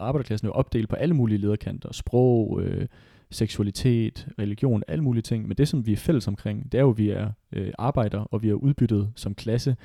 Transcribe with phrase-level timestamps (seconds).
[0.00, 1.92] arbejderklassen jo opdelt på alle mulige lederkanter.
[1.92, 2.86] Sprog, øh,
[3.30, 5.48] seksualitet, religion, alle mulige ting.
[5.48, 8.18] Men det, som vi er fælles omkring, det er jo, at vi er øh, arbejder,
[8.20, 9.76] og vi er udbyttet som klasse.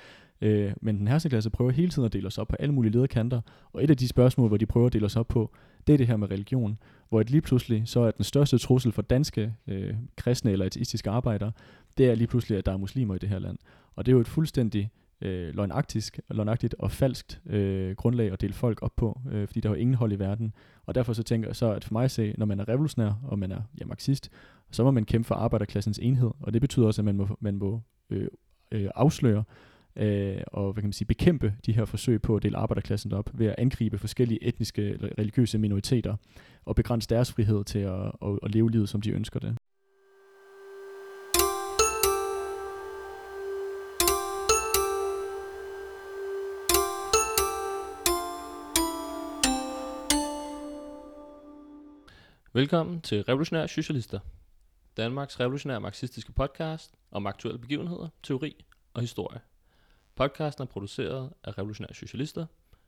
[0.42, 2.94] Øh, men den her klasse prøver hele tiden at dele os op på alle mulige
[2.94, 3.42] lederkanter.
[3.74, 5.52] Og et af de spørgsmål, hvor de prøver at dele os op på,
[5.88, 6.78] det er det her med religion.
[7.10, 11.10] Hvor et lige pludselig så er den største trussel for danske øh, kristne eller ateistiske
[11.10, 11.52] arbejdere,
[11.98, 13.58] det er lige pludselig, at der er muslimer i det her land.
[13.96, 14.90] Og det er jo et fuldstændig
[15.22, 19.70] øh, løgnagtisk, løgnagtigt og falskt øh, grundlag at dele folk op på, øh, fordi der
[19.70, 20.54] er ingen hold i verden.
[20.86, 23.22] Og derfor så tænker jeg så, at for mig at se, når man er revolutionær,
[23.24, 24.32] og man er ja, marxist,
[24.72, 27.56] så må man kæmpe for arbejderklassens enhed, og det betyder også, at man må, man
[27.56, 28.28] må øh,
[28.72, 29.44] øh, afsløre
[29.96, 33.30] øh, og hvad kan man sige, bekæmpe de her forsøg på at dele arbejderklassen op
[33.34, 36.16] ved at angribe forskellige etniske eller religiøse minoriteter
[36.66, 39.58] og begrænse deres frihed til at, at, at leve livet, som de ønsker det.
[52.56, 54.20] Velkommen til Revolutionære Socialister,
[54.98, 59.40] Danmarks revolutionære marxistiske podcast om aktuelle begivenheder, teori og historie.
[60.16, 62.46] Podcasten er produceret af Revolutionære Socialister.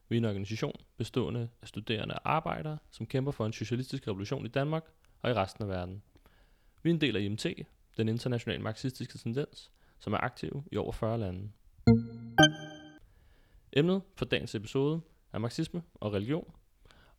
[0.09, 4.45] Vi er en organisation bestående af studerende og arbejdere, som kæmper for en socialistisk revolution
[4.45, 4.83] i Danmark
[5.21, 6.01] og i resten af verden.
[6.83, 7.45] Vi er en del af IMT,
[7.97, 11.49] den internationale marxistiske tendens, som er aktiv i over 40 lande.
[13.73, 15.01] Emnet for dagens episode
[15.33, 16.53] er marxisme og religion,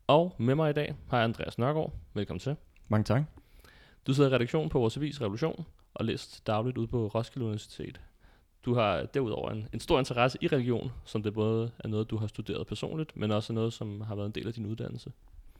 [0.09, 1.93] og med mig i dag har jeg Andreas Nørgaard.
[2.13, 2.55] Velkommen til.
[2.87, 3.23] Mange tak.
[4.07, 8.01] Du sidder i redaktionen på vores avis Revolution og læst dagligt ud på Roskilde Universitet.
[8.65, 12.17] Du har derudover en, en stor interesse i religion, som det både er noget, du
[12.17, 15.11] har studeret personligt, men også noget, som har været en del af din uddannelse.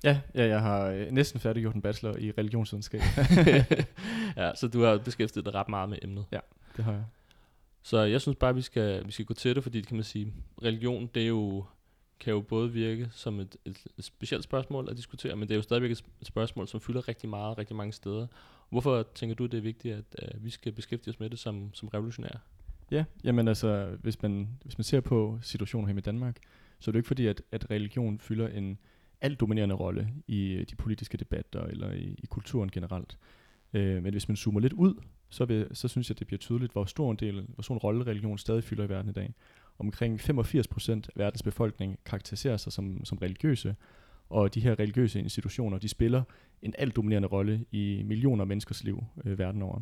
[0.04, 3.02] Ja, ja jeg har øh, næsten færdiggjort en bachelor i religionsvidenskab.
[4.38, 6.26] ja, så du har beskæftiget dig ret meget med emnet.
[6.32, 6.40] Ja,
[6.78, 7.04] det har jeg.
[7.84, 10.34] Så jeg synes bare, vi skal, vi skal gå til det, fordi kan man sige,
[10.64, 11.66] religion, det er jo
[12.20, 15.56] kan jo både virke som et, et, et specielt spørgsmål at diskutere, men det er
[15.56, 18.28] jo stadigvæk et spørgsmål, som fylder rigtig meget, rigtig mange steder.
[18.70, 21.74] Hvorfor tænker du, det er vigtigt, at uh, vi skal beskæftige os med det som,
[21.74, 22.40] som revolutionære?
[22.92, 26.38] Ja, jamen altså, hvis man, hvis man ser på situationen her i Danmark,
[26.80, 28.78] så er det ikke fordi, at, at religion fylder en
[29.22, 33.18] alt dominerende rolle i øh, de politiske debatter eller i, i kulturen generelt.
[33.74, 34.94] Øh, men hvis man zoomer lidt ud,
[35.30, 37.76] så, vil, så synes jeg, at det bliver tydeligt, hvor stor en del, hvor stor
[37.76, 39.34] en rolle religion stadig fylder i verden i dag.
[39.80, 43.76] Omkring 85% af verdens befolkning karakteriserer sig som, som religiøse,
[44.30, 46.24] og de her religiøse institutioner, de spiller
[46.62, 49.82] en alt dominerende rolle i millioner af menneskers liv øh, verden over.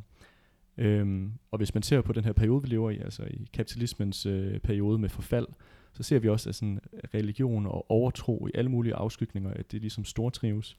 [0.78, 4.26] Øhm, og hvis man ser på den her periode, vi lever i, altså i kapitalismens
[4.26, 5.48] øh, periode med forfald,
[5.94, 6.80] så ser vi også, at sådan
[7.14, 10.78] religion og overtro i alle mulige afskygninger, at det ligesom stortrives.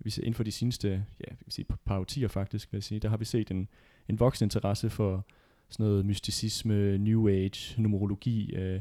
[0.00, 0.88] Vi ser inden for de seneste
[1.20, 3.68] ja, vi sige, par årtier faktisk, vil jeg sige, der har vi set en,
[4.08, 5.26] en voksende interesse for
[5.68, 8.80] sådan noget mysticisme, new age, numerologi øh,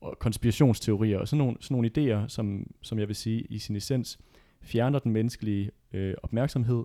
[0.00, 3.76] og konspirationsteorier og sådan nogle, sådan nogle idéer, som, som jeg vil sige i sin
[3.76, 4.18] essens
[4.62, 6.84] fjerner den menneskelige øh, opmærksomhed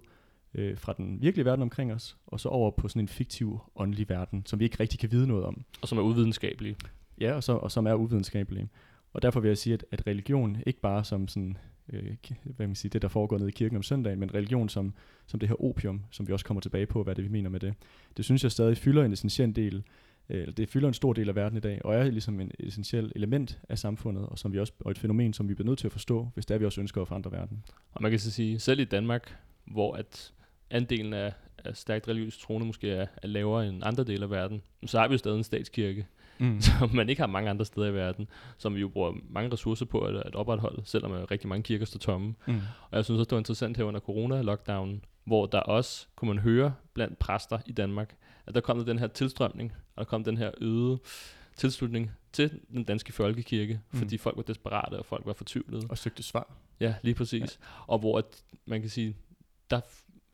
[0.54, 4.10] øh, fra den virkelige verden omkring os, og så over på sådan en fiktiv, åndelig
[4.10, 5.64] verden, som vi ikke rigtig kan vide noget om.
[5.82, 6.76] Og som er uvidenskabelig.
[7.22, 8.70] Ja, og, så, og som er uvidenskabelige.
[9.14, 11.58] Og derfor vil jeg sige, at, at religion ikke bare som sådan,
[11.94, 14.94] øh, hvad man siger, det, der foregår nede i kirken om søndagen, men religion som,
[15.28, 17.60] som det her opium, som vi også kommer tilbage på, hvad det vi mener med
[17.60, 17.74] det.
[18.18, 19.84] Det synes jeg stadig fylder en essentiel del,
[20.30, 23.12] øh, det fylder en stor del af verden i dag, og er ligesom en essentiel
[23.16, 25.88] element af samfundet, og, som vi også, og et fænomen, som vi bliver nødt til
[25.88, 27.64] at forstå, hvis det er, vi også ønsker at forandre verden.
[27.92, 30.34] Og man kan så sige, selv i Danmark, hvor at
[30.70, 31.34] andelen af,
[31.66, 35.08] af stærkt religiøs troende måske er, er lavere end andre dele af verden, så har
[35.08, 36.08] vi jo stadig en statskirke,
[36.42, 36.62] mm.
[36.80, 39.86] som man ikke har mange andre steder i verden, som vi jo bruger mange ressourcer
[39.86, 42.36] på at, at opretholde, selvom rigtig mange kirker står tomme.
[42.48, 42.62] Mm.
[42.90, 46.44] Og jeg synes også, det var interessant her under corona-lockdown, hvor der også kunne man
[46.44, 48.16] høre blandt præster i Danmark,
[48.48, 51.00] at der kom der den her tilstrømning, og der kom den her øgede
[51.56, 54.00] tilslutning til den danske folkekirke, mm.
[54.00, 55.88] fordi folk var desperate, og folk var fortvivlede.
[55.90, 56.54] Og søgte svar.
[56.80, 57.42] Ja, lige præcis.
[57.42, 57.66] Ja.
[57.88, 59.16] Og hvor at, man kan sige,
[59.70, 59.82] der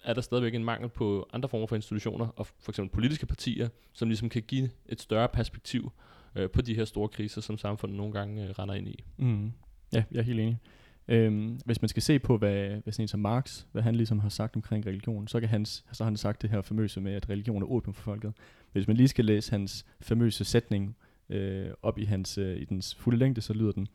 [0.07, 3.69] er der stadigvæk en mangel på andre former for institutioner, og for eksempel politiske partier,
[3.93, 5.91] som ligesom kan give et større perspektiv
[6.35, 9.03] øh, på de her store kriser, som samfundet nogle gange øh, render ind i.
[9.17, 9.51] Mm.
[9.93, 10.59] Ja, jeg er helt enig.
[11.07, 14.19] Øhm, hvis man skal se på, hvad, hvad sådan en som Marx, hvad han ligesom
[14.19, 17.13] har sagt omkring religion, så, kan hans, så har han sagt det her famøse med,
[17.13, 18.33] at religion er opium for folket.
[18.71, 20.97] Hvis man lige skal læse hans famøse sætning
[21.29, 23.87] øh, op i, hans, øh, i dens fulde længde, så lyder den,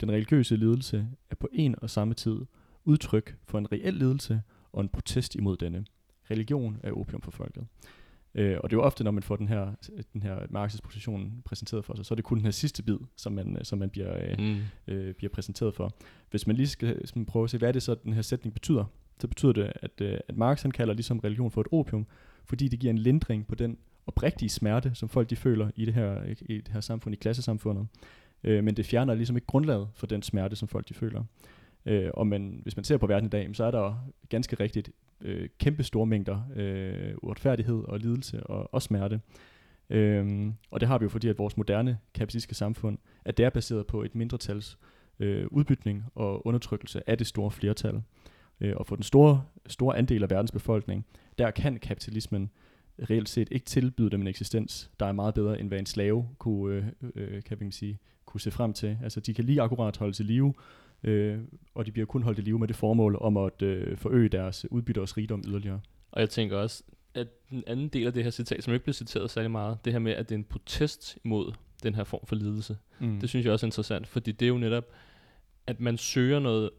[0.00, 2.36] den religiøse lidelse er på en og samme tid
[2.84, 5.84] udtryk for en reel lidelse og en protest imod denne.
[6.30, 7.66] Religion er opium for folket.
[8.34, 9.74] Øh, og det er jo ofte, når man får den her,
[10.12, 12.96] den her Marx's position præsenteret for sig, så er det kun den her sidste bid,
[13.16, 14.58] som man, som man bliver, øh, mm.
[14.86, 15.94] øh, bliver præsenteret for.
[16.30, 18.54] Hvis man lige skal skal prøve at se, hvad er det så, den her sætning
[18.54, 18.84] betyder,
[19.20, 22.06] så betyder det, at, øh, at Marx han kalder ligesom religion for et opium,
[22.44, 25.94] fordi det giver en lindring på den oprigtige smerte, som folk de føler i det
[25.94, 27.86] her, i det her samfund, i klassesamfundet.
[28.44, 31.24] Øh, men det fjerner ligesom ikke grundlaget for den smerte, som folk de føler.
[31.86, 34.90] Øh, og man, hvis man ser på verden i dag, så er der ganske rigtigt
[35.20, 39.20] øh, kæmpe store mængder øh, uretfærdighed og lidelse og, og smerte.
[39.90, 43.50] Øhm, og det har vi jo fordi, at vores moderne kapitalistiske samfund, at det er
[43.50, 44.78] baseret på et mindretals
[45.18, 48.02] øh, udbytning og undertrykkelse af det store flertal.
[48.60, 51.06] Øh, og for den store, store andel af verdens befolkning,
[51.38, 52.50] der kan kapitalismen
[53.10, 56.28] reelt set ikke tilbyde dem en eksistens, der er meget bedre, end hvad en slave
[56.38, 58.98] kunne, øh, øh, kan vi sige, kunne se frem til.
[59.02, 60.54] Altså de kan lige akkurat holde til live,
[61.02, 61.38] øh,
[61.74, 64.72] og de bliver kun holdt i live med det formål om at øh, forøge deres
[64.72, 65.80] udbytte og rigdom yderligere.
[66.12, 66.82] Og jeg tænker også,
[67.14, 69.92] at den anden del af det her citat, som ikke bliver citeret særlig meget, det
[69.92, 71.52] her med, at det er en protest imod
[71.82, 73.20] den her form for lidelse, mm.
[73.20, 74.84] det synes jeg også er interessant, fordi det er jo netop,
[75.66, 76.70] at man søger noget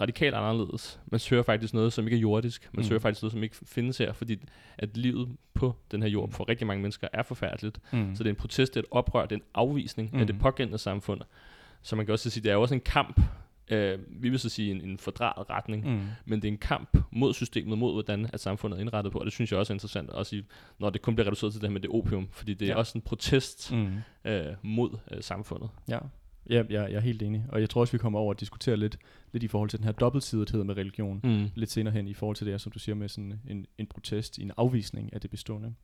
[0.00, 1.00] radikalt anderledes.
[1.06, 2.68] Man søger faktisk noget, som ikke er jordisk.
[2.72, 2.88] Man mm.
[2.88, 4.36] søger faktisk noget, som ikke findes her, fordi
[4.78, 6.32] at livet på den her jord mm.
[6.32, 7.80] for rigtig mange mennesker er forfærdeligt.
[7.92, 8.14] Mm.
[8.14, 10.18] Så det er en protest, det er et oprør, det er en afvisning mm.
[10.18, 11.20] af det pågældende samfund.
[11.86, 13.20] Så man kan også sige, det er også en kamp
[13.70, 16.00] øh, vi vil så sige en, en fordraget retning, mm.
[16.24, 19.24] men det er en kamp mod systemet, mod hvordan at samfundet er indrettet på, og
[19.24, 20.42] det synes jeg også er interessant, også i,
[20.78, 22.78] når det kun bliver reduceret til det her med det opium, fordi det er ja.
[22.78, 23.88] også en protest mm.
[24.24, 25.68] øh, mod øh, samfundet.
[25.88, 25.98] Ja.
[26.50, 27.44] Ja, jeg, jeg er helt enig.
[27.48, 28.98] Og jeg tror også, vi kommer over at diskutere lidt,
[29.32, 31.20] lidt i forhold til den her dobbeltsidethed med religion.
[31.24, 31.50] Mm.
[31.54, 34.38] Lidt senere hen i forhold til det, som du siger, med sådan en, en protest,
[34.38, 35.74] en afvisning af det bestående.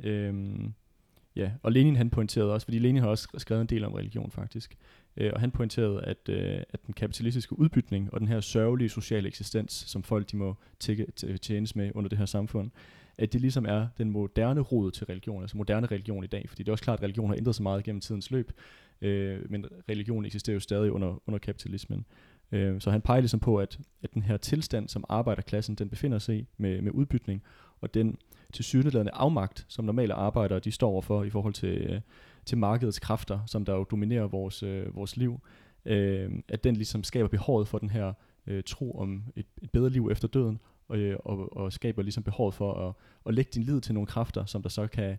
[0.00, 0.74] Øhm,
[1.36, 4.30] ja, og Lenin han pointerede også, fordi Lenin har også skrevet en del om religion
[4.30, 4.76] faktisk,
[5.16, 9.28] øh, og han pointerede, at, øh, at den kapitalistiske udbytning og den her sørgelige sociale
[9.28, 11.06] eksistens, som folk de må tække,
[11.42, 12.70] tjenes med under det her samfund,
[13.18, 16.62] at det ligesom er den moderne rod til religion, altså moderne religion i dag, fordi
[16.62, 18.52] det er også klart, at religion har ændret sig meget gennem tidens løb,
[19.00, 22.04] øh, men religion eksisterer jo stadig under, under kapitalismen.
[22.52, 26.18] Øh, så han peger ligesom på, at, at den her tilstand, som arbejderklassen den befinder
[26.18, 27.42] sig i med, med udbytning,
[27.80, 28.16] og den
[28.52, 32.00] til syneladende afmagt, som normale arbejdere de står overfor i forhold til, øh,
[32.44, 35.40] til markedets kræfter, som der jo dominerer vores, øh, vores liv,
[35.84, 38.12] øh, at den ligesom skaber behovet for den her
[38.46, 42.22] øh, tro om et, et bedre liv efter døden, og, øh, og, og skaber ligesom
[42.22, 42.94] behovet for at,
[43.26, 45.18] at lægge din lid til nogle kræfter, som der så kan,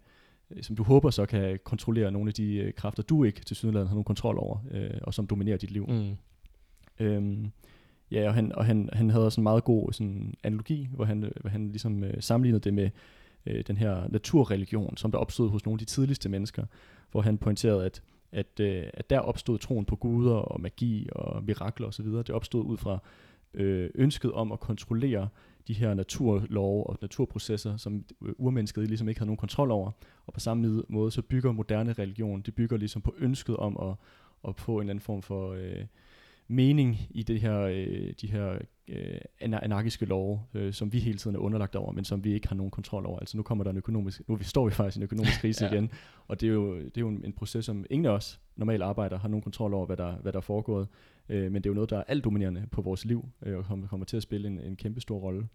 [0.62, 3.90] som du håber så kan kontrollere nogle af de øh, kræfter, du ikke til sydenlandet
[3.90, 5.86] har nogen kontrol over, øh, og som dominerer dit liv.
[5.90, 6.16] Mm.
[7.00, 7.52] Øhm,
[8.12, 11.32] ja, og, han, og han, han havde også en meget god sådan, analogi, hvor han,
[11.42, 12.90] hvor han ligesom øh, sammenlignede det med
[13.46, 16.66] øh, den her naturreligion, som der opstod hos nogle af de tidligste mennesker,
[17.12, 21.44] hvor han pointerede, at, at, øh, at der opstod troen på guder og magi og
[21.44, 23.00] mirakler osv., det opstod ud fra
[23.54, 25.28] øh, ønsket om at kontrollere
[25.68, 29.92] de her naturlove og naturprocesser, som øh, urmennesket ligesom ikke havde nogen kontrol over.
[30.28, 33.96] Og på samme måde så bygger moderne religion, det bygger ligesom på ønsket om at,
[34.50, 35.86] at få en eller anden form for øh,
[36.48, 38.58] mening i det her, øh, de her
[38.88, 42.48] øh, anarkiske love, øh, som vi hele tiden er underlagt over, men som vi ikke
[42.48, 43.20] har nogen kontrol over.
[43.20, 45.72] Altså nu kommer der en økonomisk, nu står vi faktisk i en økonomisk krise ja.
[45.72, 45.92] igen,
[46.28, 48.84] og det er jo, det er jo en, en proces, som ingen af os normalt
[48.84, 50.88] arbejder har nogen kontrol over, hvad der, hvad der er foregået,
[51.30, 53.66] øh, men det er jo noget, der er alt dominerende på vores liv, øh, og
[53.66, 55.48] kommer, kommer til at spille en, en kæmpe stor rolle.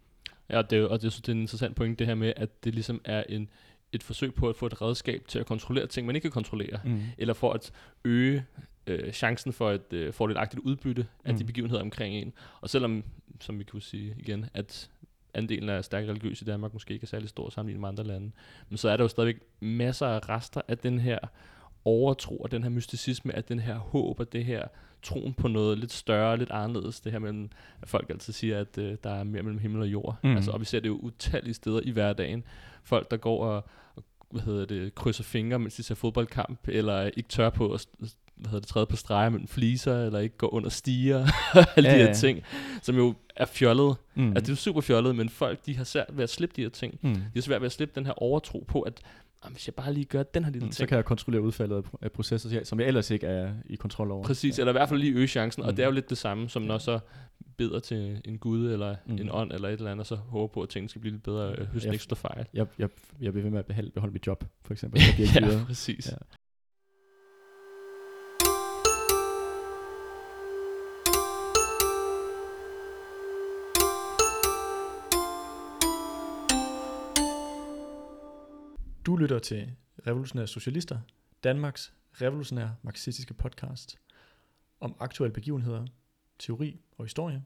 [0.51, 2.75] Ja, det er, og det, det er en interessant point, det her med, at det
[2.75, 3.49] ligesom er en,
[3.93, 6.81] et forsøg på at få et redskab til at kontrollere ting, man ikke kan kontrollere,
[6.85, 7.03] mm.
[7.19, 7.73] eller for at
[8.05, 8.45] øge
[8.87, 11.39] øh, chancen for et øh, fordelagtigt udbytte af mm.
[11.39, 12.33] de begivenheder omkring en.
[12.61, 13.05] Og selvom,
[13.41, 14.91] som vi kunne sige igen, at
[15.35, 18.31] andelen af stærkt religiøs i Danmark måske ikke er særlig stor sammenlignet med andre lande,
[18.69, 21.19] men så er der jo stadigvæk masser af rester af den her
[21.85, 24.63] overtro og den her mysticisme, af den her håb og det her
[25.03, 27.01] troen på noget lidt større, lidt anderledes.
[27.01, 27.51] Det her mellem,
[27.83, 30.17] at folk altid siger, at øh, der er mere mellem himmel og jord.
[30.23, 30.37] Mm.
[30.37, 32.45] Altså, og vi ser det jo utallige steder i hverdagen.
[32.85, 33.65] Folk, der går og,
[33.97, 37.87] og hvad hedder det, krydser fingre, mens de ser fodboldkamp, eller ikke tør på at
[38.41, 41.27] hvad hedder det, træde på streger mellem fliser, eller ikke gå under stiger,
[41.77, 42.15] alle ja, de her ja.
[42.15, 42.43] ting,
[42.83, 43.97] som jo er fjollet.
[44.15, 44.29] Mm.
[44.29, 46.63] Altså, det er jo super fjollet, men folk, de har svært ved at slippe de
[46.63, 46.99] her ting.
[47.03, 47.15] Mm.
[47.15, 49.01] De har svært ved at slippe den her overtro på, at
[49.49, 50.75] hvis jeg bare lige gør den her lille mm, ting.
[50.75, 54.25] Så kan jeg kontrollere udfaldet af processer, som jeg ellers ikke er i kontrol over.
[54.25, 54.63] Præcis, ja.
[54.63, 55.69] eller i hvert fald lige øge chancen, mm.
[55.69, 56.99] og det er jo lidt det samme, som når så
[57.57, 59.13] beder til en gud, eller mm.
[59.13, 61.23] en ånd, eller et eller andet, og så håber på, at tingene skal blive lidt
[61.23, 62.47] bedre, øh, høsten ikke fejl.
[62.55, 62.89] Jeg, jeg,
[63.21, 65.01] jeg vil ved med at beholde, beholde mit job, for eksempel.
[65.19, 66.11] Jeg bliver ja, præcis.
[66.11, 66.17] Ja.
[79.07, 79.73] Du lytter til
[80.07, 81.01] Revolutionære Socialister,
[81.45, 83.99] Danmarks revolutionære marxistiske podcast
[84.81, 85.87] om aktuelle begivenheder,
[86.39, 87.43] teori og historie.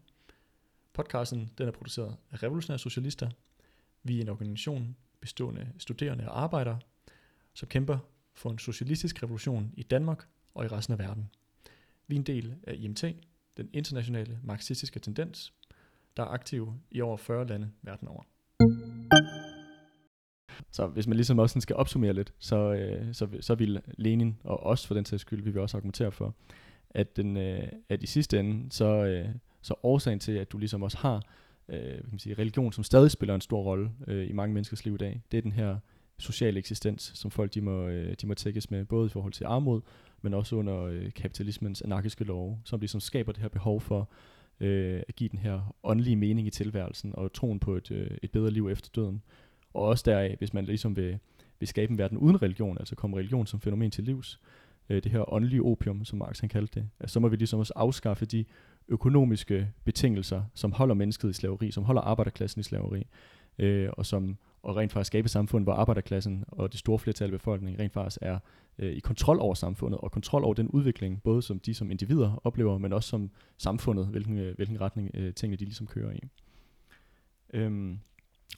[0.92, 3.30] Podcasten den er produceret af Revolutionære Socialister.
[4.02, 6.78] Vi er en organisation bestående af studerende og arbejdere,
[7.52, 7.98] som kæmper
[8.32, 11.30] for en socialistisk revolution i Danmark og i resten af verden.
[12.06, 13.04] Vi er en del af IMT,
[13.56, 15.52] den internationale marxistiske tendens,
[16.16, 18.22] der er aktiv i over 40 lande verden over.
[20.74, 24.62] Så hvis man ligesom også skal opsummere lidt, så, øh, så, så vil Lenin og
[24.66, 26.34] os for den sags skyld, vi vil også argumentere for,
[26.90, 29.28] at, den, øh, at i sidste ende, så, øh,
[29.62, 31.22] så årsagen til, at du ligesom også har
[31.68, 34.84] øh, kan man sige, religion, som stadig spiller en stor rolle øh, i mange menneskers
[34.84, 35.76] liv i dag, det er den her
[36.18, 39.44] sociale eksistens, som folk de må, øh, de må tækkes med, både i forhold til
[39.44, 39.80] armod,
[40.22, 44.08] men også under øh, kapitalismens anarkiske love, som ligesom skaber det her behov for
[44.60, 48.30] øh, at give den her åndelige mening i tilværelsen, og troen på et, øh, et
[48.30, 49.22] bedre liv efter døden.
[49.74, 51.18] Og også deraf, hvis man ligesom vil,
[51.58, 54.40] vil skabe en verden uden religion, altså komme religion som fænomen til livs,
[54.88, 57.58] øh, det her åndelige opium, som Marx han kaldte det, altså, så må vi ligesom
[57.58, 58.44] også afskaffe de
[58.88, 63.06] økonomiske betingelser, som holder mennesket i slaveri, som holder arbejderklassen i slaveri,
[63.58, 67.24] øh, og som og rent faktisk skabe et samfund, hvor arbejderklassen og det store flertal
[67.24, 68.38] af befolkningen rent faktisk er
[68.78, 72.40] øh, i kontrol over samfundet, og kontrol over den udvikling, både som de som individer
[72.44, 76.20] oplever, men også som samfundet, hvilken, øh, hvilken retning øh, tingene de ligesom kører i.
[77.54, 77.98] Øhm,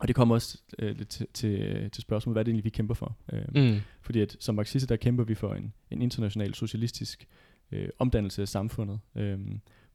[0.01, 2.71] og det kommer også øh, lidt til, til, til spørgsmålet, hvad er det egentlig, vi
[2.71, 3.17] kæmper for?
[3.33, 3.77] Øhm, mm.
[4.01, 7.29] Fordi at som marxister, der kæmper vi for en, en international socialistisk
[7.73, 9.39] øh, omdannelse af samfundet øh,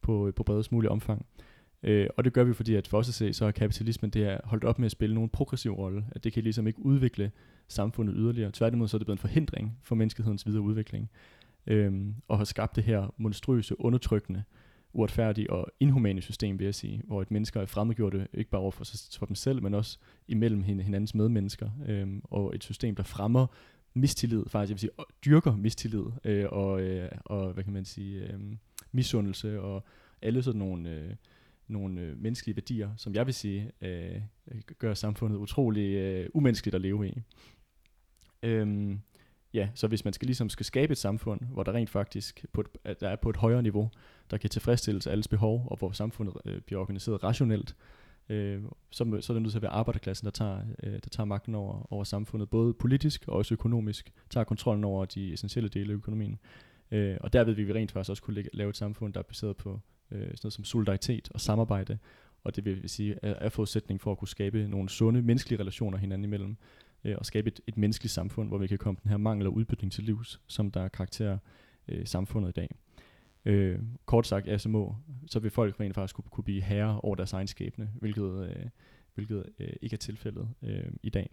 [0.02, 1.26] på, på bredest mulig omfang.
[1.84, 4.24] Øh, og det gør vi, fordi at for os at se, så er kapitalismen det
[4.24, 6.06] er holdt op med at spille nogen progressiv rolle.
[6.12, 7.32] At det kan ligesom ikke udvikle
[7.68, 8.52] samfundet yderligere.
[8.52, 11.10] Tværtimod så er det blevet en forhindring for menneskehedens videre udvikling.
[11.68, 11.94] Øh,
[12.28, 14.44] og har skabt det her monstrøse, undertrykkende,
[14.94, 18.72] uretfærdige og inhumane system, vil jeg sige, hvor et mennesker er fremmedgjorte, ikke bare over
[18.72, 18.86] for,
[19.18, 21.70] for dem selv, men også imellem hinandens medmennesker.
[21.88, 23.48] øhm, og et system, der fremmer
[23.94, 28.22] mistillid, faktisk, jeg vil sige, dyrker mistillid, øh, og, øh, og, hvad kan man sige,
[28.22, 28.40] øh,
[28.92, 29.84] misundelse, og
[30.22, 30.90] alle sådan nogle...
[30.90, 31.16] Øh,
[31.68, 34.22] nogle øh, menneskelige værdier, som jeg vil sige, øh,
[34.78, 37.22] gør samfundet utrolig øh, umenneskeligt at leve i.
[38.44, 39.00] Øhm,
[39.54, 42.62] ja, så hvis man skal ligesom skal skabe et samfund, hvor der rent faktisk på
[42.62, 43.90] et, der er på et højere niveau,
[44.32, 47.76] der kan tilfredsstille alles behov, og hvor samfundet øh, bliver organiseret rationelt,
[48.30, 51.26] øh, så, så er det nødt til at være arbejderklassen, der tager, øh, der tager
[51.26, 55.92] magten over, over samfundet, både politisk og også økonomisk, tager kontrollen over de essentielle dele
[55.92, 56.40] af økonomien.
[56.92, 59.24] Øh, og derved vil vi rent faktisk også kunne lægge, lave et samfund, der er
[59.24, 59.80] baseret på
[60.12, 61.98] øh, sådan noget som solidaritet og samarbejde,
[62.44, 65.98] og det vil sige er, er forudsætning for at kunne skabe nogle sunde menneskelige relationer
[65.98, 66.58] hinanden imellem,
[67.04, 69.54] øh, og skabe et, et menneskeligt samfund, hvor vi kan komme den her mangel og
[69.54, 71.38] udbytning til livs, som der karakterer
[71.88, 72.76] øh, samfundet i dag.
[73.46, 74.96] Øh, kort sagt, ja, så, må,
[75.28, 78.66] så vil folk rent faktisk kunne, kunne blive herre over deres egen skæbne, hvilket, øh,
[79.16, 81.30] hvilket øh, ikke er tilfældet øh, i dag.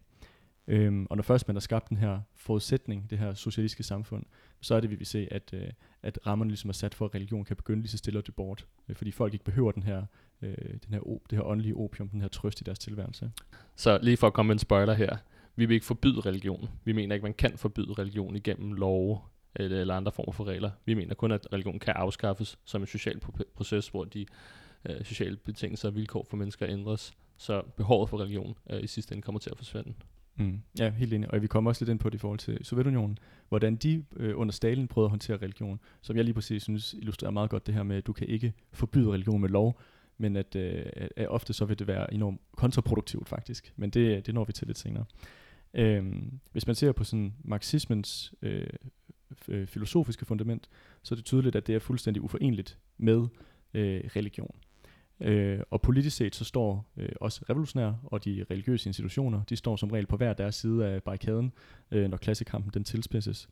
[0.69, 4.25] Øhm, og når først man har skabt den her forudsætning, det her socialistiske samfund,
[4.61, 5.69] så er det, vi vil se, at, øh,
[6.03, 8.35] at rammerne ligesom er sat for, at religion kan begynde lige så stille og det
[8.35, 8.67] bort.
[8.89, 10.05] Øh, fordi folk ikke behøver den her,
[10.43, 13.31] øh, den her, det her åndelige opium, den her trøst i deres tilværelse.
[13.77, 15.17] Så lige for at komme med en spoiler her.
[15.59, 16.69] Vi vil ikke forbyde religion.
[16.85, 19.19] Vi mener ikke, man kan forbyde religion igennem love
[19.57, 20.71] eller, eller andre former for regler.
[20.85, 23.21] Vi mener kun, at religion kan afskaffes som en social
[23.55, 24.27] proces, hvor de
[24.89, 27.13] øh, sociale betingelser og vilkår for mennesker ændres.
[27.37, 29.95] Så behovet for religion øh, i sidste ende kommer til at forsvinde.
[30.37, 30.61] Mm.
[30.79, 31.31] Ja, helt enig.
[31.31, 34.39] Og vi kommer også lidt ind på det i forhold til Sovjetunionen, hvordan de øh,
[34.39, 37.75] under Stalin prøvede at håndtere religion, som jeg lige præcis synes illustrerer meget godt det
[37.75, 39.81] her med, at du kan ikke forbyde religion med lov,
[40.19, 40.87] men at, øh,
[41.17, 43.73] at ofte så vil det være enormt kontraproduktivt faktisk.
[43.77, 45.05] Men det, det når vi til lidt senere.
[45.75, 48.67] Øhm, hvis man ser på sådan marxismens øh,
[49.49, 50.69] øh, filosofiske fundament,
[51.03, 53.27] så er det tydeligt, at det er fuldstændig uforenligt med
[53.75, 54.55] øh, religion.
[55.21, 59.77] Øh, og politisk set så står øh, også revolutionære og de religiøse institutioner, de står
[59.77, 61.53] som regel på hver deres side af barrikaden,
[61.91, 63.49] øh, når klassekampen den tilspidses.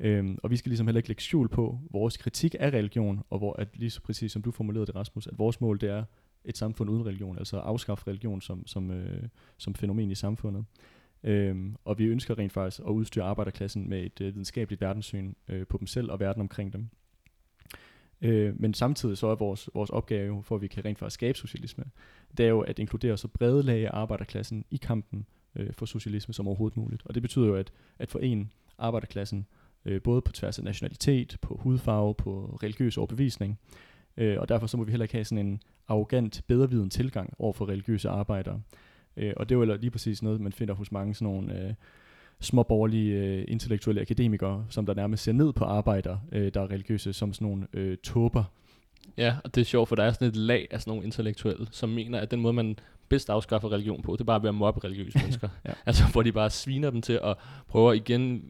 [0.00, 3.38] Øhm, og vi skal ligesom heller ikke lægge skjul på vores kritik af religion, og
[3.38, 6.04] hvor, at lige så præcis som du formulerede det, Rasmus, at vores mål det er
[6.44, 9.28] et samfund uden religion, altså at afskaffe religion som, som, øh,
[9.58, 10.64] som fænomen i samfundet.
[11.24, 15.66] Øhm, og vi ønsker rent faktisk at udstyre arbejderklassen med et øh, videnskabeligt verdenssyn øh,
[15.66, 16.88] på dem selv og verden omkring dem.
[18.22, 21.14] Øh, men samtidig så er vores, vores opgave jo, for at vi kan rent faktisk
[21.14, 21.84] skabe socialisme,
[22.36, 25.26] det er jo at inkludere så brede lag af arbejderklassen i kampen
[25.56, 27.02] øh, for socialisme som overhovedet muligt.
[27.04, 28.48] Og det betyder jo, at, at forene
[28.78, 29.46] arbejderklassen,
[29.84, 33.58] øh, både på tværs af nationalitet, på hudfarve, på religiøs overbevisning,
[34.16, 37.52] øh, og derfor så må vi heller ikke have sådan en arrogant, bedreviden tilgang over
[37.52, 38.62] for religiøse arbejdere.
[39.16, 41.66] Øh, og det er jo lige præcis noget, man finder hos mange sådan nogle...
[41.68, 41.74] Øh,
[42.42, 47.12] småborgerlige øh, intellektuelle akademikere, som der nærmest ser ned på arbejder, øh, der er religiøse,
[47.12, 48.44] som sådan nogle øh, tåber.
[49.16, 51.66] Ja, og det er sjovt, for der er sådan et lag af sådan nogle intellektuelle,
[51.70, 52.78] som mener, at den måde, man
[53.08, 55.48] bedst afskaffer religion på, det er bare ved at mobbe religiøse mennesker.
[55.64, 55.72] ja.
[55.86, 57.36] Altså, hvor de bare sviner dem til at
[57.68, 58.44] prøve igen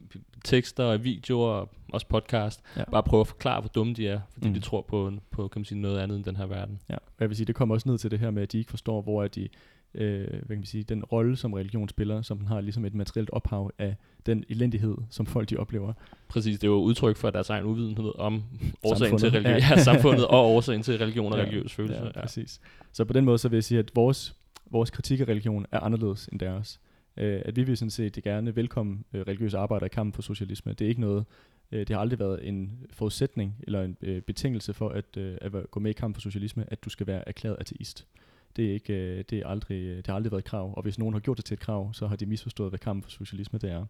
[0.44, 2.84] tekster og videoer og også podcast, ja.
[2.90, 4.54] bare prøve at forklare, hvor dumme de er, fordi mm.
[4.54, 6.80] de tror på, på kan man sige, noget andet end den her verden.
[6.88, 8.70] Ja, jeg vil sige, det kommer også ned til det her med, at de ikke
[8.70, 9.48] forstår, hvor er de
[9.94, 12.94] øh, hvad kan man sige, den rolle, som religion spiller, som den har ligesom et
[12.94, 13.96] materielt ophav af
[14.26, 15.92] den elendighed, som folk de oplever.
[16.28, 18.42] Præcis, det er jo udtryk for deres egen uvidenhed om
[18.84, 19.68] årsagen til religion, ja.
[19.70, 21.96] ja, samfundet og årsagen til religion og ja, religiøs følelse.
[21.96, 22.60] Ja, ja, præcis.
[22.92, 24.36] Så på den måde så vil jeg sige, at vores,
[24.70, 26.80] vores kritik af religion er anderledes end deres.
[27.16, 30.72] Øh, at vi vil sådan set gerne velkommen øh, religiøse arbejdere i kampen for socialisme.
[30.72, 31.24] Det er ikke noget,
[31.72, 35.52] Øh, det har aldrig været en forudsætning eller en øh, betingelse for at, øh, at
[35.70, 38.06] gå med i kamp for socialisme, at du skal være erklæret ateist.
[38.56, 40.82] Det, er ikke, øh, det, er aldrig, øh, det har aldrig været et krav, og
[40.82, 43.10] hvis nogen har gjort det til et krav, så har de misforstået, hvad kampen for
[43.10, 43.86] socialisme det er.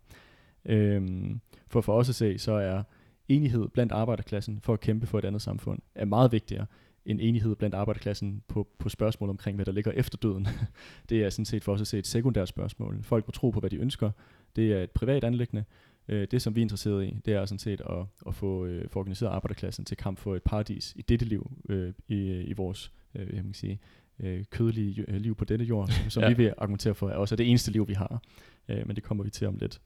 [0.64, 2.83] Øhm, for for os at se, så er
[3.28, 6.66] enighed blandt arbejderklassen for at kæmpe for et andet samfund, er meget vigtigere
[7.04, 10.49] end enighed blandt arbejderklassen på, på spørgsmål omkring, hvad der ligger efter døden.
[11.09, 13.02] det er sådan set for os at se et sekundært spørgsmål.
[13.02, 14.11] Folk må tro på, hvad de ønsker.
[14.57, 15.64] Det er et privat anlæggende.
[16.09, 18.88] Øh, det, som vi er interesseret i, det er sådan set at, at få, øh,
[18.88, 22.92] få organiseret arbejderklassen til kamp for et paradis i dette liv, øh, i, i vores
[23.14, 23.78] øh, jeg kan sige,
[24.21, 26.28] øh, kødelige øh, liv på dette jord, som, som ja.
[26.28, 28.23] vi vil argumentere for, er også det eneste liv, vi har.
[28.69, 29.81] Øh, men det kommer vi til om lidt.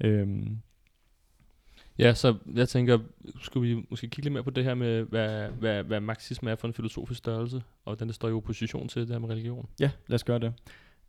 [0.00, 0.58] Øhm.
[1.98, 2.98] Ja, så jeg tænker,
[3.40, 6.56] skulle vi måske kigge lidt mere på det her med, hvad, hvad, hvad marxisme er
[6.56, 9.68] for en filosofisk størrelse, og hvordan det står i opposition til det her med religion?
[9.80, 10.52] Ja, lad os gøre det.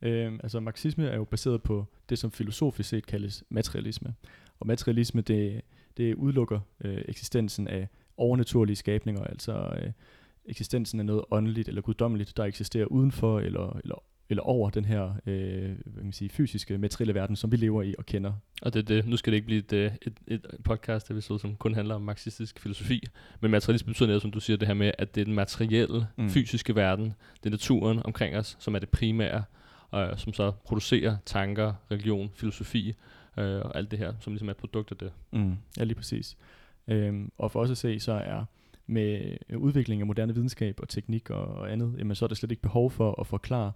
[0.01, 4.13] Øhm, altså marxisme er jo baseret på det, som filosofisk set kaldes materialisme.
[4.59, 5.61] Og materialisme, det,
[5.97, 7.87] det udelukker øh, eksistensen af
[8.17, 9.91] overnaturlige skabninger, altså øh,
[10.47, 15.03] eksistensen af noget åndeligt eller guddommeligt, der eksisterer udenfor eller, eller, eller over den her
[15.25, 18.33] øh, hvad kan man sige, fysiske, materielle verden, som vi lever i og kender.
[18.61, 21.55] Og det, det, nu skal det ikke blive et, øh, et, et podcast episode, som
[21.55, 23.03] kun handler om marxistisk filosofi,
[23.41, 26.07] men materialisme betyder netop, som du siger, det her med, at det er den materielle,
[26.17, 26.29] mm.
[26.29, 27.13] fysiske verden,
[27.43, 29.43] det er naturen omkring os, som er det primære,
[29.91, 32.95] og som så producerer tanker, religion, filosofi
[33.37, 35.11] øh, og alt det her, som ligesom er et produkt af det.
[35.31, 36.37] Mm, ja, lige præcis.
[36.87, 38.45] Øhm, og for os at se, så er
[38.87, 42.35] med øh, udvikling af moderne videnskab og teknik og, og andet, jamen så er der
[42.35, 43.71] slet ikke behov for at forklare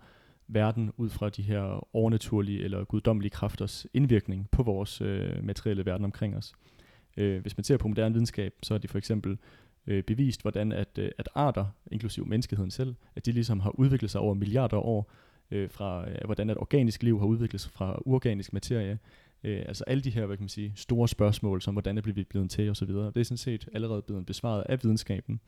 [0.48, 6.06] verden ud fra de her overnaturlige eller guddommelige kræfters indvirkning på vores øh, materielle verden
[6.06, 6.54] omkring os.
[7.18, 9.38] Øh, hvis man ser på moderne videnskab, så er det for eksempel
[9.88, 14.12] øh, bevist, hvordan at, øh, at arter, inklusive menneskeheden selv, at de ligesom har udviklet
[14.12, 15.12] sig over milliarder af år,
[15.52, 19.00] øh, fra øh, hvordan at organisk liv har udviklet sig fra uorganisk materie.
[19.44, 22.24] Øh, altså alle de her, hvad kan man sige, store spørgsmål, som hvordan er vi
[22.24, 25.40] blevet til osv., det er sådan set allerede blevet besvaret af videnskaben.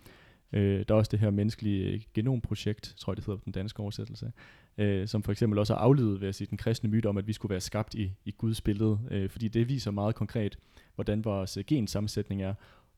[0.53, 3.79] Øh, der er også det her menneskelige genomprojekt, tror jeg det hedder på den danske
[3.79, 4.31] oversættelse,
[4.77, 7.27] øh, som for eksempel også har afledet, ved at sige, den kristne myte om, at
[7.27, 10.57] vi skulle være skabt i, i Guds billede, øh, fordi det viser meget konkret,
[10.95, 12.53] hvordan vores gensammensætning er,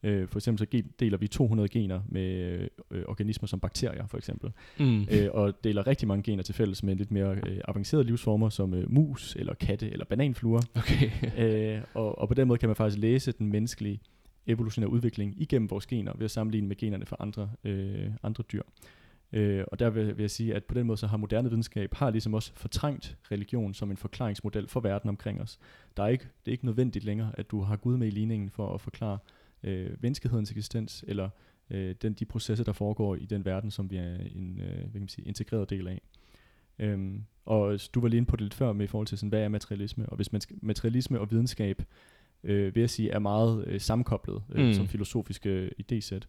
[0.06, 2.60] Øh, for eksempel så deler vi 200 gener med
[2.92, 4.52] øh, organismer som bakterier, for eksempel.
[4.80, 5.08] Mm.
[5.12, 8.74] Øh, og deler rigtig mange gener til fælles med lidt mere øh, avancerede livsformer, som
[8.74, 10.62] øh, mus, eller katte, eller bananfluer.
[10.76, 11.12] Okay.
[11.78, 14.00] øh, og, og på den måde kan man faktisk læse den menneskelige
[14.48, 18.62] evolutionære udvikling igennem vores gener, ved at sammenligne med generne fra andre, øh, andre dyr.
[19.34, 21.94] Øh, og der vil, vil jeg sige, at på den måde så har moderne videnskab
[21.94, 25.60] har ligesom også fortrængt religion som en forklaringsmodel for verden omkring os.
[25.98, 28.50] Der er ikke, det er ikke nødvendigt længere, at du har Gud med i ligningen
[28.50, 29.18] for at forklare
[29.66, 31.30] øh, menneskehedens eksistens, eller
[31.70, 34.92] øh, den, de processer, der foregår i den verden, som vi er en øh, hvad
[34.92, 36.02] kan man sige, integreret del af.
[36.80, 39.30] Øhm, og du var lige inde på det lidt før med i forhold til, sådan,
[39.30, 40.10] hvad er materialisme?
[40.10, 41.84] Og hvis man skal, materialisme og videnskab,
[42.44, 44.74] øh, vil jeg sige, er meget øh, sammenkoblet øh, mm.
[44.74, 46.22] som filosofiske idésæt.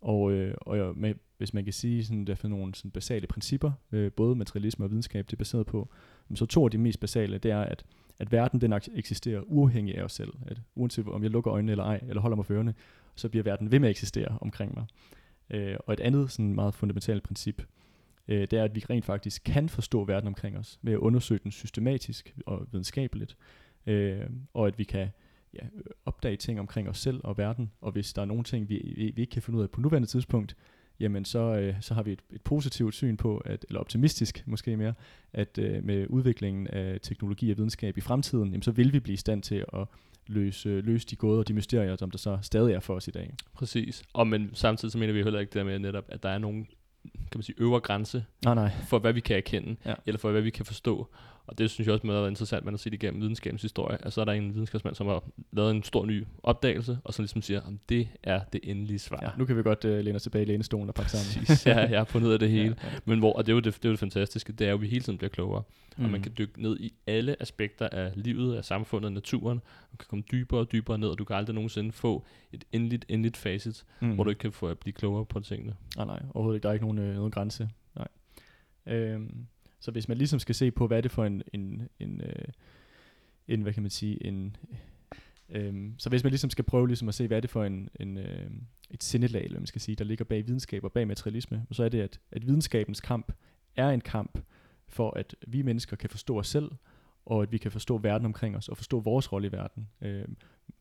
[0.00, 3.72] Og, øh, og med, hvis man kan sige, sådan, der er nogle sådan, basale principper,
[3.92, 5.88] øh, både materialisme og videnskab, det er baseret på,
[6.34, 7.84] så to af de mest basale, det er, at
[8.18, 10.32] at verden den eksisterer uafhængig af os selv.
[10.46, 12.72] At uanset om jeg lukker øjnene eller ej, eller holder mig for
[13.14, 14.86] så bliver verden ved med at eksistere omkring mig.
[15.50, 17.62] Øh, og et andet sådan meget fundamentalt princip,
[18.28, 21.40] øh, det er, at vi rent faktisk kan forstå verden omkring os, ved at undersøge
[21.42, 23.36] den systematisk og videnskabeligt,
[23.86, 25.08] øh, og at vi kan
[25.54, 25.66] ja,
[26.04, 29.12] opdage ting omkring os selv og verden, og hvis der er nogle ting, vi, vi,
[29.16, 30.56] vi ikke kan finde ud af på nuværende tidspunkt,
[31.00, 34.76] jamen så, øh, så har vi et, et positivt syn på, at, eller optimistisk måske
[34.76, 34.94] mere,
[35.32, 39.14] at øh, med udviklingen af teknologi og videnskab i fremtiden, jamen så vil vi blive
[39.14, 39.86] i stand til at
[40.26, 43.10] løse, løse de gåder og de mysterier, som der så stadig er for os i
[43.10, 43.34] dag.
[43.54, 44.02] Præcis.
[44.12, 46.68] Og men samtidig så mener vi heller ikke det med netop, at der er nogen
[47.14, 48.70] kan man sige, øvre grænse nej, nej.
[48.88, 49.94] for, hvad vi kan erkende, ja.
[50.06, 51.08] eller for, hvad vi kan forstå.
[51.48, 53.94] Og det synes jeg også må være interessant, man har set igennem videnskabens historie.
[53.94, 57.22] Altså, så er der en videnskabsmand, som har lavet en stor ny opdagelse, og så
[57.22, 59.18] ligesom siger, at det er det endelige svar.
[59.22, 61.46] Ja, nu kan vi godt uh, læne os tilbage i lænestolen og pakke sammen.
[61.66, 62.76] ja, jeg har fundet ud af det hele.
[62.82, 62.98] Ja, ja.
[63.04, 64.76] Men hvor, og det er, jo det, det er jo det fantastiske, det er jo,
[64.76, 65.62] at vi hele tiden bliver klogere.
[65.96, 66.04] Mm.
[66.04, 66.22] Og man mm.
[66.22, 69.58] kan dykke ned i alle aspekter af livet, af samfundet, af naturen.
[69.92, 73.04] Du kan komme dybere og dybere ned, og du kan aldrig nogensinde få et endeligt,
[73.08, 74.14] endeligt facit, mm.
[74.14, 75.74] hvor du ikke kan få at blive klogere på tingene.
[75.96, 76.62] Nej, nej, overhovedet ikke.
[76.62, 77.68] Der er ikke nogen, øh, nogen grænse.
[77.96, 78.08] Nej.
[78.86, 79.46] Øhm,
[79.80, 82.48] så hvis man ligesom skal se på, hvad er det for en, en, en, øh,
[83.48, 84.56] en hvad kan man sige, en,
[85.48, 87.88] øh, så hvis man ligesom skal prøve ligesom at se, hvad er det for en,
[88.00, 88.50] en, øh,
[88.90, 91.88] et sindelag, eller man skal sige, der ligger bag videnskab og bag materialisme, så er
[91.88, 93.32] det, at, at videnskabens kamp
[93.76, 94.38] er en kamp
[94.86, 96.70] for, at vi mennesker kan forstå os selv,
[97.26, 100.24] og at vi kan forstå verden omkring os, og forstå vores rolle i verden, øh,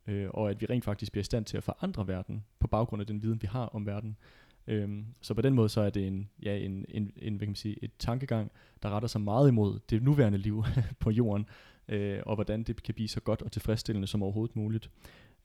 [0.08, 3.02] øh, og at vi rent faktisk bliver i stand til at forandre verden, på baggrund
[3.02, 4.18] af den viden, vi har om verden.
[4.67, 7.49] Øhm, så på den måde så er det en, ja, en, en, en hvad kan
[7.49, 8.51] man sige, et tankegang,
[8.84, 10.63] der retter sig meget imod det nuværende liv
[10.99, 11.45] på jorden,
[11.88, 14.89] øh, og hvordan det kan blive så godt og tilfredsstillende som overhovedet muligt.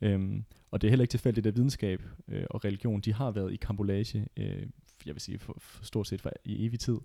[0.00, 3.52] Øhm, og det er heller ikke tilfældigt, at videnskab øh, og religion, de har været
[3.52, 4.66] i kambolage, øh,
[5.06, 6.98] jeg vil sige for, for stort set for, i evig tid,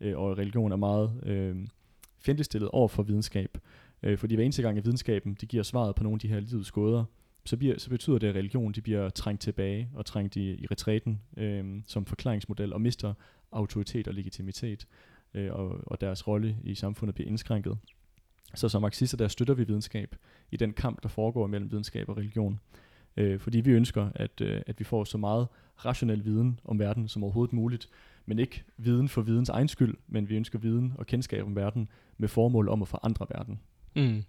[0.00, 1.66] øh, og religion er meget øh,
[2.20, 3.58] fjendtligstillet over for videnskab.
[4.02, 6.40] Øh, fordi hver eneste gang, at videnskaben de giver svaret på nogle af de her
[6.40, 7.04] livets gåder,
[7.46, 10.66] så, bliver, så betyder det, at religion de bliver trængt tilbage og trængt i, i
[10.70, 13.14] retræten øh, som forklaringsmodel og mister
[13.52, 14.86] autoritet og legitimitet,
[15.34, 17.78] øh, og, og deres rolle i samfundet bliver indskrænket.
[18.54, 20.16] Så som marxister, der støtter vi videnskab
[20.52, 22.60] i den kamp, der foregår mellem videnskab og religion.
[23.16, 25.48] Øh, fordi vi ønsker, at, øh, at vi får så meget
[25.84, 27.88] rationel viden om verden som overhovedet muligt,
[28.26, 31.88] men ikke viden for videns egen skyld, men vi ønsker viden og kendskab om verden
[32.18, 33.60] med formål om at forandre verden.
[33.96, 34.22] Mm.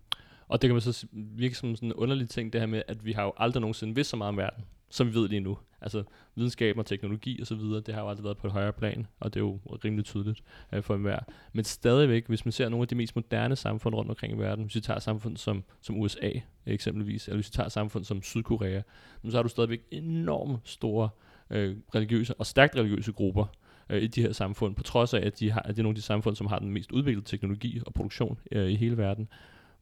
[0.48, 3.06] Og det kan man så virke som sådan en underlig ting, det her med, at
[3.06, 5.58] vi har jo aldrig nogensinde vidst så meget om verden, som vi ved lige nu.
[5.82, 6.04] Altså
[6.36, 9.08] videnskab og teknologi og så videre, det har jo aldrig været på et højere plan,
[9.20, 11.20] og det er jo rimelig tydeligt øh, for enhver.
[11.54, 14.66] Men stadigvæk, hvis man ser nogle af de mest moderne samfund rundt omkring i verden,
[14.66, 16.32] hvis vi tager samfund som, som USA
[16.66, 18.82] eksempelvis, eller hvis vi tager samfund som Sydkorea,
[19.30, 21.10] så har du stadigvæk enormt store
[21.50, 23.46] øh, religiøse og stærkt religiøse grupper,
[23.90, 25.94] øh, i de her samfund, på trods af, at de, har, at det er nogle
[25.94, 29.28] af de samfund, som har den mest udviklede teknologi og produktion øh, i hele verden.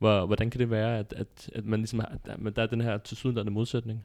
[0.03, 2.81] Hvor, hvordan kan det være, at, at, at man ligesom har, at der er den
[2.81, 4.03] her tilsyneladende modsætning?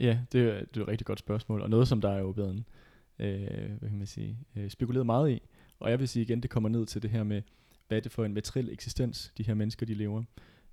[0.00, 2.32] Ja, det er, det er et rigtig godt spørgsmål, og noget, som der er jo
[2.32, 2.64] blevet
[3.18, 3.38] øh,
[3.78, 5.42] hvad kan man sige, øh, spekuleret meget i.
[5.78, 7.42] Og jeg vil sige igen, det kommer ned til det her med,
[7.88, 10.22] hvad er det for en materiel eksistens, de her mennesker, de lever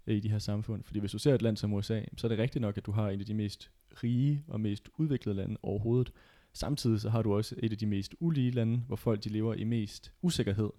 [0.07, 0.83] øh, i de her samfund.
[0.83, 2.91] Fordi hvis du ser et land som USA, så er det rigtigt nok, at du
[2.91, 3.71] har en af de mest
[4.03, 6.11] rige og mest udviklede lande overhovedet.
[6.53, 9.53] Samtidig så har du også et af de mest ulige lande, hvor folk de lever
[9.53, 10.69] i mest usikkerhed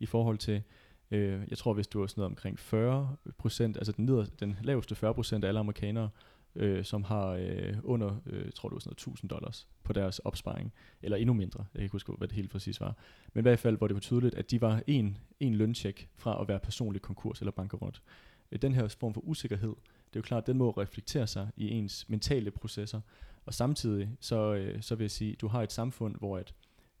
[0.00, 0.62] i forhold til
[1.10, 4.56] Øh, jeg tror, hvis du har sådan noget omkring 40 procent, altså den, neder, den
[4.62, 6.10] laveste 40 procent af alle amerikanere,
[6.56, 10.72] øh, som har øh, under, øh, tror du, sådan noget 1000 dollars på deres opsparing,
[11.02, 12.96] eller endnu mindre, jeg kan ikke huske, hvad det helt præcis var.
[13.32, 16.40] Men i hvert fald, hvor det var tydeligt, at de var en, en løncheck fra
[16.40, 18.02] at være personlig konkurs eller bankerot.
[18.52, 19.74] Øh, den her form for usikkerhed,
[20.08, 23.00] det er jo klart, at den må reflektere sig i ens mentale processer,
[23.46, 26.54] og samtidig så, øh, så vil jeg sige, du har et samfund, hvor at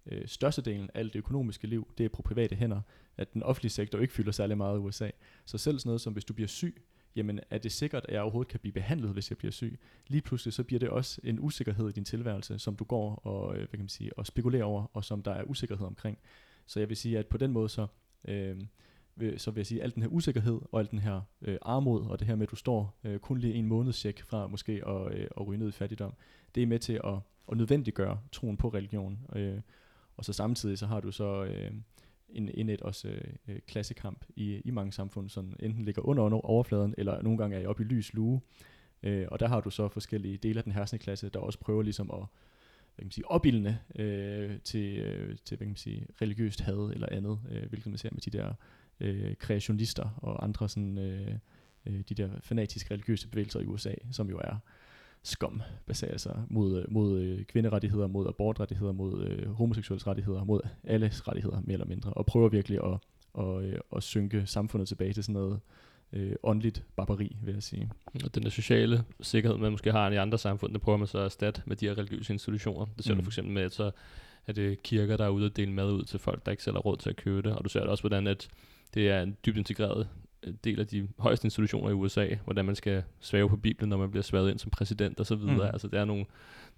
[0.06, 2.80] øh, størstedelen af alt det økonomiske liv, det er på private hænder,
[3.16, 5.10] at den offentlige sektor ikke fylder særlig meget i USA.
[5.44, 6.82] Så selv sådan noget som, hvis du bliver syg,
[7.16, 9.78] jamen er det sikkert, at jeg overhovedet kan blive behandlet, hvis jeg bliver syg?
[10.06, 13.52] Lige pludselig så bliver det også en usikkerhed i din tilværelse, som du går og,
[13.52, 16.18] øh, hvad kan man sige, og spekulerer over, og som der er usikkerhed omkring.
[16.66, 17.86] Så jeg vil sige, at på den måde så,
[18.28, 18.56] øh,
[19.36, 22.06] så vil jeg sige, at al den her usikkerhed og al den her øh, armod,
[22.06, 24.82] og det her med, at du står øh, kun lige en måneds tjek fra måske
[24.86, 26.14] at, øh, at ryge ned i fattigdom,
[26.54, 27.14] det er med til at,
[27.50, 29.18] at nødvendiggøre troen på religion.
[29.36, 29.60] Øh,
[30.16, 31.70] og så samtidig så har du så øh,
[32.28, 33.08] en indæt også
[33.48, 37.60] øh, klassekamp i, i mange samfund, som enten ligger under, overfladen, eller nogle gange er
[37.60, 38.40] I oppe i lys lue.
[39.02, 41.82] Øh, og der har du så forskellige dele af den herskende klasse, der også prøver
[41.82, 42.26] ligesom at
[42.94, 46.90] hvad kan man sige, opildne øh, til, øh, til hvad kan man sige, religiøst had
[46.92, 48.54] eller andet, øh, hvilket man ser med de der
[49.00, 51.38] øh, kreationister og andre sådan, øh,
[51.86, 54.58] øh, de der fanatiske religiøse bevægelser i USA, som jo er
[55.24, 61.28] skom baserer sig mod, mod øh, kvinderettigheder, mod abortrettigheder, mod øh, homoseksuelle rettigheder, mod alles
[61.28, 62.98] rettigheder mere eller mindre, og prøver virkelig at,
[63.32, 65.60] og, øh, at synke samfundet tilbage til sådan noget
[66.12, 67.90] øh, åndeligt barbari, vil jeg sige.
[68.24, 71.18] Og den der sociale sikkerhed, man måske har i andre samfund, det prøver man så
[71.18, 72.86] at erstatte med de her religiøse institutioner.
[72.96, 73.18] Det ser mm.
[73.18, 73.90] du for eksempel med, at så
[74.46, 76.76] er det kirker, der er ude og dele mad ud til folk, der ikke selv
[76.76, 78.48] har råd til at købe det, og du ser det også, hvordan at
[78.94, 80.08] det er en dybt integreret
[80.64, 84.10] del af de højeste institutioner i USA, hvordan man skal svæve på Bibelen, når man
[84.10, 85.54] bliver svævet ind som præsident og så videre.
[85.54, 85.72] Mm.
[85.72, 86.24] Altså, der er, nogle,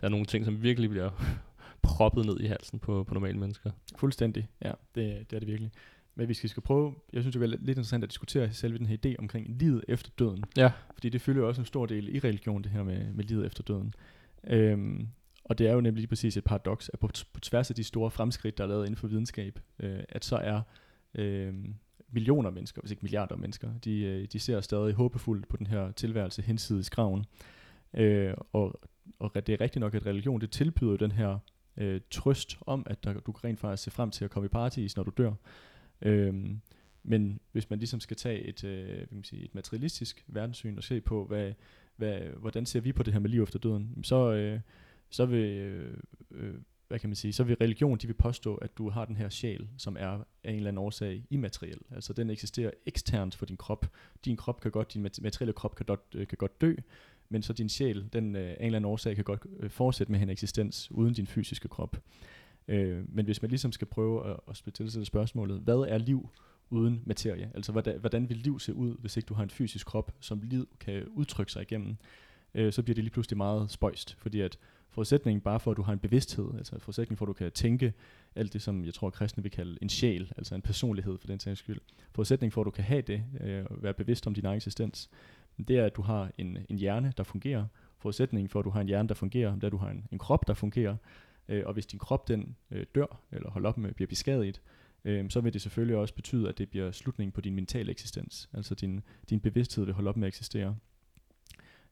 [0.01, 1.11] der er nogle ting, som virkelig bliver
[1.83, 3.71] proppet ned i halsen på, på normale mennesker.
[3.97, 5.71] Fuldstændig, ja, det, det er det virkelig.
[6.15, 8.97] Men vi skal prøve, jeg synes det er lidt interessant at diskutere selve den her
[9.07, 10.45] idé omkring livet efter døden.
[10.57, 10.73] Ja.
[10.95, 13.63] Fordi det følger også en stor del i religion, det her med, med livet efter
[13.63, 13.95] døden.
[14.47, 15.09] Øhm,
[15.45, 17.85] og det er jo nemlig lige præcis et paradoks, at på, på tværs af de
[17.85, 20.61] store fremskridt, der er lavet inden for videnskab, øh, at så er
[21.15, 21.55] øh,
[22.13, 25.67] millioner mennesker, hvis ikke milliarder af mennesker, de, øh, de ser stadig håbefuldt på den
[25.67, 27.25] her tilværelse hensides graven.
[27.95, 28.81] Øh, og,
[29.19, 31.39] og det er rigtigt nok, at religion det tilbyder den her
[31.77, 34.49] øh, trøst om, at der, du kan rent faktisk se frem til at komme i
[34.49, 35.33] paradis, når du dør.
[36.03, 36.35] Øh,
[37.03, 40.85] men hvis man ligesom skal tage et, øh, hvad man sige, et materialistisk verdenssyn og
[40.85, 41.53] se på, hvad,
[41.97, 44.61] hvad, hvordan ser vi på det her med liv efter døden, så, øh,
[45.11, 45.97] så vil øh,
[46.31, 46.55] øh,
[46.89, 49.29] hvad kan man sige, så vil religion, de vil påstå, at du har den her
[49.29, 51.79] sjæl, som er af en eller anden årsag immateriel.
[51.91, 53.87] Altså den eksisterer eksternt for din krop.
[54.25, 56.75] Din krop kan godt, din materielle krop kan godt, øh, kan godt dø,
[57.29, 60.13] men så din sjæl, den øh, af en eller anden årsag kan godt øh, fortsætte
[60.13, 61.97] med en eksistens uden din fysiske krop.
[62.69, 66.29] Øh, men hvis man ligesom skal prøve at, at stille spørgsmålet, hvad er liv
[66.71, 67.51] uden materie?
[67.55, 70.41] Altså hvordan, hvordan vil liv se ud, hvis ikke du har en fysisk krop, som
[70.43, 71.97] liv kan udtrykke sig igennem?
[72.55, 75.83] Øh, så bliver det lige pludselig meget spøjst, fordi at forudsætningen bare for, at du
[75.83, 77.93] har en bevidsthed, altså forudsætningen for, at du kan tænke
[78.35, 81.41] alt det, som jeg tror, kristne vil kalde en sjæl, altså en personlighed for den
[81.41, 81.81] sags skyld.
[82.15, 85.11] Forudsætningen for, at du kan have det, øh, være bevidst om din egen eksistens,
[85.69, 87.67] det er, at du har en, en hjerne, der fungerer.
[87.99, 90.07] Forudsætningen for, at du har en hjerne, der fungerer, det er, at du har en,
[90.13, 90.97] en krop, der fungerer.
[91.49, 94.61] Øh, og hvis din krop den øh, dør, eller holder op med at blive beskadiget,
[95.05, 98.49] øh, så vil det selvfølgelig også betyde, at det bliver slutningen på din mentale eksistens.
[98.53, 100.77] Altså din, din bevidsthed vil holde op med at eksistere.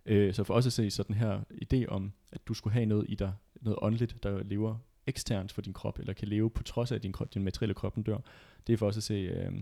[0.06, 2.86] Øh, så for os at se, så den her idé om, at du skulle have
[2.86, 6.62] noget i dig, noget åndeligt, der lever eksternt for din krop, eller kan leve på
[6.62, 8.18] trods af, at din, krop, din materielle krop den dør,
[8.66, 9.52] det er for os at se øh,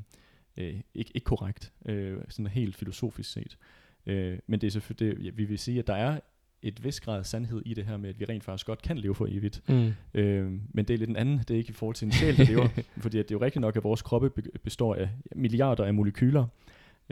[0.57, 3.59] øh, ikke, ikke korrekt, øh, sådan helt filosofisk set.
[4.07, 6.21] Øh, men det er selvfølgelig, det, vi vil sige, at der er
[6.63, 8.99] et vis grad af sandhed i det her med, at vi rent faktisk godt kan
[8.99, 9.63] leve for evigt.
[9.69, 9.93] Mm.
[10.15, 12.37] Øh, men det er lidt en anden, det er ikke i forhold til en sjæl,
[12.37, 12.69] der lever,
[13.03, 14.31] fordi at det er jo rigtigt nok, at vores kroppe
[14.63, 16.47] består af milliarder af molekyler,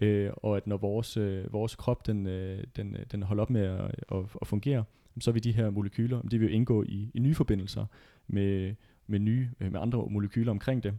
[0.01, 3.51] øh, og at når vores, øh, vores krop den, øh, den, øh, den holder op
[3.51, 4.85] med at, at, at fungere,
[5.21, 7.87] så vil de her molekyler, de vil indgå i, i nye forbindelser
[8.27, 8.75] med,
[9.07, 10.95] med, nye, øh, med andre molekyler omkring det.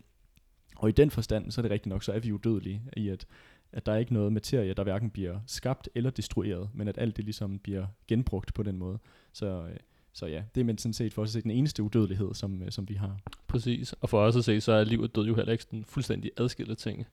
[0.76, 3.26] Og i den forstand, så er det rigtigt nok, så er vi udødelige i, at,
[3.72, 7.18] at der er ikke noget materie, der hverken bliver skabt eller destrueret, men at alt
[7.18, 9.00] det ligesom bliver genbrugt på den måde.
[9.34, 9.76] Så, øh,
[10.14, 12.64] så ja, det er men sådan set for os at se den eneste udødelighed, som,
[12.70, 13.20] som vi har.
[13.48, 15.86] Præcis, og for os at se, så er liv og død jo heller ikke sådan
[15.86, 17.06] fuldstændig adskilte ting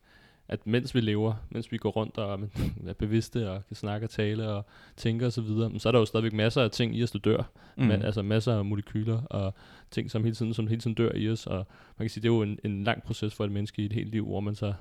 [0.49, 2.41] at mens vi lever, mens vi går rundt og
[2.89, 5.99] er bevidste og kan snakke og tale og tænke og så videre, så er der
[5.99, 7.51] jo stadigvæk masser af ting i os, der dør.
[7.77, 7.85] Mm.
[7.85, 9.55] Men, altså masser af molekyler og
[9.91, 11.47] ting, som hele tiden, som hele tiden dør i os.
[11.47, 11.57] Og
[11.99, 13.93] man kan sige, det er jo en, en lang proces for et menneske i et
[13.93, 14.73] helt liv, hvor man så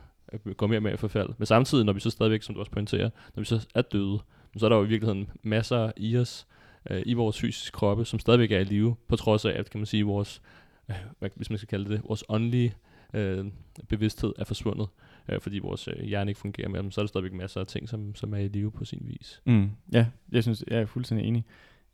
[0.57, 1.29] går mere og mere i forfald.
[1.37, 4.19] Men samtidig, når vi så stadigvæk, som du også pointerer, når vi så er døde,
[4.57, 6.47] så er der jo i virkeligheden masser i os,
[6.89, 9.79] øh, i vores fysiske kroppe, som stadigvæk er i live, på trods af, at kan
[9.79, 10.41] man sige, vores,
[10.89, 12.73] øh, hvis man skal kalde det, vores åndelige
[13.13, 13.45] øh,
[13.89, 14.87] bevidsthed er forsvundet
[15.29, 17.67] øh, fordi vores øh, hjerne ikke fungerer med dem, så er der stadigvæk masser af
[17.67, 19.41] ting, som, som er i live på sin vis.
[19.45, 21.45] Mm, ja, jeg synes, jeg er fuldstændig enig.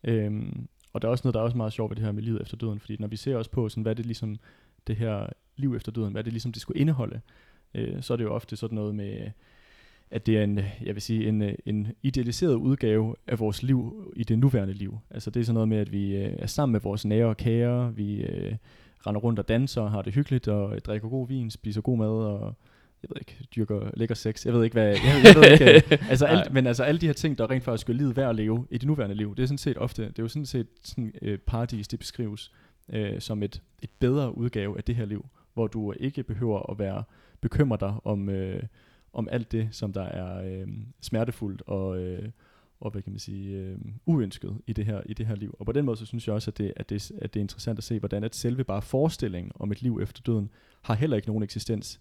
[0.04, 2.22] Øhm, og der er også noget, der er også meget sjovt ved det her med
[2.22, 4.36] livet efter døden, fordi når vi ser også på, sådan, hvad det ligesom,
[4.86, 7.20] det her liv efter døden, hvad det ligesom det skulle indeholde,
[7.74, 9.30] øh, så er det jo ofte sådan noget med,
[10.10, 14.24] at det er en, jeg vil sige, en, en idealiseret udgave af vores liv i
[14.24, 14.98] det nuværende liv.
[15.10, 17.36] Altså det er sådan noget med, at vi øh, er sammen med vores nære og
[17.36, 18.56] kære, vi øh,
[19.06, 22.54] render rundt og danser, har det hyggeligt og drikker god vin, spiser god mad og
[23.04, 24.46] jeg ved ikke, dyrker lækker sex.
[24.46, 24.86] Jeg ved ikke, hvad...
[24.86, 27.86] Jeg, jeg ved ikke, altså alt, men altså alle de her ting, der rent faktisk
[27.86, 30.18] gør livet værd at leve i det nuværende liv, det er sådan set ofte, det
[30.18, 32.52] er jo sådan set sådan øh, paradis, det beskrives
[32.88, 36.78] øh, som et, et bedre udgave af det her liv, hvor du ikke behøver at
[36.78, 37.04] være
[37.40, 38.62] bekymret dig om, øh,
[39.12, 40.68] om alt det, som der er øh,
[41.00, 42.28] smertefuldt og, øh,
[42.80, 45.56] og hvad kan man sige, øh, uønsket i det, her, i det her liv.
[45.58, 47.44] Og på den måde, så synes jeg også, at det, at, det, at det er
[47.44, 50.50] interessant at se, hvordan at selve bare forestillingen om et liv efter døden,
[50.82, 52.00] har heller ikke nogen eksistens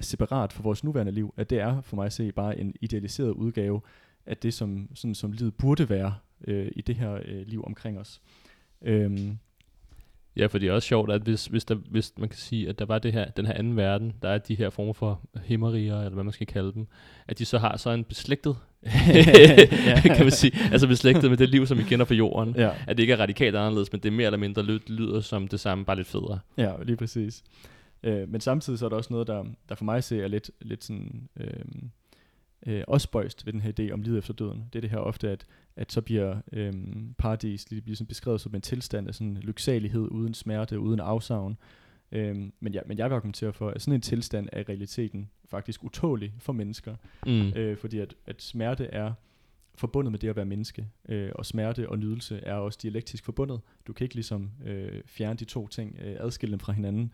[0.00, 3.30] separat for vores nuværende liv, at det er for mig at se bare en idealiseret
[3.30, 3.80] udgave
[4.26, 6.14] af det, som, sådan, som livet burde være
[6.46, 8.20] øh, i det her øh, liv omkring os.
[8.82, 9.38] Øhm.
[10.36, 12.78] Ja, for det er også sjovt, at hvis, hvis, der, hvis man kan sige, at
[12.78, 15.98] der var det her, den her anden verden, der er de her former for himmeriger,
[15.98, 16.86] eller hvad man skal kalde dem,
[17.28, 18.56] at de så har så en beslægtet,
[20.16, 22.54] kan man sige, altså beslægtet med det liv, som vi kender på jorden.
[22.56, 22.70] Ja.
[22.86, 25.60] At det ikke er radikalt anderledes, men det er mere eller mindre lyder som det
[25.60, 26.38] samme, bare lidt federe.
[26.56, 27.42] Ja, lige præcis.
[28.04, 30.50] Øh, men samtidig så er der også noget, der, der for mig ser er lidt,
[30.60, 31.64] lidt sådan, øh,
[32.66, 34.64] øh, også spøjst ved den her idé om livet efter døden.
[34.72, 36.72] Det er det her ofte, at, at så bliver øh,
[37.18, 41.56] paradis lige bliver sådan beskrevet som en tilstand af sådan lyksalighed, uden smerte, uden afsavn.
[42.12, 45.30] Øh, men, ja, men jeg vil argumentere for, at sådan en tilstand er i realiteten
[45.48, 46.96] faktisk utålig for mennesker.
[47.26, 47.52] Mm.
[47.56, 49.12] Øh, fordi at, at smerte er
[49.74, 53.60] forbundet med det at være menneske, øh, og smerte og nydelse er også dialektisk forbundet.
[53.86, 57.12] Du kan ikke ligesom øh, fjerne de to ting, øh, adskille dem fra hinanden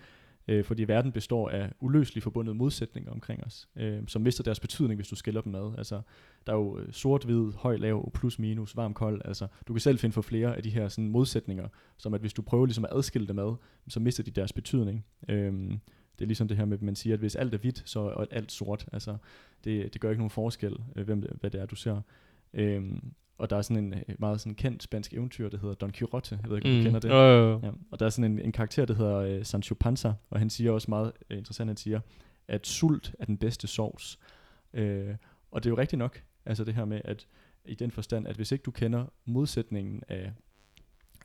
[0.50, 4.98] øh, fordi verden består af uløseligt forbundne modsætninger omkring os, øh, som mister deres betydning,
[4.98, 5.74] hvis du skiller dem ad.
[5.78, 6.00] Altså,
[6.46, 9.22] der er jo øh, sort, hvid, høj, lav, plus, minus, varm, kold.
[9.24, 12.32] Altså, du kan selv finde for flere af de her sådan, modsætninger, som at hvis
[12.32, 13.54] du prøver ligesom at adskille dem ad,
[13.88, 15.04] så mister de deres betydning.
[15.28, 15.52] Øh,
[16.18, 18.00] det er ligesom det her med, at man siger, at hvis alt er hvidt, så
[18.00, 18.86] er alt sort.
[18.92, 19.16] Altså,
[19.64, 22.00] det, det gør ikke nogen forskel, øh, hvem, hvad det er, du ser.
[22.54, 25.92] Øhm, og der er sådan en øh, meget sådan kendt spansk eventyr, der hedder Don
[25.92, 26.38] Quixote.
[26.42, 26.80] Jeg ved ikke, om mm.
[26.80, 27.10] du kender det.
[27.10, 27.64] Øh, øh.
[27.64, 27.70] Ja.
[27.90, 30.72] Og der er sådan en, en karakter, der hedder uh, Sancho Panza, og han siger
[30.72, 32.00] også meget uh, interessant, han siger,
[32.48, 34.18] at sult er den bedste sovs.
[34.72, 34.80] Uh,
[35.50, 37.26] og det er jo rigtigt nok, altså det her med, at
[37.64, 40.32] i den forstand, at hvis ikke du kender modsætningen af,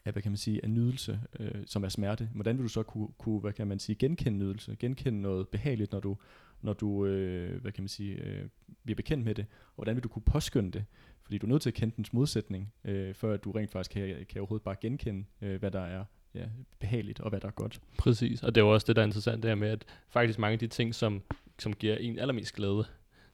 [0.05, 2.83] af hvad kan man sige, af nydelse, øh, som er smerte, hvordan vil du så
[2.83, 6.17] kunne, kunne, hvad kan man sige, genkende nydelse, genkende noget behageligt, når du,
[6.65, 8.47] når du øh, hvad kan man sige, øh,
[8.83, 10.85] bliver bekendt med det, og hvordan vil du kunne påskynde det?
[11.23, 13.91] Fordi du er nødt til at kende dens modsætning, øh, før at du rent faktisk
[13.91, 16.45] kan, kan overhovedet bare genkende, øh, hvad der er ja,
[16.79, 17.81] behageligt og hvad der er godt.
[17.97, 20.39] Præcis, og det er jo også det, der er interessant, det her med, at faktisk
[20.39, 21.21] mange af de ting, som,
[21.59, 22.85] som giver en allermest glæde,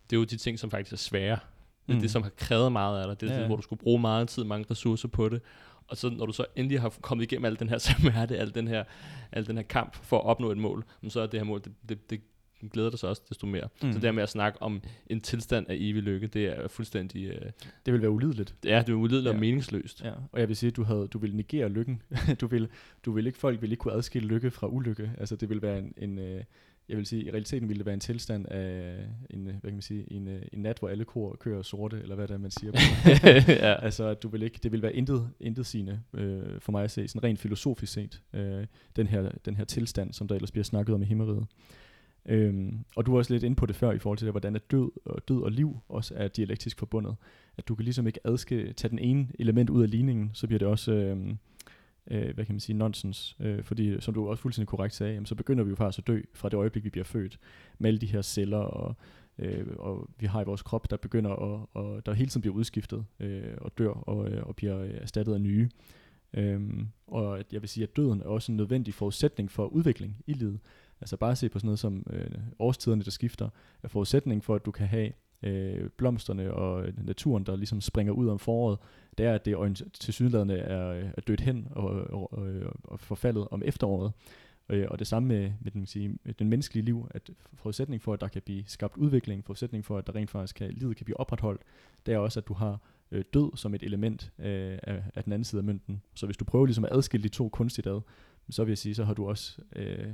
[0.09, 1.39] det er jo de ting, som faktisk er svære.
[1.87, 2.01] Det er mm.
[2.01, 3.21] det, som har krævet meget af dig.
[3.21, 3.39] Det er ja.
[3.39, 5.41] det, hvor du skulle bruge meget tid, mange ressourcer på det.
[5.87, 8.67] Og så når du så endelig har kommet igennem al den her smerte, al den
[8.67, 8.83] her,
[9.31, 11.73] al den her kamp for at opnå et mål, så er det her mål, det,
[11.89, 12.21] det, det
[12.69, 13.67] glæder dig så også desto mere.
[13.83, 13.93] Mm.
[13.93, 17.27] Så det med at snakke om en tilstand af evig lykke, det er fuldstændig...
[17.27, 17.51] Øh,
[17.85, 18.55] det vil være ulideligt.
[18.65, 19.33] Ja, det er ulideligt ja.
[19.33, 20.03] og meningsløst.
[20.03, 20.11] Ja.
[20.31, 22.01] Og jeg vil sige, at du, havde, du vil negere lykken.
[22.41, 22.67] du vil,
[23.05, 25.11] du vil ikke, folk vil ikke kunne adskille lykke fra ulykke.
[25.17, 26.43] Altså det vil være en, en øh,
[26.91, 28.97] jeg vil sige, i realiteten ville det være en tilstand af
[29.29, 32.27] en, hvad kan man sige, en, en nat, hvor alle kor kører sorte, eller hvad
[32.27, 32.71] det er, man siger.
[33.67, 33.85] ja.
[33.85, 36.91] Altså, at du vil ikke, det vil være intet, intet sigende øh, for mig at
[36.91, 40.63] se, sådan rent filosofisk set, øh, den, her, den her tilstand, som der ellers bliver
[40.63, 41.45] snakket om i himmeriget.
[42.25, 44.55] Øhm, og du var også lidt inde på det før i forhold til det, hvordan
[44.55, 47.15] at død og, død og liv også er dialektisk forbundet.
[47.57, 50.59] At du kan ligesom ikke adske, tage den ene element ud af ligningen, så bliver
[50.59, 51.35] det også, øh,
[52.11, 53.37] øh, hvad kan man sige, nonsens.
[53.39, 56.07] Øh, fordi, som du også fuldstændig korrekt sagde, jamen, så begynder vi jo faktisk at
[56.07, 57.39] dø fra det øjeblik, vi bliver født.
[57.79, 58.95] Med alle de her celler, og,
[59.39, 62.55] øh, og vi har i vores krop, der begynder at, og der hele tiden bliver
[62.55, 65.69] udskiftet, øh, og dør, og, øh, og bliver erstattet af nye.
[66.33, 70.33] Øhm, og jeg vil sige, at døden er også en nødvendig forudsætning for udvikling i
[70.33, 70.59] livet.
[71.01, 73.49] Altså bare se på sådan noget som øh, årstiderne, der skifter,
[73.83, 75.11] er forudsætning for, at du kan have
[75.43, 78.79] øh, blomsterne og øh, naturen, der ligesom springer ud om foråret,
[79.17, 82.71] det er, at det til sydlandene er, øh, er dødt hen og, og, og, øh,
[82.83, 84.11] og forfaldet om efteråret.
[84.87, 88.21] Og det samme med, med, den, sige, med den menneskelige liv, at forudsætning for, at
[88.21, 91.19] der kan blive skabt udvikling, forudsætning for, at der rent faktisk kan, livet kan blive
[91.19, 91.61] opretholdt,
[92.05, 92.79] det er også, at du har
[93.11, 96.01] øh, død som et element øh, af, af den anden side af mønten.
[96.13, 98.01] Så hvis du prøver ligesom at adskille de to kunstigt ad,
[98.51, 100.13] så vil jeg sige, så har du også øh,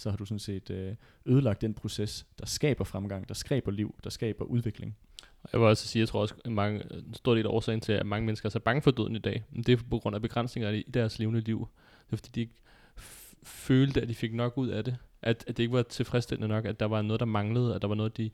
[0.00, 0.94] så har du sådan set øh,
[1.26, 4.96] ødelagt den proces, der skaber fremgang, der skaber liv, der skaber udvikling.
[5.52, 7.92] Jeg vil også sige, jeg tror også, at mange, en stor del af årsagen til,
[7.92, 10.22] at mange mennesker er så bange for døden i dag, det er på grund af
[10.22, 11.68] begrænsninger i deres levende liv.
[12.06, 12.54] Det er fordi, de ikke
[13.42, 14.96] følte, at de fik nok ud af det.
[15.22, 17.88] At, at det ikke var tilfredsstillende nok, at der var noget, der manglede, at der
[17.88, 18.30] var noget, de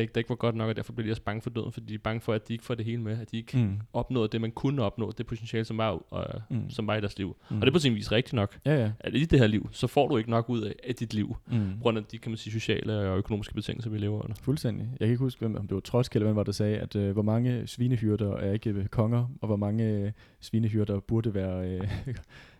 [0.00, 1.86] ikke, det ikke var godt nok, og derfor bliver de også bange for døden, fordi
[1.86, 3.80] de er bange for, at de ikke får det hele med, at de ikke mm.
[3.92, 6.70] opnåede det, man kunne opnå, det potentiale, som var, uh, mm.
[6.70, 7.36] som var i deres liv.
[7.50, 7.56] Mm.
[7.56, 8.58] Og det er på sin vis rigtigt nok.
[8.64, 8.92] Ja, ja.
[9.00, 11.36] At i det her liv, så får du ikke nok ud af, af dit liv,
[11.46, 11.76] mm.
[11.76, 14.34] på grund af de, kan man sige, sociale og økonomiske betingelser, vi lever under.
[14.42, 14.86] Fuldstændig.
[14.90, 17.10] Jeg kan ikke huske, om det var Trosk eller hvem var, der sagde, at uh,
[17.10, 21.72] hvor mange svinehyrder er ikke øh, konger, og hvor mange uh, svinehyrder burde være, uh,
[22.06, 22.14] jeg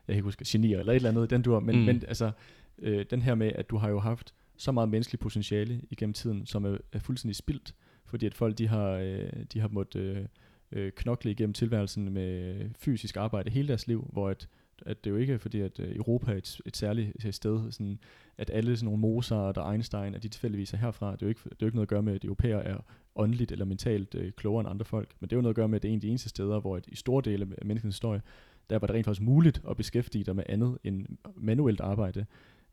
[0.07, 1.83] kan ikke huske, genier eller et eller andet, den du men, mm.
[1.83, 2.31] men altså,
[2.79, 6.47] uh, den her med, at du har jo haft så meget menneskeligt potentiale igennem tiden,
[6.47, 10.27] som er, er fuldstændig spildt, fordi at folk de har, øh, de har måttet øh,
[10.73, 14.49] øh, knokle igennem tilværelsen med fysisk arbejde hele deres liv, hvor at,
[14.87, 17.73] at det jo ikke er fordi, at øh, Europa er et, et særligt øh, sted,
[17.73, 17.99] sådan,
[18.39, 21.13] at alle sådan nogle Mozart og Einstein, at de tilfældigvis er herfra.
[21.13, 22.77] Det er jo ikke, det er jo ikke noget at gøre med, at europæer er
[23.17, 25.69] åndeligt eller mentalt øh, klogere end andre folk, men det er jo noget at gøre
[25.69, 27.67] med, at det er en af de eneste steder, hvor at i store dele af
[27.67, 28.23] menneskets historie,
[28.71, 32.27] der var det rent faktisk muligt at beskæftige dig med andet end manuelt arbejde.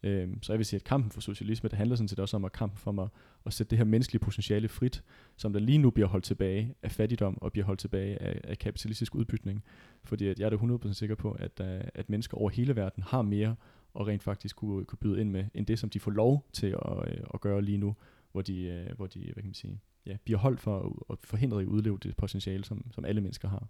[0.03, 2.45] Øhm, så jeg vil sige, at kampen for socialisme, det handler sådan set også om
[2.45, 3.09] at kampen for at,
[3.45, 5.03] at sætte det her menneskelige potentiale frit,
[5.37, 8.57] som der lige nu bliver holdt tilbage af fattigdom og bliver holdt tilbage af, af
[8.57, 9.63] kapitalistisk udbytning.
[10.03, 13.03] Fordi at jeg er da 100% sikker på, at, øh, at mennesker over hele verden
[13.03, 13.55] har mere
[13.93, 16.67] og rent faktisk kunne, kunne byde ind med, end det, som de får lov til
[16.67, 17.95] at, øh, at gøre lige nu,
[18.31, 21.59] hvor de, øh, hvor de hvad kan man sige, ja, bliver holdt for at forhindre
[21.59, 23.67] i at udleve det potentiale, som, som alle mennesker har.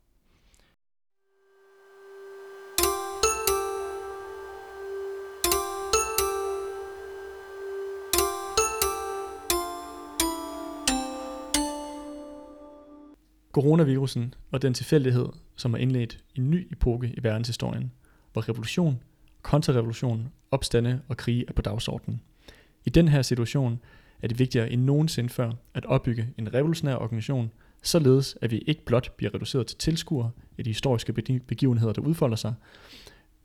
[13.51, 17.91] Coronavirusen og den tilfældighed, som har indledt en ny epoke i verdenshistorien,
[18.33, 18.99] hvor revolution,
[19.41, 22.21] kontrarevolution, opstande og krige er på dagsordenen.
[22.85, 23.79] I den her situation
[24.21, 27.51] er det vigtigere end nogensinde før at opbygge en revolutionær organisation,
[27.83, 31.13] således at vi ikke blot bliver reduceret til tilskuere af de historiske
[31.47, 32.53] begivenheder, der udfolder sig,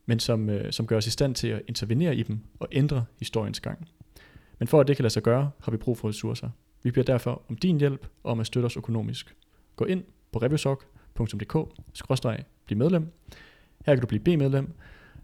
[0.07, 3.05] men som, øh, som gør os i stand til at intervenere i dem og ændre
[3.19, 3.89] historiens gang.
[4.59, 6.51] Men for at det kan lade sig gøre, har vi brug for ressourcer.
[6.83, 9.37] Vi bliver derfor om din hjælp og om at støtte os økonomisk.
[9.77, 13.13] Gå ind på reviewsok.dk-bliv medlem.
[13.87, 14.73] Her kan du blive B-medlem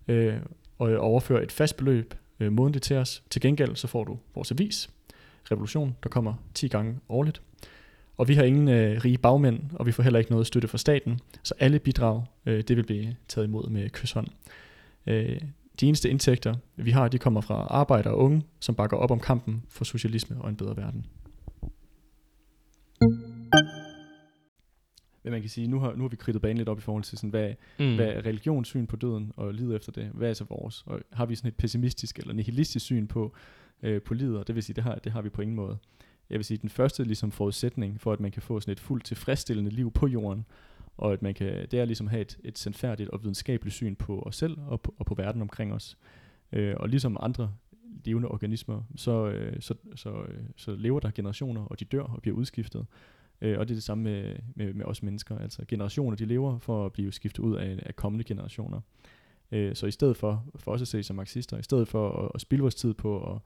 [0.09, 0.37] øh,
[0.79, 3.23] og overføre et fast beløb øh, månedligt til os.
[3.31, 4.91] Til gengæld så får du vores avis,
[5.51, 7.43] Revolution, der kommer 10 gange årligt.
[8.17, 10.79] Og vi har ingen øh, rige bagmænd, og vi får heller ikke noget støtte fra
[10.79, 14.27] staten, så alle bidrag, øh, det vil blive taget imod med kysshånd.
[15.07, 15.41] Øh,
[15.81, 19.21] de eneste indtægter, vi har, de kommer fra arbejdere og unge, som bakker op om
[19.21, 21.07] kampen for socialisme og en bedre verden.
[25.23, 27.05] Men man kan sige, nu har, nu har vi kridtet banen lidt op i forhold
[27.05, 27.95] til, sådan, hvad, mm.
[27.95, 30.11] hvad er religionssyn på døden og livet efter det?
[30.15, 30.83] Hvad er så vores?
[30.87, 33.35] Og har vi sådan et pessimistisk eller nihilistisk syn på,
[33.83, 34.39] øh, på livet?
[34.39, 35.79] Og det vil sige, det har, det har vi på ingen måde.
[36.31, 39.05] Jeg vil sige, den første ligesom, forudsætning for, at man kan få sådan et fuldt
[39.05, 40.45] tilfredsstillende liv på jorden,
[40.97, 43.95] og at man kan, det er ligesom at have et, et sandfærdigt og videnskabeligt syn
[43.95, 45.99] på os selv og på, og på verden omkring os.
[46.53, 47.53] Øh, og ligesom andre
[48.05, 52.23] levende organismer, så, øh, så, så, øh, så lever der generationer, og de dør og
[52.23, 52.87] bliver udskiftet.
[53.43, 55.39] Øh, og det er det samme med, med, med os mennesker.
[55.39, 58.81] Altså generationer, de lever for at blive skiftet ud af, af kommende generationer.
[59.53, 62.31] Øh, så i stedet for, for os at se som marxister, i stedet for at,
[62.35, 63.39] at spilde vores tid på at,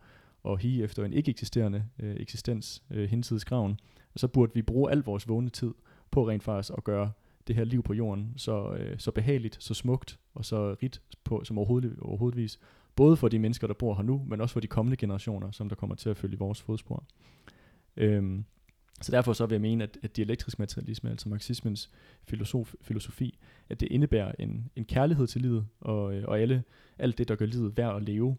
[0.42, 3.80] og hige efter en ikke eksisterende øh, eksistens øh, hinsides graven,
[4.16, 5.74] så burde vi bruge al vores vågne tid
[6.10, 7.12] på rent faktisk at gøre
[7.46, 11.44] det her liv på jorden så, øh, så behageligt, så smukt og så rigt på,
[11.44, 12.60] som overhovedet, overhovedvis.
[12.96, 15.68] Både for de mennesker, der bor her nu, men også for de kommende generationer, som
[15.68, 17.04] der kommer til at følge vores fodspor.
[17.96, 18.44] Øhm,
[19.02, 21.90] så derfor så vil jeg mene, at, at dialektrisk materialisme, altså marxismens
[22.24, 23.38] filosof, filosofi,
[23.68, 26.64] at det indebærer en, en kærlighed til livet, og, øh, og alle,
[26.98, 28.36] alt det, der gør livet værd at leve,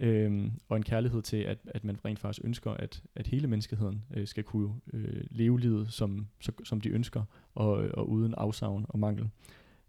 [0.00, 4.04] øhm, og en kærlighed til, at, at man rent faktisk ønsker, at, at hele menneskeheden
[4.14, 7.22] øh, skal kunne øh, leve livet, som, så, som de ønsker,
[7.54, 9.28] og, og uden afsavn og mangel.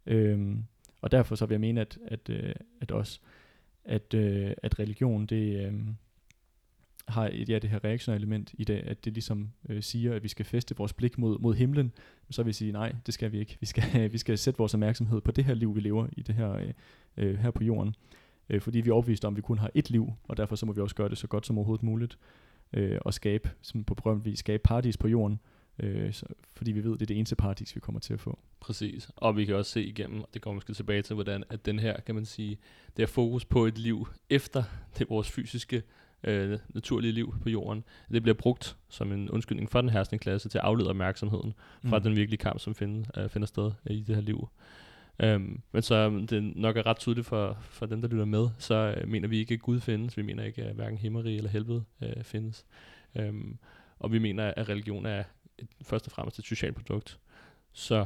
[0.05, 0.63] Øhm,
[1.01, 3.19] og derfor så vil jeg mene, at, at, øh, at også,
[3.85, 5.67] at, øh, at religion, det...
[5.67, 5.73] Øh,
[7.11, 10.23] har et, ja, det her reaktionære element i det, at det ligesom øh, siger, at
[10.23, 11.91] vi skal feste vores blik mod, mod himlen,
[12.29, 13.57] så vil vi sige, nej, det skal vi ikke.
[13.59, 13.83] Vi skal,
[14.13, 16.73] vi skal sætte vores opmærksomhed på det her liv, vi lever i det her, øh,
[17.17, 17.95] øh her på jorden.
[18.49, 20.65] Øh, fordi vi er overbeviste om, at vi kun har et liv, og derfor så
[20.65, 22.17] må vi også gøre det så godt som overhovedet muligt,
[22.73, 25.39] øh, og skabe, som på berømt vis, skabe paradis på jorden,
[25.79, 28.39] øh, så, fordi vi ved, det er det eneste paradis, vi kommer til at få.
[28.59, 31.65] Præcis, og vi kan også se igennem, og det kommer måske tilbage til, hvordan at
[31.65, 32.57] den her, kan man sige,
[32.97, 34.63] det er fokus på et liv efter
[34.97, 35.83] det vores fysiske
[36.23, 37.83] øh, naturlige liv på jorden.
[38.11, 41.53] Det bliver brugt som en undskyldning for den herskende klasse til at aflede opmærksomheden
[41.85, 42.03] fra mm.
[42.03, 44.49] den virkelige kamp, som find, øh, finder sted øh, i det her liv.
[45.23, 48.95] Um, men så det nok er ret tydeligt for, for dem, der lytter med, så
[49.03, 50.17] uh, mener vi ikke, at Gud findes.
[50.17, 52.65] Vi mener ikke, at hverken himmeri eller helvede uh, findes.
[53.19, 53.59] Um,
[53.99, 55.23] og vi mener, at religion er
[55.57, 57.19] et, først og fremmest et socialt produkt.
[57.73, 58.05] Så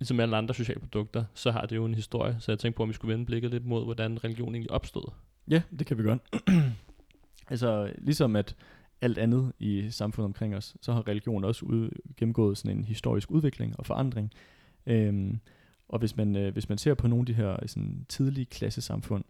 [0.00, 2.36] ligesom alle andre sociale produkter, så har det jo en historie.
[2.40, 5.12] Så jeg tænkte på, om vi skulle vende blikket lidt mod, hvordan religion egentlig opstod.
[5.48, 6.22] Ja, det kan vi godt.
[7.50, 8.56] Altså, ligesom at
[9.00, 13.30] alt andet i samfundet omkring os, så har religion også ud, gennemgået sådan en historisk
[13.30, 14.32] udvikling og forandring.
[14.86, 15.40] Øhm,
[15.88, 18.44] og hvis man, øh, hvis man ser på nogle af de her øh, sådan, tidlige
[18.44, 19.24] klassesamfund,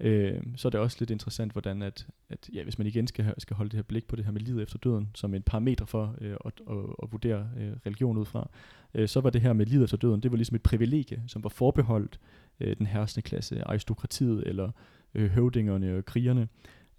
[0.00, 3.34] øh, så er det også lidt interessant, hvordan at, at ja, hvis man igen skal,
[3.38, 5.84] skal holde det her blik på det her med livet efter døden, som en parameter
[5.84, 8.50] for øh, at, at, at vurdere øh, religion ud fra,
[8.94, 11.44] øh, så var det her med livet efter døden, det var ligesom et privilegie, som
[11.44, 12.20] var forbeholdt
[12.60, 14.70] øh, den herskende klasse, aristokratiet eller
[15.14, 16.48] øh, høvdingerne og krigerne.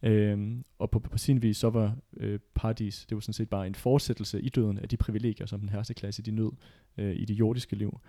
[0.03, 3.67] Øhm, og på, på sin vis, så var øh, paradis, det var sådan set bare
[3.67, 6.51] en fortsættelse i døden af de privilegier, som den herste klasse de nød
[6.97, 7.99] øh, i det jordiske liv,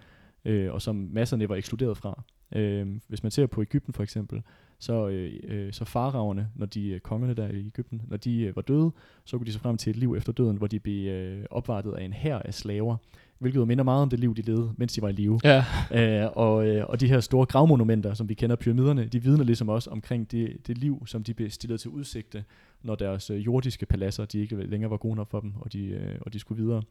[0.45, 2.23] øh, og som masserne var ekskluderet fra.
[2.53, 4.43] Øh, hvis man ser på Ægypten for eksempel,
[4.79, 8.57] så, øh, øh, så faragerne, når de øh, kongerne der i Ægypten, når de øh,
[8.57, 8.91] var døde,
[9.25, 11.93] så kunne de så frem til et liv efter døden, hvor de blev øh, opvartet
[11.93, 12.97] af en hær af slaver,
[13.41, 15.41] hvilket jo minder meget om det liv, de levede, mens de var i live.
[15.45, 15.65] Ja.
[15.93, 19.69] Øh, og, øh, og de her store gravmonumenter, som vi kender pyramiderne, de vidner ligesom
[19.69, 22.45] også omkring det, det liv, som de blev stillet til udsigte,
[22.83, 25.87] når deres øh, jordiske paladser, de ikke længere var gode nok for dem, og de,
[25.87, 26.83] øh, og de skulle videre.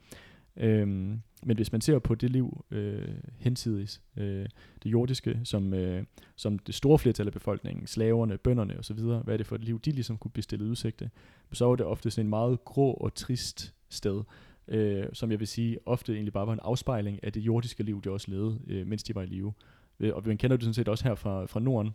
[0.58, 4.45] Øhm, men hvis man ser på det liv øh, hensidigt, øh,
[4.84, 6.04] det jordiske, som, øh,
[6.36, 9.80] som det store flertal af befolkningen, slaverne, bønderne osv., hvad er det for et liv,
[9.80, 11.10] de ligesom kunne blive stillet udsigte,
[11.54, 14.22] så var det ofte sådan en meget grå og trist sted,
[14.70, 18.01] øh, som jeg vil sige ofte egentlig bare var en afspejling af det jordiske liv,
[18.01, 19.53] de også levede, øh, mens de var i live.
[19.99, 21.93] Øh, og man kender det sådan set også her fra, fra Norden,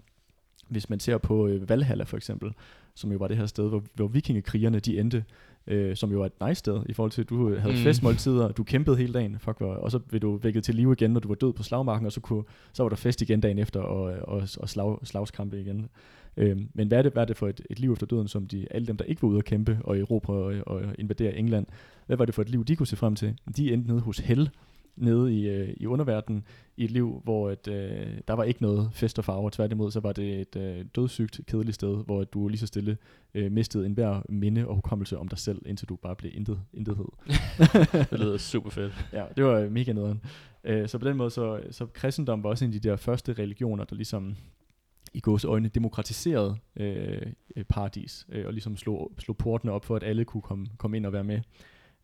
[0.68, 2.52] hvis man ser på øh, Valhalla for eksempel,
[2.94, 5.24] som jo var det her sted, hvor, hvor vikingekrigerne de endte,
[5.66, 7.82] øh, som jo var et nice sted, i forhold til, at du havde mm.
[7.82, 11.10] festmåltider, du kæmpede hele dagen, fuck, hvor, og så blev du vækket til live igen,
[11.10, 13.58] når du var død på slagmarken, og så, kunne, så var der fest igen dagen
[13.58, 15.88] efter, og, og, og slag, slagskampe igen.
[16.36, 18.46] Øh, men hvad er, det, hvad er det for et, et liv efter døden, som
[18.46, 21.66] de, alle dem, der ikke var ude at kæmpe og Europa og, og invadere England,
[22.06, 23.38] hvad var det for et liv, de kunne se frem til?
[23.56, 24.50] De endte nede hos Hell,
[24.96, 26.44] nede i, øh, i underverdenen,
[26.76, 29.50] i et liv, hvor et, øh, der var ikke noget fest og farver.
[29.50, 32.96] Tværtimod, så var det et øh, dødssygt, kedeligt sted, hvor du lige så stille
[33.34, 37.08] øh, mistede enhver minde og hukommelse om dig selv, indtil du bare blev intet, intethed.
[38.10, 39.06] det lyder super fedt.
[39.12, 40.20] Ja, det var mega nederen.
[40.64, 43.32] Øh, så på den måde, så, så kristendom var også en af de der første
[43.32, 44.36] religioner, der ligesom
[45.14, 47.22] i gås øjne demokratiseret øh,
[47.56, 50.96] øh, paradis, øh, og ligesom slog, slog portene op for, at alle kunne komme, komme
[50.96, 51.40] ind og være med.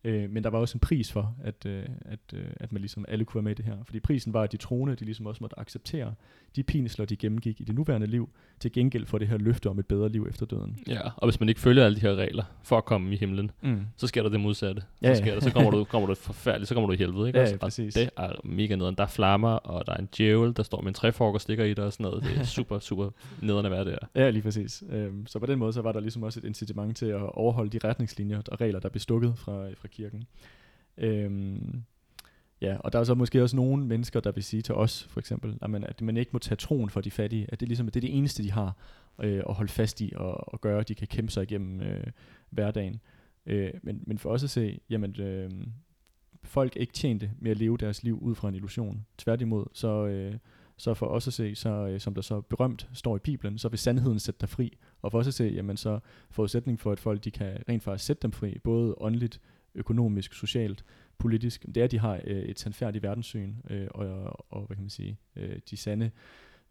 [0.03, 3.05] Øh, men der var også en pris for, at, øh, at, øh, at man ligesom
[3.07, 3.77] alle kunne være med i det her.
[3.85, 6.13] Fordi prisen var, at de troende, de ligesom også måtte acceptere
[6.55, 8.29] de pinsler, de gennemgik i det nuværende liv,
[8.59, 10.77] til gengæld for det her løfte om et bedre liv efter døden.
[10.87, 13.51] Ja, og hvis man ikke følger alle de her regler for at komme i himlen,
[13.61, 13.85] mm.
[13.97, 14.83] så sker der det modsatte.
[15.01, 15.35] Ja, så, sker ja.
[15.35, 17.27] der, så kommer du, kommer du forfærdeligt, så kommer du i helvede.
[17.27, 17.39] Ikke?
[17.39, 17.93] Ja, ja, præcis.
[17.93, 18.95] det er mega nederen.
[18.95, 21.65] Der er flammer, og der er en djævel, der står med en træfork og stikker
[21.65, 22.23] i dig og sådan noget.
[22.23, 23.09] Det er super, super
[23.41, 23.97] nederen at være der.
[24.15, 24.83] Ja, lige præcis.
[24.89, 27.79] Øhm, så på den måde, så var der ligesom også et incitament til at overholde
[27.79, 30.23] de retningslinjer og regler, der blev stukket fra, fra kirken.
[30.97, 31.83] Øhm,
[32.61, 35.19] Ja, og der er så måske også nogle mennesker, der vil sige til os, for
[35.19, 37.85] eksempel, at man, at man ikke må tage troen for de fattige, at det, ligesom,
[37.85, 38.77] det er det eneste, de har
[39.23, 42.03] øh, at holde fast i og, og gøre, at de kan kæmpe sig igennem øh,
[42.49, 43.01] hverdagen.
[43.45, 45.51] Øh, men, men for os at se, jamen, øh,
[46.43, 49.05] folk ikke tjente med at leve deres liv ud fra en illusion.
[49.17, 50.35] Tværtimod, så, øh,
[50.77, 53.69] så for os at se, så, øh, som der så berømt står i Bibelen, så
[53.69, 54.77] vil sandheden sætte dig fri.
[55.01, 55.99] Og for os at se, jamen så
[56.31, 59.41] forudsætning for, at folk de kan rent faktisk sætte dem fri, både åndeligt,
[59.75, 60.85] økonomisk, socialt,
[61.17, 64.05] politisk, det er, at de har øh, et sandfærdigt verdenssyn, øh, og,
[64.51, 66.11] og hvad kan man sige, øh, de sande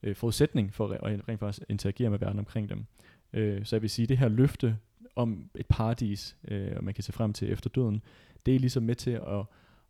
[0.03, 2.85] øh, forudsætning for at rent faktisk interagere med verden omkring dem.
[3.33, 4.77] Øh, så jeg vil sige, det her løfte
[5.17, 8.03] om et paradis, øh, og man kan se frem til efter døden,
[8.47, 9.45] det er ligesom med til at,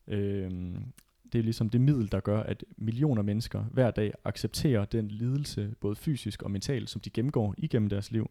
[0.07, 0.51] øh,
[1.33, 5.75] det er ligesom det middel, der gør, at millioner mennesker hver dag accepterer den lidelse,
[5.81, 8.31] både fysisk og mentalt, som de gennemgår igennem deres liv,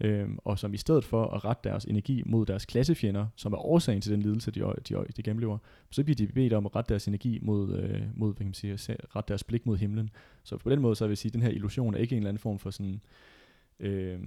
[0.00, 3.56] øh, og som i stedet for at rette deres energi mod deres klassefjender, som er
[3.56, 5.58] årsagen til den lidelse, de, de, de gennemlever,
[5.90, 8.54] så bliver de bedt om at rette deres energi mod, øh, mod hvad kan man
[8.54, 10.10] sige, rette deres blik mod himlen.
[10.44, 12.18] Så på den måde, så vil jeg sige, at den her illusion er ikke en
[12.18, 13.00] eller anden form for sådan,
[13.80, 14.18] øh,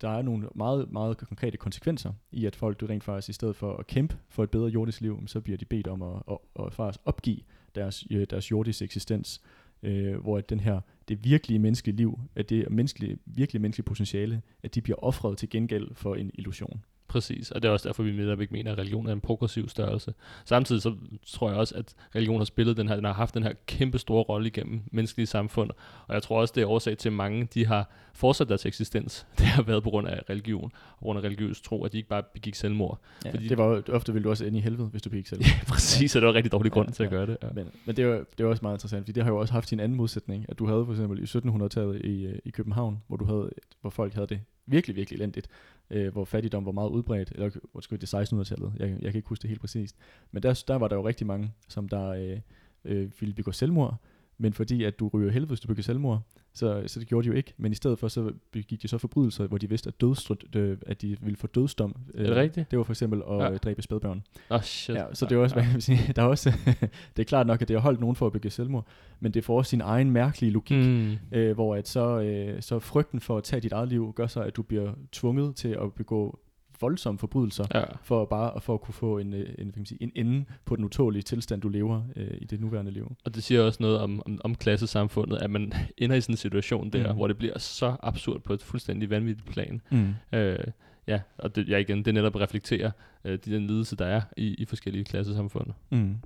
[0.00, 3.56] der er nogle meget, meget konkrete konsekvenser i, at folk du rent faktisk i stedet
[3.56, 6.38] for at kæmpe for et bedre jordisk liv, så bliver de bedt om at, at,
[6.58, 7.40] at, at faktisk opgive
[7.74, 9.42] deres, øh, deres jordiske eksistens,
[9.82, 14.42] øh, hvor at den her, det virkelige menneskelige liv, at det menneskelige, virkelige menneskelige potentiale,
[14.62, 16.84] at de bliver offret til gengæld for en illusion.
[17.16, 19.68] Præcis, og det er også derfor, vi netop ikke mener, at religion er en progressiv
[19.68, 20.14] størrelse.
[20.44, 20.94] Samtidig så
[21.26, 23.98] tror jeg også, at religion har spillet den her, den har haft den her kæmpe
[23.98, 25.70] store rolle igennem menneskelige samfund,
[26.06, 29.26] og jeg tror også, det er årsag til, at mange de har fortsat deres eksistens.
[29.38, 32.08] Det har været på grund af religion, på grund af religiøs tro, at de ikke
[32.08, 33.00] bare begik selvmord.
[33.24, 35.46] Ja, Fordi det var ofte ville du også ende i helvede, hvis du begik selvmord.
[35.58, 37.36] Ja, præcis, og det var en rigtig dårlig grund ja, til at gøre det.
[37.42, 37.48] Ja.
[37.54, 39.68] Men, men det, var, det var også meget interessant, fordi det har jo også haft
[39.68, 43.16] sin anden modsætning, at du havde for eksempel i 1700-tallet i, øh, i København, hvor,
[43.16, 43.50] du havde,
[43.80, 45.48] hvor folk havde det virkelig, virkelig elendigt,
[45.90, 49.42] øh, hvor fattigdom var meget udbredt, eller undskyld, det 1600-tallet, jeg, jeg kan ikke huske
[49.42, 49.96] det helt præcist.
[50.32, 52.40] Men der, der var der jo rigtig mange, som der øh,
[52.84, 53.96] øh, ville begå selvmord,
[54.38, 56.22] men fordi at du ryger helvede, hvis du begår selvmord,
[56.56, 58.98] så, så det gjorde de jo ikke, men i stedet for så begik de så
[58.98, 61.96] forbrydelser, hvor de vidste, at, dødstr- øh, at de ville få dødsdom.
[62.14, 62.70] Er det øh, rigtigt?
[62.70, 63.56] Det var for eksempel at ja.
[63.56, 64.22] dræbe spædbørn.
[64.50, 64.96] Oh shit.
[64.96, 66.52] Ja, så det er også, hvad jeg sige, der er også,
[67.16, 68.86] det er klart nok, at det har holdt nogen for at begå selvmord,
[69.20, 71.16] men det får også sin egen mærkelige logik, mm.
[71.32, 74.40] øh, hvor at så, øh, så frygten for at tage dit eget liv, gør så,
[74.40, 76.38] at du bliver tvunget til at begå
[76.80, 77.84] voldsomme forbrydelser, ja.
[78.02, 80.84] for bare for at kunne få en, øh, en, en, sige, en ende på den
[80.84, 83.16] utålige tilstand, du lever øh, i det nuværende liv.
[83.24, 86.36] Og det siger også noget om, om, om klassesamfundet, at man ender i sådan en
[86.36, 87.16] situation der, mm.
[87.16, 89.80] hvor det bliver så absurd på et fuldstændig vanvittigt plan.
[89.90, 90.14] Mm.
[90.32, 90.58] Øh,
[91.06, 92.90] ja, og det, ja, igen, det netop reflekterer
[93.24, 95.66] øh, den lidelse, der er i, i forskellige klassesamfund.
[95.90, 96.16] Mm.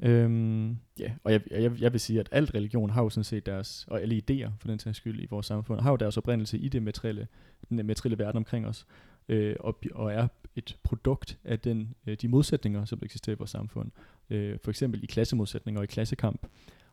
[0.00, 3.46] Øhm, ja, og jeg, jeg, jeg vil sige, at alt religion har jo sådan set
[3.46, 6.58] deres, og alle idéer for den sags skyld i vores samfund, har jo deres oprindelse
[6.58, 7.26] i det materielle,
[7.68, 8.86] den materielle verden omkring os
[9.28, 13.50] øh, og, og er et produkt af den, øh, de modsætninger, som eksisterer i vores
[13.50, 13.90] samfund.
[14.30, 16.46] Øh, for eksempel i klassemodsætninger og i klassekamp.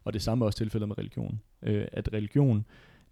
[0.03, 1.41] Og det samme er også tilfældet med religion.
[1.61, 2.65] Øh, at religion,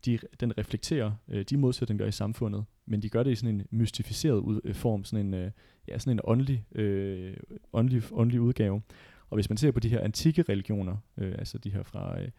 [0.06, 3.68] de, den reflekterer øh, de modsætninger i samfundet, men de gør det i sådan en
[3.72, 5.52] mystificeret ud, øh, form, sådan en, øh,
[5.88, 7.38] ja, sådan en åndelig, øh,
[7.74, 8.82] åndelig, åndelig udgave.
[9.30, 12.30] Og hvis man ser på de her antikke religioner, øh, altså de her fra, øh,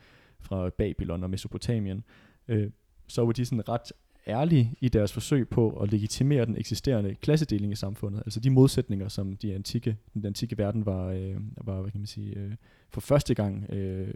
[0.41, 2.05] fra Babylon og Mesopotamien,
[2.49, 2.71] øh,
[3.09, 3.93] så var de sådan ret
[4.27, 8.21] ærlige i deres forsøg på at legitimere den eksisterende klassedeling i samfundet.
[8.21, 12.07] Altså de modsætninger, som de antikke, den antikke verden var, øh, var hvad kan man
[12.07, 12.55] sige, øh,
[12.91, 14.15] for første gang øh,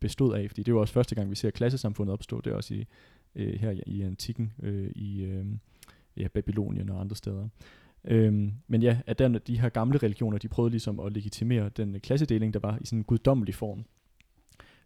[0.00, 0.50] bestod af.
[0.50, 2.40] Fordi det er jo også første gang, vi ser klassesamfundet opstå.
[2.40, 2.86] Det er også i,
[3.34, 5.46] øh, her i antikken, øh, i øh,
[6.16, 7.48] ja, Babylonien og andre steder.
[8.04, 12.00] Øhm, men ja, at den, de her gamle religioner, de prøvede ligesom at legitimere den
[12.00, 13.84] klassedeling, der var i sådan en guddommelig form.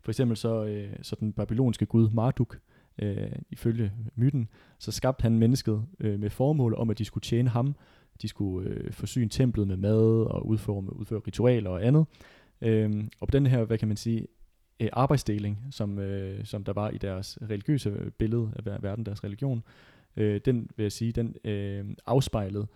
[0.03, 2.61] For eksempel så, øh, så den babylonske gud Marduk, øh,
[2.99, 7.51] Øh, ifølge myten, så skabte han mennesket øh, med formål om, at de skulle tjene
[7.51, 7.75] ham.
[8.23, 12.07] De skulle øh, forsyne templet med mad og udføre, udføre ritualer og andet.
[12.61, 14.27] Øh, og på den her, hvad kan man sige,
[14.81, 19.63] øh, arbejdsdeling, som, øh, som der var i deres religiøse billede af verden, deres religion,
[20.17, 22.67] øh, den vil jeg sige, den øh, afspejlede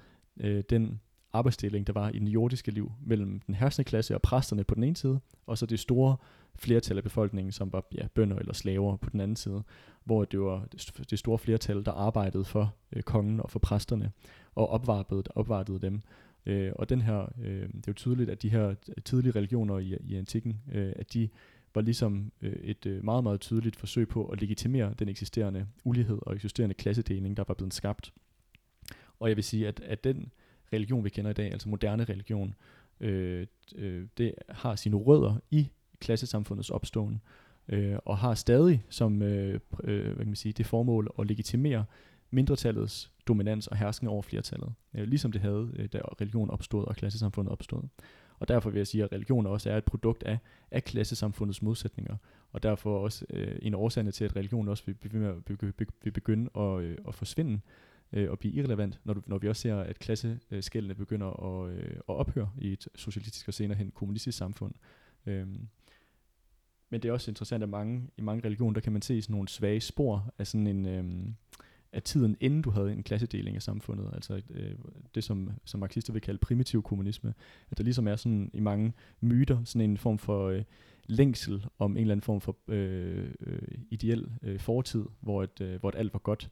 [0.41, 1.01] øh, den
[1.35, 4.85] arbejdsdeling, der var i den jordiske liv mellem den herskende klasse og præsterne på den
[4.85, 6.17] ene side, og så det store
[6.57, 9.63] flertal af befolkningen, som var ja, bønder eller slaver på den anden side,
[10.05, 10.67] hvor det var
[11.11, 14.13] det store flertal, der arbejdede for øh, kongen og for præsterne,
[14.55, 16.01] og opvartede, opvartede dem.
[16.47, 18.75] Øh, og den her, øh, det er jo tydeligt, at de her
[19.05, 21.29] tidlige religioner i, i antikken, øh, at de
[21.75, 26.19] var ligesom øh, et øh, meget, meget tydeligt forsøg på at legitimere den eksisterende ulighed
[26.23, 28.13] og eksisterende klassedeling, der var blevet skabt.
[29.21, 30.33] Og jeg vil sige, at, at den
[30.73, 32.55] religion, vi kender i dag, altså moderne religion,
[33.01, 33.47] øh,
[33.77, 35.69] øh, det har sine rødder i
[36.01, 37.21] klassesamfundets opståen,
[37.69, 41.85] øh, og har stadig som øh, øh, hvad kan man sige, det formål at legitimere
[42.31, 46.97] mindretallets dominans og hersken over flertallet, øh, ligesom det havde, øh, da religion opstod og
[46.97, 47.83] klassesamfundet opstod.
[48.39, 50.39] Og derfor vil jeg sige, at religion også er et produkt af,
[50.71, 52.17] af klassesamfundets modsætninger,
[52.53, 56.51] og derfor også øh, en årsag til, at religion også vil, vil, vil, vil begynde
[56.57, 57.61] at, øh, at forsvinde,
[58.15, 61.91] øh, og blive irrelevant, når, du, når vi også ser, at klasseskældene begynder at, øh,
[61.97, 64.75] at ophøre i et socialistisk og senere hen kommunistisk samfund.
[65.27, 65.69] Øhm,
[66.91, 69.35] men det er også interessant, at mange, i mange religioner, der kan man se sådan
[69.35, 70.87] nogle svage spor af sådan en...
[70.87, 71.35] Øhm,
[71.95, 74.75] af tiden, inden du havde en klassedeling af samfundet, altså øh,
[75.15, 77.35] det, som, som marxister vil kalde primitiv kommunisme,
[77.71, 80.63] at der ligesom er sådan i mange myter sådan en form for øh,
[81.07, 85.81] længsel om en eller anden form for øh, øh, ideel øh, fortid, hvor, et, øh,
[85.81, 86.51] hvor et alt var godt.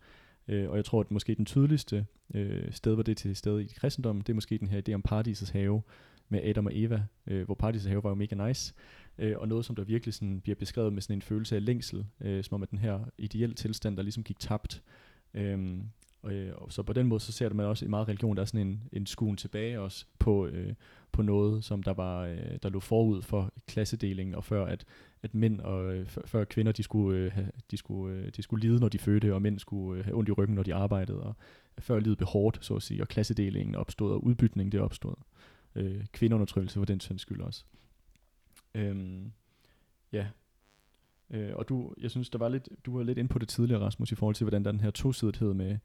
[0.49, 3.65] Øh, og jeg tror, at måske den tydeligste øh, sted, hvor det er til stede
[3.65, 5.83] i kristendommen, det er måske den her idé om paradisets have
[6.29, 8.75] med Adam og Eva, øh, hvor paradisets have var jo mega nice,
[9.19, 12.07] øh, og noget, som der virkelig sådan bliver beskrevet med sådan en følelse af længsel,
[12.21, 14.83] øh, som om at den her ideelle tilstand, der ligesom gik tabt,
[15.35, 15.79] Øh,
[16.23, 18.43] og, øh, og så på den måde, så ser man også i meget religion, der
[18.43, 20.75] er sådan en, en skuen tilbage også på, øh,
[21.13, 24.85] på noget, som der var øh, der lå forud for klassedelingen, og før at,
[25.23, 28.81] at mænd og øh, før kvinder, de skulle, øh, de, skulle, øh, de skulle lide,
[28.81, 31.35] når de fødte, og mænd skulle øh, have ondt i ryggen, når de arbejdede, og
[31.79, 35.15] før livet blev hårdt, så at sige, og klassedelingen opstod, og udbytning det opstod.
[35.75, 37.65] Øh, kvindeundertrykkelse for den sags skyld også.
[38.75, 39.33] Øhm,
[40.13, 40.27] ja,
[41.33, 43.81] Øh, og du, jeg synes, der var lidt, du var lidt inde på det tidligere,
[43.83, 45.79] Rasmus, i forhold til, hvordan der er den her tosidighed med,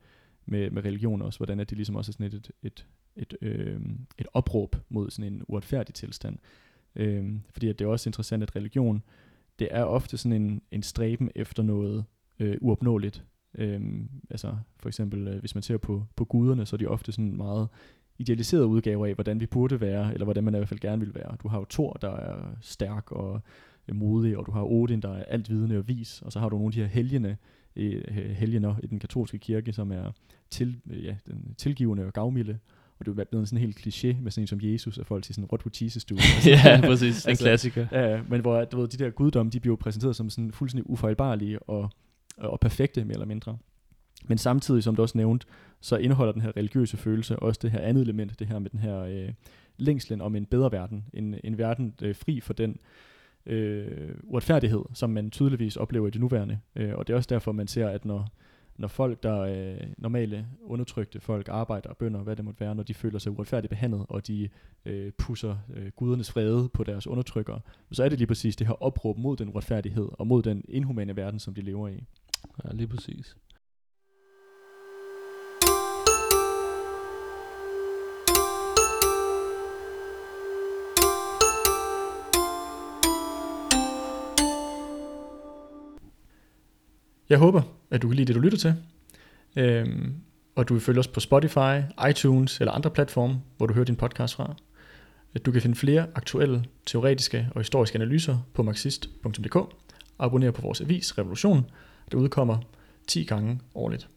[0.46, 3.38] med, med religion også, hvordan at det ligesom også er sådan et, et, et, et,
[3.42, 3.82] øh,
[4.18, 6.38] et opråb mod sådan en uretfærdig tilstand.
[6.96, 9.04] Øh, fordi at det er også interessant, at religion,
[9.60, 12.06] det er ofte sådan en, en stræben efter noget
[12.40, 13.24] øh, uopnåeligt.
[13.56, 13.82] Øh,
[14.30, 17.38] altså for eksempel, øh, hvis man ser på, på guderne, så er de ofte sådan
[17.38, 17.68] meget
[18.20, 21.16] idealiserede udgaver af, hvordan vi burde være, eller hvordan man i hvert fald gerne vil
[21.16, 21.38] være.
[21.44, 23.42] Du har jo Thor, der er stærk og
[23.88, 26.56] øh, modig, og du har Odin, der er altvidende og vis, og så har du
[26.56, 27.38] nogle af de her helgene,
[27.76, 30.12] øh, helgener i den katolske kirke, som er
[30.50, 32.60] til, øh, ja, den tilgivende og gavmilde,
[33.00, 35.24] og det er blevet sådan en helt kliché med sådan en som Jesus, at folk
[35.24, 36.16] til sådan, what would Jesus do?
[36.36, 37.26] Altså, ja, præcis.
[37.26, 37.88] En altså, klassiker.
[37.92, 41.60] Ja, men hvor du ved, de der guddomme, de bliver præsenteret som sådan fuldstændig ufejlbarlige
[41.60, 41.90] og,
[42.38, 43.58] og perfekte, mere eller mindre.
[44.26, 45.48] Men samtidig, som du også nævnte,
[45.82, 48.80] så indeholder den her religiøse følelse også det her andet element, det her med den
[48.80, 49.30] her øh,
[49.78, 51.06] længslen om en bedre verden.
[51.14, 52.78] En, en verden øh, fri for den
[53.46, 56.60] øh, uretfærdighed, som man tydeligvis oplever i det nuværende.
[56.76, 58.30] Øh, og det er også derfor, man ser, at når,
[58.78, 62.84] når folk, der øh, normale undertrykte folk, arbejder og bønder, hvad det måtte være, når
[62.84, 64.50] de føler sig uretfærdigt behandlet, og de
[64.86, 67.60] øh, pusser øh, gudernes frede på deres undertrykkere,
[67.92, 71.16] så er det lige præcis det her opråb mod den uretfærdighed, og mod den inhumane
[71.16, 72.04] verden, som de lever i.
[72.64, 73.38] Ja, lige præcis.
[87.30, 87.62] Jeg håber,
[87.92, 88.76] at du kan lide det, du lytter til.
[89.56, 90.14] Øhm,
[90.56, 93.96] og du vil følge os på Spotify, iTunes eller andre platforme, hvor du hører din
[93.96, 94.56] podcast fra.
[95.46, 99.58] Du kan finde flere aktuelle, teoretiske og historiske analyser på marxist.dk.
[100.20, 101.70] Abonner på vores avis Revolution,
[102.12, 102.58] der udkommer
[103.08, 104.08] 10 gange årligt.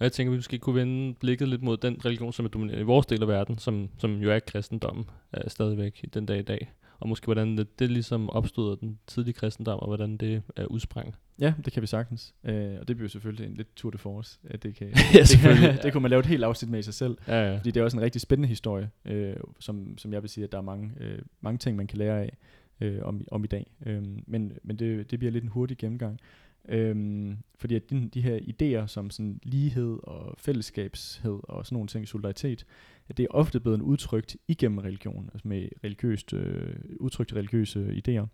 [0.00, 2.82] Jeg tænker, at vi måske kunne vende blikket lidt mod den religion, som er dominerende
[2.82, 6.42] i vores del af verden, som, som jo er kristendommen er stadigvæk den dag i
[6.42, 10.42] dag og måske hvordan det, det ligesom opstod af den tidlige kristendom, og hvordan det
[10.56, 11.14] er udsprang.
[11.40, 12.34] Ja, det kan vi sagtens.
[12.44, 14.38] Øh, og det bliver selvfølgelig en lidt tour de force.
[14.44, 15.72] At det, kan, ja, selvfølgelig.
[15.72, 17.18] det, det kunne man lave et helt afsnit med i sig selv.
[17.28, 17.56] Ja, ja.
[17.56, 20.52] Fordi det er også en rigtig spændende historie, øh, som, som jeg vil sige, at
[20.52, 22.36] der er mange, øh, mange ting, man kan lære af
[22.80, 23.70] øh, om, om i dag.
[23.86, 26.20] Øh, men men det, det bliver lidt en hurtig gennemgang.
[26.68, 31.88] Øhm, fordi at de, de her idéer som sådan lighed og fællesskabshed og sådan nogle
[31.88, 32.66] ting, solidaritet,
[33.08, 38.26] at det er ofte blevet udtrykt igennem religion, altså med religiøst, øh, udtrykte religiøse idéer.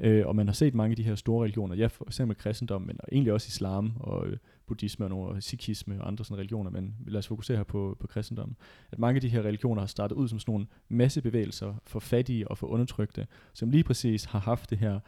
[0.00, 2.82] Øh, og man har set mange af de her store religioner, ja for eksempel kristendom,
[2.82, 6.70] men og egentlig også islam og øh, buddhisme og, og sikhisme og andre sådan religioner,
[6.70, 8.56] men lad os fokusere her på, på kristendom.
[8.92, 12.48] At mange af de her religioner har startet ud som sådan nogle massebevægelser for fattige
[12.48, 15.00] og for undertrykte, som lige præcis har haft det her,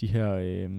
[0.00, 0.70] de her øh,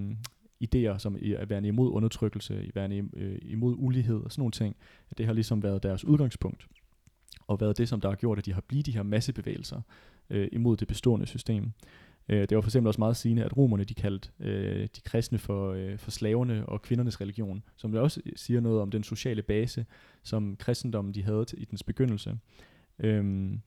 [0.64, 4.76] idéer, som at være imod undertrykkelse, være øh, imod ulighed og sådan nogle ting,
[5.10, 6.68] at det har ligesom været deres udgangspunkt,
[7.48, 9.82] og været det, som der har gjort, at de har blivet de her massebevægelser
[10.30, 11.72] øh, imod det bestående system.
[12.30, 15.38] Øh, det var for eksempel også meget sigende, at romerne de kaldte øh, de kristne
[15.38, 19.86] for, øh, for slaverne og kvindernes religion, som også siger noget om den sociale base,
[20.24, 22.38] som kristendommen de havde til, i dens begyndelse.
[23.00, 23.62] Øhm,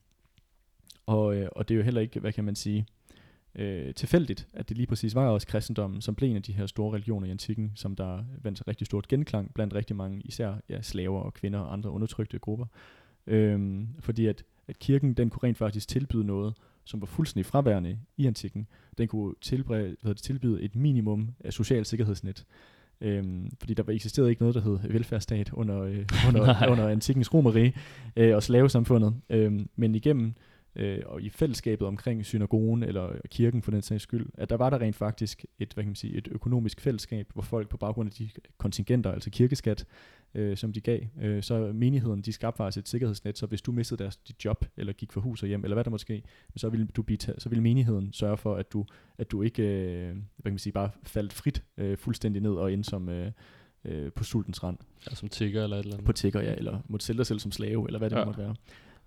[1.06, 2.86] og, øh, og det er jo heller ikke, hvad kan man sige, øh,
[3.96, 6.92] tilfældigt, at det lige præcis var også kristendommen, som blev en af de her store
[6.92, 11.20] religioner i antikken, som der vandt rigtig stort genklang blandt rigtig mange, især ja, slaver
[11.20, 12.66] og kvinder og andre undertrykte grupper.
[13.26, 17.98] Øhm, fordi at, at kirken, den kunne rent faktisk tilbyde noget, som var fuldstændig fraværende
[18.16, 18.66] i antikken.
[18.98, 22.46] Den kunne tilbyde, hvad det, tilbyde et minimum af social sikkerhedsnet.
[23.00, 27.74] Øhm, fordi der eksisterede ikke noget, der hed velfærdsstat under, øh, under, under antikkens romerige
[28.16, 29.14] øh, og slavesamfundet.
[29.30, 30.53] Øhm, men igennem øh,
[31.06, 34.78] og i fællesskabet omkring synagogen eller kirken for den sags skyld, at der var der
[34.78, 38.12] rent faktisk et, hvad kan man sige, et økonomisk fællesskab, hvor folk på baggrund af
[38.12, 39.86] de kontingenter, altså kirkeskat,
[40.34, 43.72] øh, som de gav, øh, så menigheden, de skabte faktisk et sikkerhedsnet, så hvis du
[43.72, 46.22] mistede deres, dit job, eller gik for hus og hjem, eller hvad der måske,
[46.56, 48.86] så ville, du blive så ville menigheden sørge for, at du,
[49.18, 52.72] at du ikke øh, hvad kan man sige, bare faldt frit øh, fuldstændig ned og
[52.72, 53.08] ind som...
[53.08, 53.30] Øh,
[53.84, 54.78] øh, på sultens rand.
[55.10, 56.06] Ja, som tigger eller et eller andet.
[56.06, 58.24] På tigger, ja, eller måtte sælge dig selv som slave, eller hvad det ja.
[58.24, 58.54] måtte være.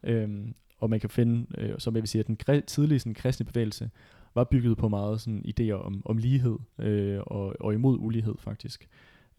[0.03, 3.45] Øhm, og man kan finde, øh, som jeg vil sige, at den tidlige sådan, kristne
[3.45, 3.89] bevægelse
[4.35, 8.87] var bygget på meget sådan, idéer om, om lighed øh, og, og imod ulighed faktisk.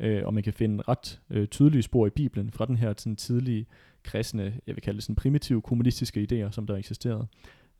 [0.00, 3.16] Øh, og man kan finde ret øh, tydelige spor i Bibelen fra den her sådan,
[3.16, 3.66] tidlige
[4.02, 7.26] kristne, jeg vil kalde det sådan primitive kommunistiske idéer, som der eksisterede.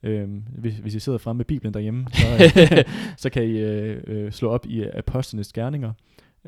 [0.03, 2.85] Øhm, hvis, hvis I sidder fremme med Bibelen derhjemme, så, øh,
[3.23, 5.93] så kan I øh, øh, slå op i Apostlenes Gerninger,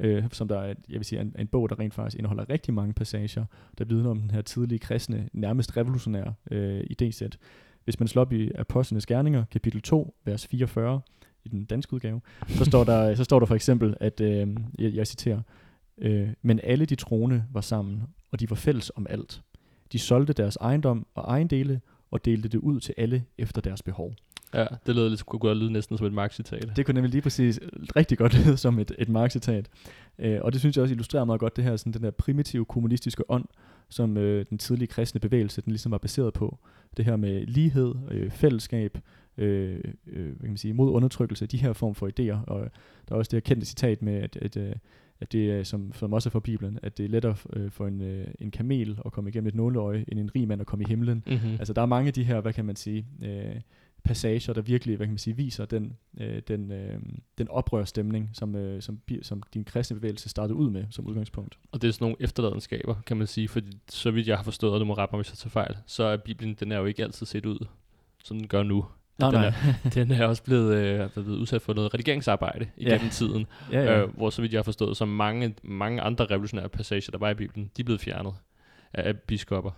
[0.01, 2.75] øh, som der er, jeg vil sige, en, en bog, der rent faktisk indeholder rigtig
[2.75, 3.45] mange passager,
[3.79, 7.37] der vidner om den her tidlige kristne, nærmest revolutionære øh, idésæt.
[7.85, 11.01] Hvis man slår op i Apostlenes Gerninger, kapitel 2, vers 44,
[11.45, 14.95] i den danske udgave, så står der, så står der for eksempel, at, øh, jeg,
[14.95, 15.43] jeg citerer,
[15.99, 19.43] øh, men alle de troende var sammen, og de var fælles om alt.
[19.93, 21.81] De solgte deres ejendom og ejendele,
[22.11, 24.15] og delte det ud til alle efter deres behov.
[24.55, 26.73] Ja, det lød lidt, kunne godt lyde næsten som et Marx-citat.
[26.77, 27.61] Det kunne nemlig lige præcis
[27.97, 29.69] rigtig godt lyde som et, et Marx-citat.
[30.19, 32.65] Øh, og det synes jeg også illustrerer meget godt det her, sådan den der primitive
[32.65, 33.45] kommunistiske ånd,
[33.89, 36.59] som øh, den tidlige kristne bevægelse, den ligesom var baseret på.
[36.97, 38.99] Det her med lighed, øh, fællesskab,
[39.39, 42.45] øh, øh, hvad kan man sige, mod undertrykkelse, de her form for idéer.
[42.47, 42.71] Og
[43.09, 44.73] der er også det her kendte citat med, at, at, øh,
[45.21, 48.01] at det som, som også er fra Bibelen, at det er lettere øh, for en,
[48.01, 50.89] øh, en kamel at komme igennem et nåleøje, end en rig mand at komme i
[50.89, 51.23] himlen.
[51.27, 51.53] Mm-hmm.
[51.53, 53.61] Altså der er mange af de her, hvad kan man sige, øh,
[54.05, 57.01] passager, der virkelig hvad kan man sige, viser den, øh, den, øh,
[57.39, 61.59] den oprørstemning, som, øh, som, som din kristne bevægelse startede ud med som udgangspunkt.
[61.73, 64.75] Og det er sådan nogle efterladenskaber, kan man sige, fordi så vidt jeg har forstået,
[64.75, 66.85] og du må rette mig, hvis jeg tager fejl, så er Bibelen, den er jo
[66.85, 67.67] ikke altid set ud,
[68.25, 68.85] som den gør nu.
[69.19, 69.53] Nej, den, nej.
[69.85, 73.11] Er, den er også blevet, øh, blevet udsat for noget redigeringsarbejde igennem ja.
[73.11, 74.01] tiden, ja, ja.
[74.01, 77.31] Øh, hvor så vidt jeg har forstået, så mange, mange andre revolutionære passager, der var
[77.31, 78.33] i Bibelen, de er blevet fjernet
[78.95, 79.71] af, af biskopper.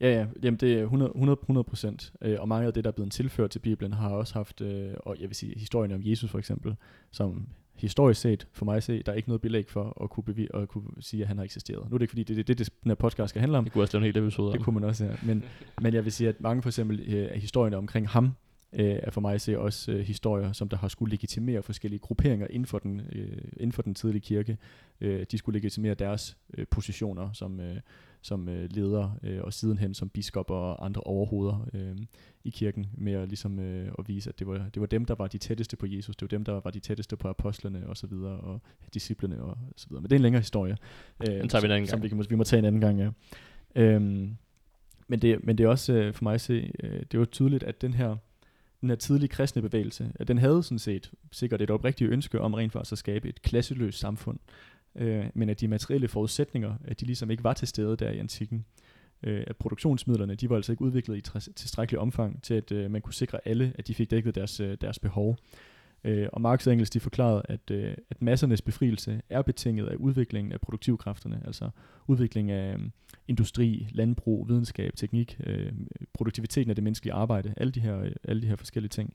[0.00, 2.12] Ja, ja, jamen det er 100, 100, 100 procent.
[2.22, 4.90] Øh, og mange af det, der er blevet tilført til Bibelen, har også haft, øh,
[4.96, 6.76] og jeg vil sige, historien om Jesus for eksempel,
[7.10, 10.24] som historisk set, for mig at se, der er ikke noget belæg for at kunne,
[10.24, 11.90] bevi- at kunne sige, at han har eksisteret.
[11.90, 13.64] Nu er det ikke fordi, det er det, det, den her podcast skal handle om.
[13.64, 15.10] Det kunne også lave en hel episode Det kunne man også, ja.
[15.22, 15.44] Men,
[15.82, 18.30] men jeg vil sige, at mange for eksempel øh, historierne omkring ham,
[18.74, 21.98] øh, er for mig at se også øh, historier, som der har skulle legitimere forskellige
[22.00, 24.58] grupperinger inden for den, øh, inden for den tidlige kirke.
[25.00, 27.76] Øh, de skulle legitimere deres øh, positioner som, øh,
[28.22, 31.96] som øh, leder øh, og sidenhen som biskopper og andre overhoveder øh,
[32.44, 35.14] i kirken med at, ligesom, øh, at vise, at det var, det var dem, der
[35.14, 37.96] var de tætteste på Jesus, det var dem, der var de tætteste på apostlene og
[37.96, 38.60] så videre, og
[38.94, 40.02] disciplene og så videre.
[40.02, 40.76] Men det er en længere historie,
[41.28, 42.10] øh, Den tager vi en anden som, gang.
[42.10, 43.10] som vi, kan, vi må tage en anden gang, ja.
[43.74, 44.36] Øhm,
[45.08, 47.62] men, det, men det er også øh, for mig at se, øh, det var tydeligt,
[47.62, 48.16] at den her
[48.84, 52.54] den her tidlige kristne bevægelse, at den havde sådan set sikkert et oprigtigt ønske om
[52.54, 54.38] rent faktisk at skabe et klasseløst samfund,
[54.96, 58.18] øh, men at de materielle forudsætninger, at de ligesom ikke var til stede der i
[58.18, 58.64] antikken.
[59.22, 61.20] Øh, at produktionsmidlerne, de var altså ikke udviklet i
[61.56, 64.76] tilstrækkelig omfang til, at øh, man kunne sikre alle, at de fik dækket deres, øh,
[64.80, 65.38] deres behov.
[66.04, 69.96] Øh, og Marx og Engels de forklarede, at, øh, at massernes befrielse er betinget af
[69.96, 71.70] udviklingen af produktivkræfterne, altså
[72.06, 72.90] udvikling af øh,
[73.28, 75.72] industri, landbrug, videnskab, teknik, øh,
[76.14, 79.14] produktiviteten af det menneskelige arbejde, alle de her, øh, alle de her forskellige ting.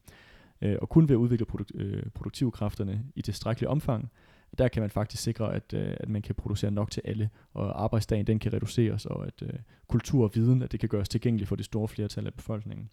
[0.62, 4.12] Øh, og kun ved at udvikle produk, øh, produktivkræfterne i tilstrækkelig omfang,
[4.58, 7.84] der kan man faktisk sikre, at, øh, at man kan producere nok til alle, og
[7.84, 9.54] arbejdsdagen den kan reduceres, og at øh,
[9.88, 12.90] kultur og viden, at det kan gøres tilgængeligt for det store flertal af befolkningen.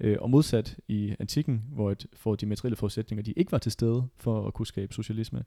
[0.00, 3.72] Øh, og modsat i antikken, hvor et, for de materielle forudsætninger de ikke var til
[3.72, 5.44] stede for at kunne skabe socialisme,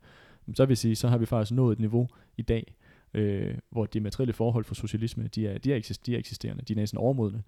[0.53, 2.75] så vil jeg sige, så har vi faktisk nået et niveau i dag,
[3.13, 6.63] øh, hvor de materielle forhold for socialisme, de er, de er, eksist, de er eksisterende,
[6.67, 7.43] de er næsten overmodne.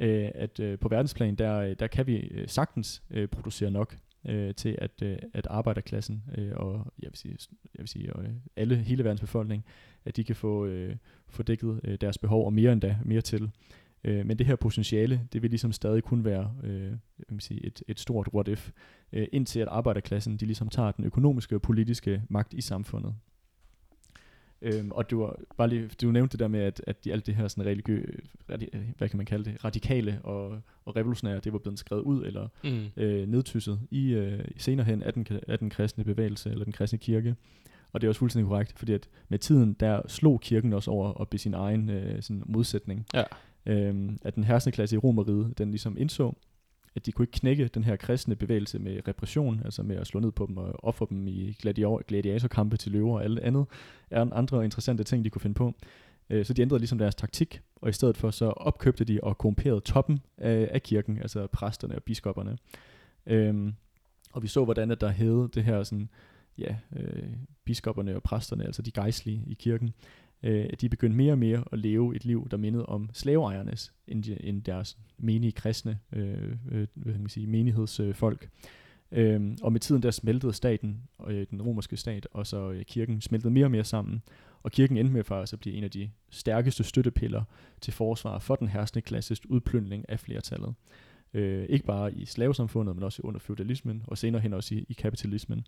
[0.00, 3.96] Øh, at øh, på verdensplan, der, øh, der kan vi øh, sagtens øh, producere nok
[4.28, 7.36] øh, til at, øh, at arbejderklassen øh, og jeg vil sige,
[7.74, 9.64] jeg vil sige øh, alle hele verdens befolkning,
[10.04, 10.96] at de kan få, øh,
[11.28, 13.50] få dækket øh, deres behov og mere endda, mere til.
[14.04, 17.66] Øh, men det her potentiale, det vil ligesom stadig kun være øh, jeg vil sige,
[17.66, 18.70] et, et stort what if,
[19.12, 23.14] øh, indtil at arbejderklassen de ligesom tager den økonomiske og politiske magt i samfundet.
[24.62, 27.26] Øhm, og du, var, bare lige, du nævnte det der med, at, at de, alt
[27.26, 28.06] det her sådan religiø,
[28.50, 32.26] radi, hvad kan man kalde det, radikale og, og revolutionære, det var blevet skrevet ud
[32.26, 33.02] eller mm.
[33.02, 36.98] øh, nedtysset i øh, senere hen af den, af den kristne bevægelse eller den kristne
[36.98, 37.36] kirke.
[37.92, 41.12] Og det er også fuldstændig korrekt, fordi at med tiden, der slog kirken også over
[41.12, 43.06] op i sin egen øh, sådan modsætning.
[43.14, 43.22] Ja.
[43.66, 46.32] Øhm, at den herskende klasse i Romeriet, den ligesom indså,
[46.94, 50.20] at de kunne ikke knække den her kristne bevægelse med repression, altså med at slå
[50.20, 51.56] ned på dem og ofre dem i
[52.08, 53.66] gladiatorkampe til løver og alt andet,
[54.10, 55.74] er andre interessante ting, de kunne finde på.
[56.30, 59.38] Øh, så de ændrede ligesom deres taktik, og i stedet for så opkøbte de og
[59.38, 62.58] korrumperede toppen af, af kirken, altså præsterne og biskopperne.
[63.26, 63.74] Øhm,
[64.32, 66.08] og vi så, hvordan at der hed det her sådan,
[66.58, 67.28] ja, øh,
[67.64, 69.94] biskopperne og præsterne, altså de gejstlige i kirken,
[70.44, 74.22] øh, de begyndte mere og mere at leve et liv, der mindede om slaveejernes, end,
[74.22, 78.48] de, end deres menige kristne øh, øh, hvad kan man sige, menighedsfolk.
[79.12, 83.20] Øh, og med tiden der smeltede staten, øh, den romerske stat, og så øh, kirken
[83.20, 84.22] smeltede mere og mere sammen.
[84.62, 87.42] Og kirken endte med faktisk at blive en af de stærkeste støttepiller
[87.80, 90.74] til forsvar for den herskende klasses udplyndring af flertallet.
[91.34, 94.92] Øh, ikke bare i slavesamfundet, men også under feudalismen, og senere hen også i, i
[94.92, 95.66] kapitalismen.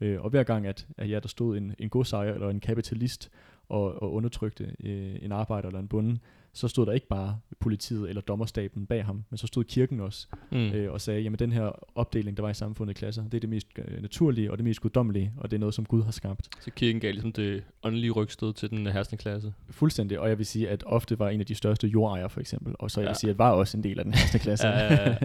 [0.00, 2.60] Øh, og hver gang, at, at ja, der stod en, en god sejr eller en
[2.60, 3.30] kapitalist
[3.68, 6.18] og, og undertrykte øh, en arbejder eller en bonde,
[6.52, 10.26] så stod der ikke bare politiet eller dommerstaben bag ham, men så stod kirken også
[10.52, 10.58] mm.
[10.58, 13.40] øh, og sagde, jamen den her opdeling, der var i samfundet i klasser, det er
[13.40, 16.10] det mest øh, naturlige og det mest guddommelige, og det er noget, som Gud har
[16.10, 16.48] skabt.
[16.60, 19.52] Så kirken gav ligesom det åndelige rygstød til den herskende klasse?
[19.70, 22.74] Fuldstændig, og jeg vil sige, at ofte var en af de største jordejere for eksempel,
[22.78, 23.10] og så jeg ja.
[23.10, 24.68] vil sige, at var også en del af den herskende klasse.
[24.68, 25.16] ja, ja, ja.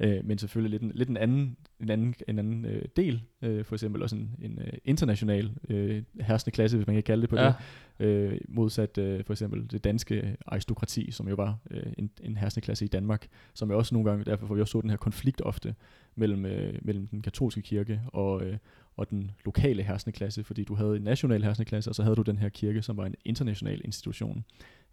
[0.18, 3.64] øh, men selvfølgelig lidt en, lidt en anden, en anden, en anden øh, del, øh,
[3.64, 7.30] for eksempel også en, en øh, international øh, herskende klasse, hvis man kan kalde det
[7.30, 7.52] på ja.
[7.98, 12.36] det, øh, modsat øh, for eksempel det danske aristokrati, som jo var øh, en, en
[12.36, 14.90] herskende klasse i Danmark, som jo også nogle gange, derfor får vi også så den
[14.90, 15.74] her konflikt ofte
[16.14, 18.56] mellem, øh, mellem den katolske kirke og, øh,
[18.96, 22.16] og den lokale herskende klasse, fordi du havde en national herskende klasse, og så havde
[22.16, 24.44] du den her kirke, som var en international institution.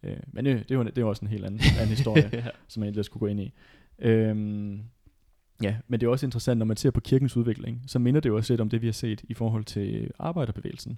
[0.04, 2.44] Øh, men øh, det, var, det var også en helt anden, anden historie, ja.
[2.68, 3.54] som jeg egentlig skulle gå ind i.
[4.00, 4.82] Øhm,
[5.64, 8.30] ja, men det er også interessant, når man ser på kirkens udvikling, så minder det
[8.30, 10.98] jo også lidt om det, vi har set i forhold til arbejderbevægelsen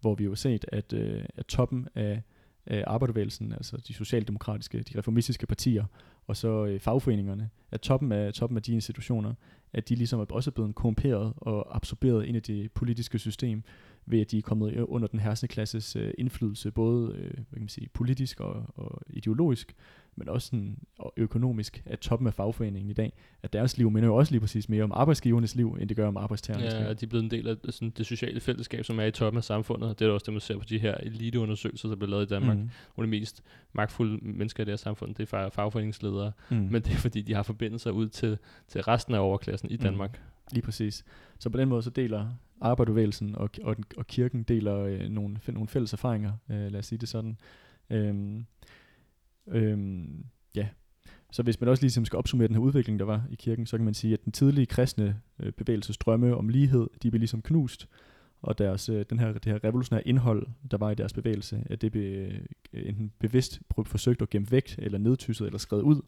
[0.00, 2.22] hvor vi jo har set, at, øh, at toppen af,
[2.66, 5.84] af arbejderbevægelsen, altså de socialdemokratiske, de reformistiske partier,
[6.26, 9.34] og så øh, fagforeningerne, at toppen af, toppen af de institutioner,
[9.72, 13.62] at de ligesom er også blevet korrumperet og absorberet ind i det politiske system,
[14.06, 17.60] ved at de er kommet under den herskende klasses øh, indflydelse, både øh, hvad kan
[17.60, 19.74] man sige, politisk og, og ideologisk,
[20.16, 24.08] men også sådan, og økonomisk, at toppen af fagforeningen i dag, at deres liv minder
[24.08, 26.82] jo også lige præcis mere om arbejdsgivernes liv, end det gør om arbejdstagernes liv.
[26.82, 29.36] Ja, de er blevet en del af sådan, det sociale fællesskab, som er i toppen
[29.36, 29.98] af samfundet.
[29.98, 32.56] Det er også det, man ser på de her eliteundersøgelser, der bliver lavet i Danmark.
[32.56, 32.62] Mm.
[32.62, 33.42] Nogle af de mest
[33.72, 36.56] magtfulde mennesker i det her samfund, det er fagforeningsledere, mm.
[36.56, 38.38] men det er fordi, de har forbindelser ud til,
[38.68, 39.82] til resten af overklassen i mm.
[39.82, 40.20] Danmark.
[40.52, 41.04] Lige præcis.
[41.38, 42.28] Så på den måde så deler
[42.60, 46.98] arbejderbevægelsen og, og, og kirken deler øh, nogle, nogle fælles erfaringer, øh, lad os sige
[46.98, 47.36] det sådan.
[47.90, 48.46] Øhm,
[49.48, 50.68] øhm, ja,
[51.32, 53.76] så hvis man også ligesom skal opsummere den her udvikling, der var i kirken, så
[53.76, 57.42] kan man sige, at den tidlige kristne øh, bevægelses drømme om lighed, de blev ligesom
[57.42, 57.88] knust,
[58.42, 61.82] og deres, øh, den her, det her revolutionære indhold, der var i deres bevægelse, at
[61.82, 62.40] det blev øh,
[62.72, 66.00] enten bevidst forsøgt at gemme væk, eller nedtysset, eller skrevet ud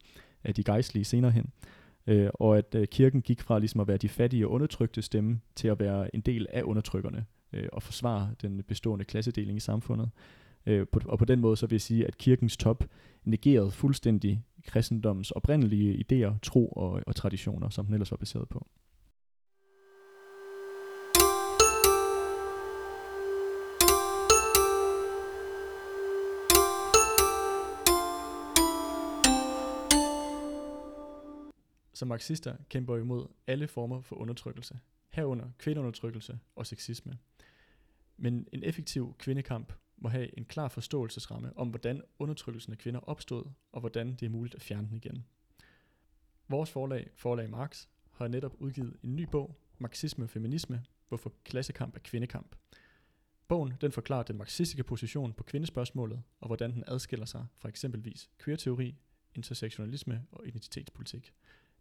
[0.44, 3.88] af de gejstlige senere hen øh, øh, og at øh, kirken gik fra ligesom at
[3.88, 7.82] være de fattige og undertrykte stemme til at være en del af undertrykkerne øh, og
[7.82, 10.10] forsvare den bestående klassedeling i samfundet.
[10.66, 12.84] Øh, på, og på den måde så vil jeg sige, at kirkens top
[13.24, 18.66] negerede fuldstændig kristendommens oprindelige idéer, tro og, og traditioner, som den ellers var baseret på.
[32.02, 34.78] Som marxister kæmper imod alle former for undertrykkelse,
[35.08, 37.18] herunder kvindeundertrykkelse og sexisme.
[38.16, 43.44] Men en effektiv kvindekamp må have en klar forståelsesramme om, hvordan undertrykkelsen af kvinder opstod,
[43.72, 45.24] og hvordan det er muligt at fjerne den igen.
[46.48, 51.96] Vores forlag, Forlag Marx, har netop udgivet en ny bog, Marxisme og Feminisme, hvorfor klassekamp
[51.96, 52.56] er kvindekamp.
[53.48, 58.30] Bogen den forklarer den marxistiske position på kvindespørgsmålet, og hvordan den adskiller sig fra eksempelvis
[58.44, 58.96] queer-teori,
[59.34, 61.32] intersektionalisme og identitetspolitik.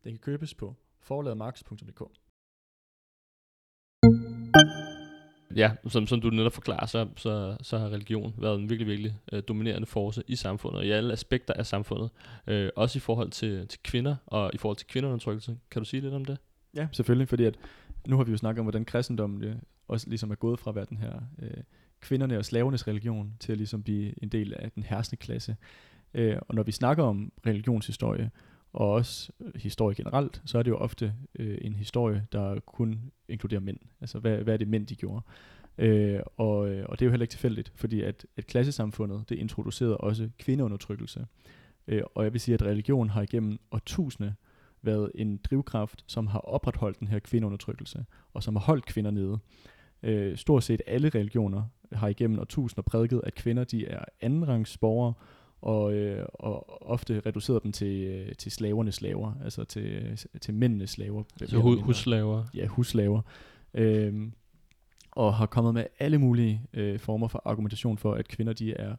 [0.03, 2.01] Den kan købes på forladmarks.dk.
[5.55, 9.19] Ja, som, som du netop forklarer, så, så, så har religion været en virkelig, virkelig
[9.33, 12.09] øh, dominerende force i samfundet, og i alle aspekter af samfundet.
[12.47, 15.57] Øh, også i forhold til, til kvinder, og i forhold til kvinderundertrykkelse.
[15.71, 16.37] Kan du sige lidt om det?
[16.75, 17.55] Ja, selvfølgelig, fordi at
[18.07, 20.75] nu har vi jo snakket om, hvordan kristendommen det også ligesom er gået fra at
[20.75, 21.63] være den her øh,
[21.99, 25.55] kvinderne og slavernes religion, til at ligesom blive en del af den herskende klasse.
[26.13, 28.31] Øh, og når vi snakker om religionshistorie,
[28.73, 33.11] og også øh, historie generelt, så er det jo ofte øh, en historie, der kun
[33.27, 33.77] inkluderer mænd.
[34.01, 35.21] Altså, hvad, hvad er det mænd, de gjorde?
[35.77, 39.35] Øh, og, øh, og det er jo heller ikke tilfældigt, fordi at, at klassesamfundet, det
[39.35, 41.25] introducerede også kvindeundertrykkelse.
[41.87, 44.33] Øh, og jeg vil sige, at religion har igennem årtusinde
[44.81, 49.39] været en drivkraft, som har opretholdt den her kvindeundertrykkelse, og som har holdt kvinder nede.
[50.03, 55.13] Øh, stort set alle religioner har igennem årtusinder prædiket, at kvinder de er andenrangs borgere,
[55.61, 60.89] og, øh, og ofte reduceret dem til, øh, til slavernes slaver, altså til, til mændenes
[60.89, 61.23] slaver.
[61.45, 62.43] Så hu- husslaver?
[62.55, 63.21] Ja, husslaver.
[63.73, 64.31] Øhm,
[65.11, 68.95] og har kommet med alle mulige øh, former for argumentation for, at kvinder de er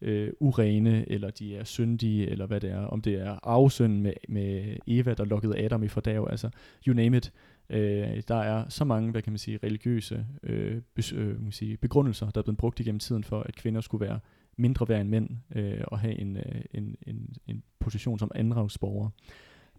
[0.00, 4.12] øh, urene, eller de er syndige, eller hvad det er, om det er arvesynden med,
[4.28, 6.50] med Eva, der lukkede Adam i fordav, altså
[6.86, 7.32] you name it.
[7.70, 11.76] Øh, der er så mange, hvad kan man sige, religiøse øh, bes, øh, man sige,
[11.76, 14.20] begrundelser, der er blevet brugt igennem tiden for, at kvinder skulle være
[14.56, 19.10] mindre værd end mænd, øh, og have en, øh, en, en, en position som andragsborger.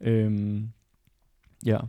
[0.02, 0.70] Øhm,
[1.66, 1.80] ja,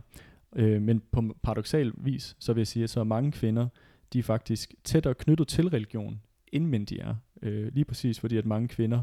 [0.55, 3.67] øh, men på paradoxal vis, så vil jeg sige, at så mange kvinder,
[4.13, 6.21] de er faktisk tættere knyttet til religion,
[6.51, 7.15] end mænd de er.
[7.41, 9.01] Øh, lige præcis fordi, at mange kvinder,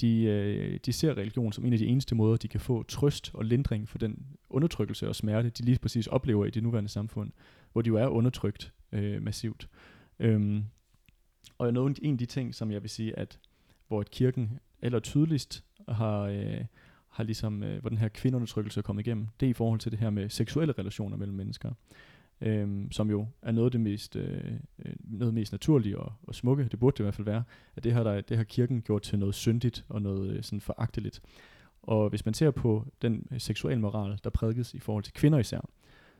[0.00, 3.30] de, øh, de ser religion som en af de eneste måder, de kan få trøst
[3.34, 7.30] og lindring for den undertrykkelse og smerte, de lige præcis oplever i det nuværende samfund,
[7.72, 9.68] hvor de jo er undertrykt øh, massivt.
[10.18, 10.64] Øhm,
[11.58, 13.38] og noget, en af de ting, som jeg vil sige, at
[13.88, 16.64] hvor et kirken eller tydeligst har, øh,
[17.08, 19.92] har ligesom, øh, hvor den her kvindeundertrykkelse er kommet igennem, det er i forhold til
[19.92, 21.72] det her med seksuelle relationer mellem mennesker
[22.40, 24.52] øh, som jo er noget af det mest, øh,
[24.86, 27.44] øh noget mest naturlige og, og smukke, det burde det i hvert fald være,
[27.76, 30.60] at det har, der, det har kirken gjort til noget syndigt og noget øh, sådan
[30.60, 31.22] foragteligt.
[31.82, 35.38] Og hvis man ser på den øh, seksuelle moral, der prædikes i forhold til kvinder
[35.38, 35.68] især,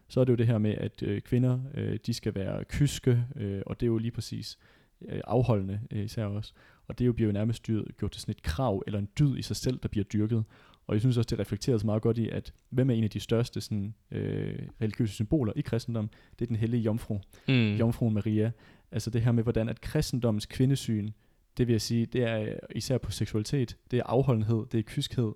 [0.08, 3.24] så er det jo det her med, at øh, kvinder, øh, de skal være kyske,
[3.36, 4.58] øh, og det er jo lige præcis
[5.08, 6.52] øh, afholdende øh, især også.
[6.86, 9.38] Og det jo bliver jo nærmest dyrt, gjort til sådan et krav, eller en dyd
[9.38, 10.44] i sig selv, der bliver dyrket.
[10.86, 13.20] Og jeg synes også, det reflekteres meget godt i, at hvem er en af de
[13.20, 16.10] største sådan, øh, religiøse symboler i kristendom?
[16.38, 17.74] Det er den hellige jomfru, mm.
[17.74, 18.52] jomfruen Maria.
[18.92, 21.10] Altså det her med, hvordan at kristendommens kvindesyn,
[21.56, 25.32] det vil jeg sige, det er især på seksualitet, det er afholdenhed, det er kyskhed,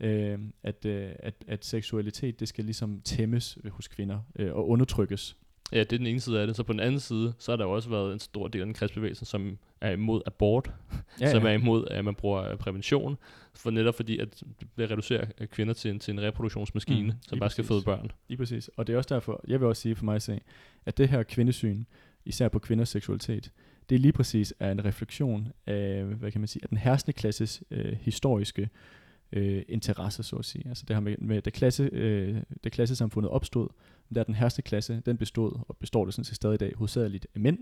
[0.00, 5.36] øh, at, øh, at, at seksualitet, det skal ligesom tæmmes hos kvinder øh, og undertrykkes.
[5.72, 6.56] Ja, det er den ene side af det.
[6.56, 8.66] Så på den anden side, så har der jo også været en stor del af
[8.66, 10.70] den kristbevægelse, som er imod abort,
[11.20, 11.48] ja, som ja.
[11.48, 13.18] er imod, at man bruger prævention,
[13.54, 17.38] for netop fordi, at det bliver reduceret kvinder til en, til en reproduktionsmaskine, mm, som
[17.38, 17.54] bare præcis.
[17.54, 18.10] skal føde børn.
[18.28, 18.70] Lige præcis.
[18.76, 20.40] Og det er også derfor, jeg vil også sige for mig at se,
[20.86, 21.84] at det her kvindesyn,
[22.24, 23.52] især på kvinders seksualitet,
[23.88, 27.12] det er lige præcis er en refleksion af, hvad kan man sige, af den herskende
[27.12, 28.68] klasses øh, historiske øh,
[29.32, 30.68] Øh, interesse, så at sige.
[30.68, 33.68] Altså det her med, med det, klasse, øh, det klassesamfundet opstod,
[34.14, 37.26] der den herste klasse, den bestod, og består det sådan set stadig i dag, hovedsageligt
[37.34, 37.58] af mænd,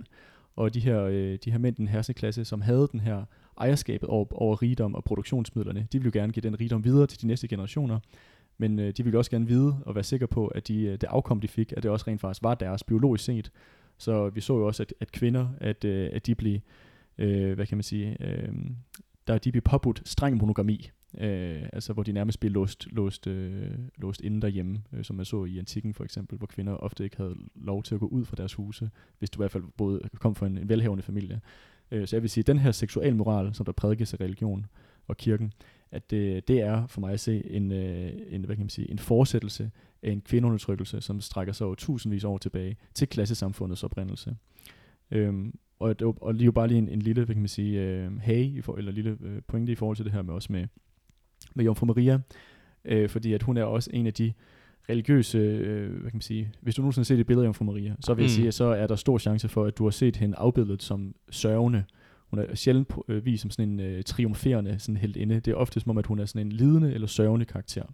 [0.57, 3.25] og de her, øh, de her mænd, den herste klasse, som havde den her
[3.61, 7.23] ejerskabet over, over rigdom og produktionsmidlerne, de ville jo gerne give den rigdom videre til
[7.23, 7.99] de næste generationer,
[8.59, 11.05] men øh, de ville også gerne vide og være sikre på, at de, øh, det
[11.05, 13.53] afkom, de fik, at det også rent faktisk var deres biologisk set.
[13.99, 16.61] Så vi så jo også, at, at kvinder, at, øh, at de blev,
[17.19, 18.53] øh, hvad kan man sige, øh,
[19.27, 20.91] der de blev påbudt streng monogami.
[21.19, 25.25] Øh, altså hvor de nærmest blev låst, låst, øh, låst inde derhjemme, øh, som man
[25.25, 28.25] så i antikken for eksempel, hvor kvinder ofte ikke havde lov til at gå ud
[28.25, 31.41] fra deres huse, hvis du i hvert fald både kom fra en, en velhavende familie.
[31.91, 34.67] Øh, så jeg vil sige, at den her seksuel moral, som der prædikes af religion
[35.09, 35.53] og kirken,
[35.91, 38.91] at det, det er for mig at se en, øh, en, hvad kan man sige,
[38.91, 39.71] en fortsættelse
[40.03, 44.37] af en kvindeundertrykkelse, som strækker sig over tusindvis år tilbage til klassesamfundets oprindelse.
[45.11, 48.19] Øhm, og, og lige jo bare lige en, en lille, hvad kan man sige, øh,
[48.19, 50.67] hey, i for, eller lille øh, pointe i forhold til det her med også med,
[51.55, 52.19] med Jomfru Maria,
[52.85, 54.33] øh, fordi at hun er også en af de
[54.89, 57.65] religiøse, øh, hvad kan man sige, hvis du nogensinde har set et billede af Jomfru
[57.65, 58.35] Maria, så vil jeg mm.
[58.35, 61.15] sige, at så er der stor chance for, at du har set hende afbildet som
[61.31, 61.85] sørgende.
[62.31, 65.35] Hun er sjældent øh, vist som sådan en øh, triumferende sådan helt inde.
[65.35, 67.85] Det er ofte som om, at hun er sådan en lidende eller sørgende karakter.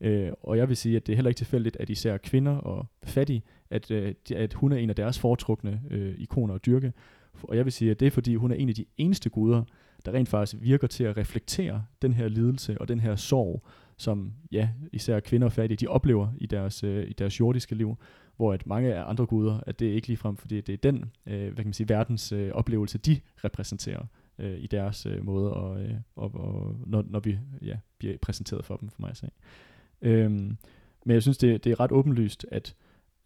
[0.00, 2.86] Øh, og jeg vil sige, at det er heller ikke tilfældigt, at især kvinder og
[3.04, 6.92] fattige, at, øh, at hun er en af deres foretrukne øh, ikoner at dyrke.
[7.42, 9.62] Og jeg vil sige, at det er fordi, hun er en af de eneste guder,
[10.04, 13.66] der rent faktisk virker til at reflektere den her lidelse og den her sorg,
[13.96, 17.96] som ja, især kvinder og fattige, de oplever i deres, øh, i deres jordiske liv,
[18.36, 21.04] hvor at mange af andre guder, at det er ikke ligefrem, fordi det er den
[21.26, 24.06] øh, hvad kan man sige, verdens øh, oplevelse, de repræsenterer
[24.38, 28.64] øh, i deres øh, måde, og, øh, og, og når, når vi ja, bliver præsenteret
[28.64, 29.30] for dem, for mig at sige.
[30.02, 30.56] Øhm,
[31.04, 32.74] men jeg synes, det, det er ret åbenlyst, at,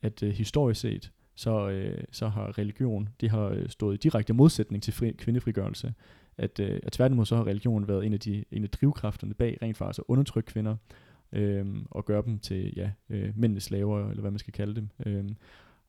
[0.03, 4.33] at øh, historisk set, så, øh, så har religion, det har øh, stået i direkte
[4.33, 5.95] modsætning til fri, kvindefrigørelse
[6.41, 9.59] at, øh, at tværtimod så har religion været en af, de, en af drivkræfterne bag
[9.63, 10.77] rent faktisk at undertrykke kvinder,
[11.33, 14.89] øh, og gøre dem til ja, øh, mændenes slaver, eller hvad man skal kalde dem.
[15.07, 15.25] Øh,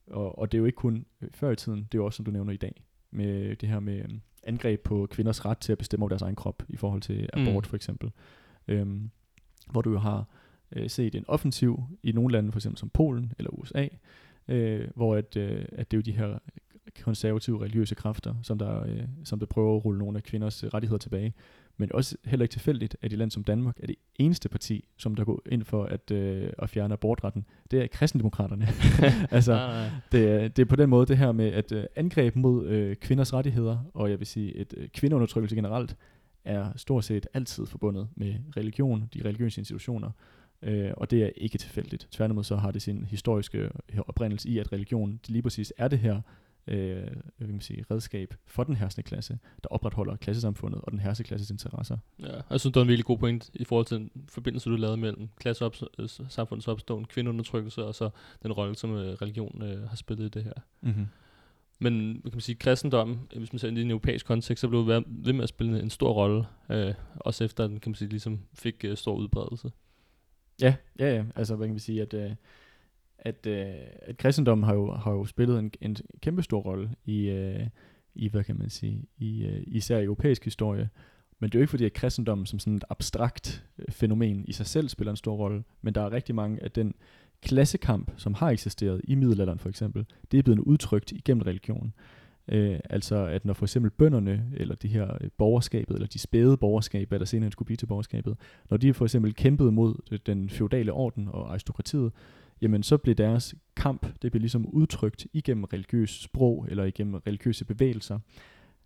[0.07, 2.15] og, og det er jo ikke kun øh, før i tiden, det er jo også,
[2.15, 4.09] som du nævner i dag, med det her med øh,
[4.43, 7.63] angreb på kvinders ret til at bestemme over deres egen krop, i forhold til abort
[7.63, 7.69] mm.
[7.69, 8.11] for eksempel.
[8.67, 8.87] Øh,
[9.71, 10.25] hvor du jo har
[10.71, 13.87] øh, set en offensiv i nogle lande, for eksempel som Polen eller USA,
[14.47, 16.39] øh, hvor at, øh, at det er jo de her
[17.03, 20.69] konservative religiøse kræfter, som der, øh, som der prøver at rulle nogle af kvinders øh,
[20.73, 21.33] rettigheder tilbage.
[21.77, 25.15] Men også heller ikke tilfældigt, at i land som Danmark er det eneste parti, som
[25.15, 27.45] der går ind for at, øh, at fjerne abortretten.
[27.71, 28.67] Det er kristendemokraterne.
[29.31, 32.35] altså, ah, det, er, det er på den måde det her med, at øh, angreb
[32.35, 35.97] mod øh, kvinders rettigheder, og jeg vil sige et øh, kvindeundertrykkelse generelt,
[36.45, 40.11] er stort set altid forbundet med religion, de religiøse institutioner,
[40.61, 42.07] øh, og det er ikke tilfældigt.
[42.11, 43.69] Tværtimod så har det sin historiske
[44.07, 46.21] oprindelse i, at religion lige præcis er det her
[46.67, 46.95] øh,
[47.37, 51.27] hvad kan man sige, redskab for den herskende klasse, der opretholder klassesamfundet og den herskende
[51.27, 51.97] klasses interesser.
[52.19, 54.75] Ja, jeg synes, det var en virkelig god point i forhold til den forbindelse, du
[54.75, 58.09] lavede mellem klassesamfundets opståen, kvindeundertrykkelse og så
[58.43, 60.53] den rolle, som øh, religion øh, har spillet i det her.
[60.81, 61.07] Mm-hmm.
[61.79, 65.33] Men man kan sige, kristendom, hvis man ser i en europæisk kontekst, så blev ved
[65.33, 68.85] med at spille en stor rolle, øh, også efter den, kan man sige, ligesom fik
[68.85, 69.71] øh, stor udbredelse.
[70.61, 71.25] Ja, ja, ja.
[71.35, 72.31] Altså, hvad kan vi sige, at, øh,
[73.21, 73.65] at, øh,
[74.01, 77.67] at kristendommen har jo, har jo spillet en, en kæmpe stor rolle i, øh,
[78.15, 80.89] i, hvad kan man sige, i øh, især i europæisk historie.
[81.39, 84.51] Men det er jo ikke fordi, at kristendommen som sådan et abstrakt øh, fænomen i
[84.51, 86.95] sig selv spiller en stor rolle, men der er rigtig mange af den
[87.41, 91.93] klassekamp, som har eksisteret i middelalderen for eksempel, det er blevet udtrykt igennem religion.
[92.47, 96.57] Øh, altså at når for eksempel bønderne, eller de her øh, borgerskabet, eller de spæde
[96.57, 98.37] borgerskaber, der senere skulle blive til borgerskabet,
[98.69, 102.11] når de for eksempel kæmpede mod øh, den feudale orden og aristokratiet,
[102.61, 107.65] jamen så blev deres kamp, det blev ligesom udtrykt igennem religiøs sprog, eller igennem religiøse
[107.65, 108.19] bevægelser.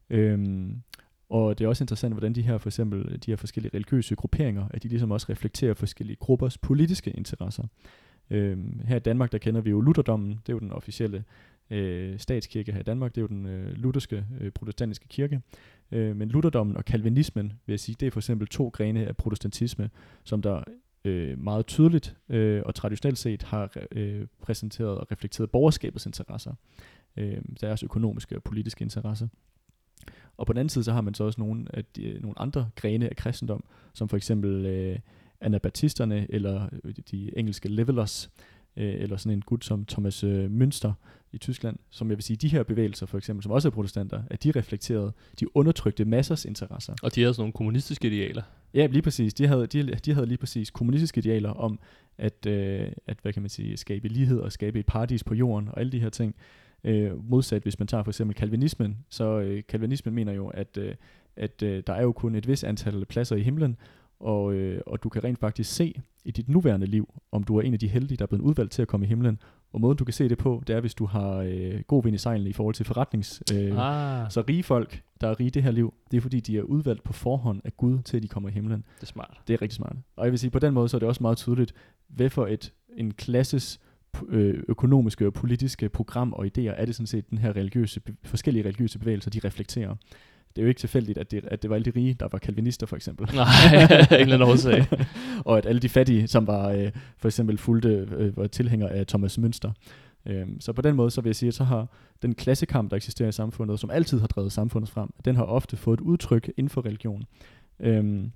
[0.10, 0.82] Øhm,
[1.30, 4.68] og det er også interessant, hvordan de her for eksempel de her forskellige religiøse grupperinger,
[4.72, 7.64] at de ligesom også reflekterer forskellige gruppers politiske interesser.
[8.30, 11.24] Øhm, her i Danmark, der kender vi jo Lutherdommen, det er jo den officielle
[11.70, 15.42] øh, statskirke her i Danmark, det er jo den øh, lutherske øh, protestantiske kirke.
[15.92, 19.18] Øh, men Lutherdommen og kalvinismen, vil jeg sige, det er for eksempel to grene af
[19.18, 19.90] protestantisme,
[20.24, 20.64] som der
[21.06, 26.54] øh, meget tydeligt øh, og traditionelt set har øh, præsenteret og reflekteret borgerskabets interesser,
[27.18, 29.28] øh, deres økonomiske og politiske interesser.
[30.38, 32.40] Og på den anden side, så har man så også nogle, af de, øh, nogle
[32.40, 35.00] andre grene af kristendom, som for eksempel øh,
[35.42, 38.32] anabaptisterne, eller øh, de engelske levelers,
[38.78, 40.92] øh, eller sådan en gut som Thomas øh, Münster
[41.36, 44.24] i Tyskland, som jeg vil sige, de her bevægelser for eksempel, som også er protestanter,
[44.30, 46.94] at de reflekterede de undertrykte massers interesser.
[47.04, 48.42] Og de havde sådan nogle kommunistiske idealer.
[48.74, 49.34] Ja, lige præcis.
[49.34, 51.80] De havde, de, de havde lige præcis kommunistiske idealer om
[52.18, 55.70] at, øh, at, hvad kan man sige, skabe lighed og skabe et paradis på jorden
[55.70, 56.36] og alle de her ting.
[56.84, 60.96] Øh, modsat hvis man tager for eksempel kalvinismen, så øh, kalvinismen mener jo, at, øh,
[61.36, 63.78] at øh, der er jo kun et vis antal pladser i himlen,
[64.20, 65.94] og, øh, og du kan rent faktisk se
[66.26, 68.72] i dit nuværende liv, om du er en af de heldige, der er blevet udvalgt
[68.72, 69.40] til at komme i himlen.
[69.76, 72.16] Og måden du kan se det på, det er, hvis du har øh, god vind
[72.16, 73.44] i sejlene i forhold til forretnings...
[73.54, 74.32] Øh, ah.
[74.32, 76.62] Så rige folk, der er rige i det her liv, det er fordi, de er
[76.62, 78.84] udvalgt på forhånd af Gud, til at de kommer i himlen.
[78.96, 79.42] Det er smart.
[79.48, 79.96] Det er rigtig smart.
[80.16, 81.74] Og jeg vil sige, på den måde, så er det også meget tydeligt,
[82.08, 83.80] hvad for et, en klasses
[84.28, 88.66] øh, økonomiske og politiske program og idéer er det sådan set, den her religiøse, forskellige
[88.66, 89.96] religiøse bevægelser, de reflekterer
[90.56, 92.38] det er jo ikke tilfældigt, at det, at det var alle de rige, der var
[92.38, 93.36] kalvinister for eksempel.
[93.36, 93.46] Nej,
[94.20, 94.86] ingen anden årsag.
[95.46, 99.08] og at alle de fattige, som var øh, for eksempel fulgte, øh, var tilhængere af
[99.08, 99.72] Thomas Münster.
[100.26, 101.88] Øhm, så på den måde, så vil jeg sige, at så har
[102.22, 105.78] den klassekamp, der eksisterer i samfundet, som altid har drevet samfundet frem, den har ofte
[105.78, 107.24] fået et udtryk inden for religion.
[107.80, 108.32] Øhm,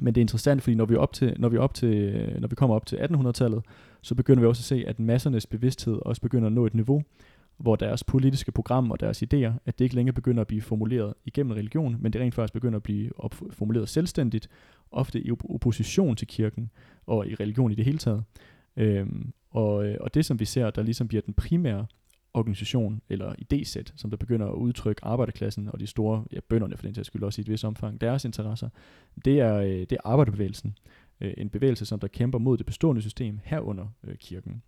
[0.00, 2.54] men det er interessant, fordi når vi, op til, når, vi op til, når vi
[2.54, 3.62] kommer op til 1800-tallet,
[4.02, 7.02] så begynder vi også at se, at massernes bevidsthed også begynder at nå et niveau,
[7.56, 11.14] hvor deres politiske program og deres idéer, at det ikke længere begynder at blive formuleret
[11.24, 13.10] igennem religion, men det rent faktisk begynder at blive
[13.50, 14.48] formuleret selvstændigt,
[14.90, 16.70] ofte i opposition til kirken
[17.06, 18.24] og i religion i det hele taget.
[18.76, 21.86] Øhm, og, øh, og det som vi ser, der ligesom bliver den primære
[22.34, 26.86] organisation eller idésæt, som der begynder at udtrykke arbejderklassen og de store, ja bønderne for
[26.86, 28.68] den sags skyld også i et vis omfang, deres interesser,
[29.24, 30.78] det er, øh, det er arbejderbevægelsen.
[31.20, 34.62] Øh, en bevægelse, som der kæmper mod det bestående system herunder øh, kirken.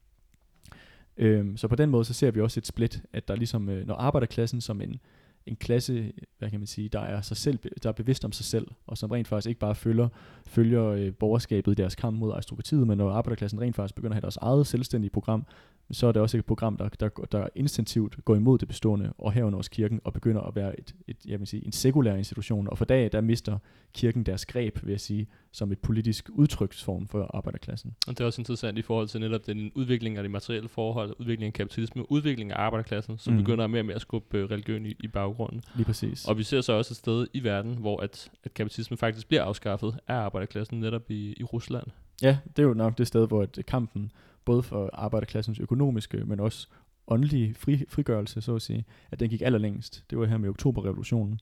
[1.16, 3.86] Øhm, så på den måde, så ser vi også et split, at der ligesom, øh,
[3.86, 5.00] når arbejderklassen som en,
[5.46, 8.44] en klasse, hvad kan man sige, der er, sig selv, der er bevidst om sig
[8.44, 10.08] selv, og som rent faktisk ikke bare følger,
[10.46, 14.16] følger øh, borgerskabet i deres kamp mod aristokratiet, men når arbejderklassen rent faktisk begynder at
[14.16, 15.46] have deres eget selvstændige program,
[15.90, 19.32] så er det også et program, der, der, der instinktivt går imod det bestående, og
[19.32, 22.68] herunder også kirken, og begynder at være et, et, jeg vil sige, en sekulær institution.
[22.68, 23.58] Og for dag, der mister
[23.94, 25.26] kirken deres greb, vil jeg sige,
[25.56, 27.96] som et politisk udtryksform for arbejderklassen.
[28.06, 31.14] Og det er også interessant i forhold til netop den udvikling af de materielle forhold,
[31.18, 33.38] udvikling af kapitalisme, udvikling af arbejderklassen, som mm.
[33.38, 35.62] begynder mere og mere at skubbe øh, religion i, i baggrunden.
[35.74, 36.24] Lige præcis.
[36.24, 39.42] Og vi ser så også et sted i verden, hvor at, at kapitalisme faktisk bliver
[39.42, 41.86] afskaffet af arbejderklassen, netop i, i Rusland.
[42.22, 44.12] Ja, det er jo nok det sted, hvor at kampen
[44.44, 46.68] både for arbejderklassens økonomiske, men også
[47.08, 50.04] åndelige fri, frigørelse, så at sige, at den gik allerlængst.
[50.10, 51.40] Det var her med oktoberrevolutionen,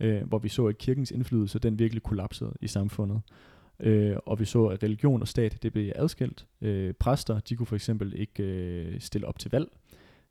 [0.00, 3.20] øh, hvor vi så, at kirkens indflydelse, den virkelig kollapsede i samfundet.
[3.80, 6.46] Øh, og vi så, at religion og stat, det blev adskilt.
[6.60, 9.68] Øh, præster, de kunne for eksempel ikke øh, stille op til valg,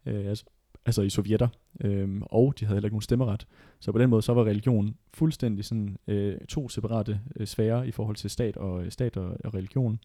[0.05, 0.45] øh, altså,
[0.85, 1.47] altså i sovjetter,
[1.81, 3.47] øh, og de havde heller ikke nogen stemmeret.
[3.79, 7.91] Så på den måde, så var religion fuldstændig sådan øh, to separate øh, sfærer i
[7.91, 9.99] forhold til stat og, øh, stat og, og religion.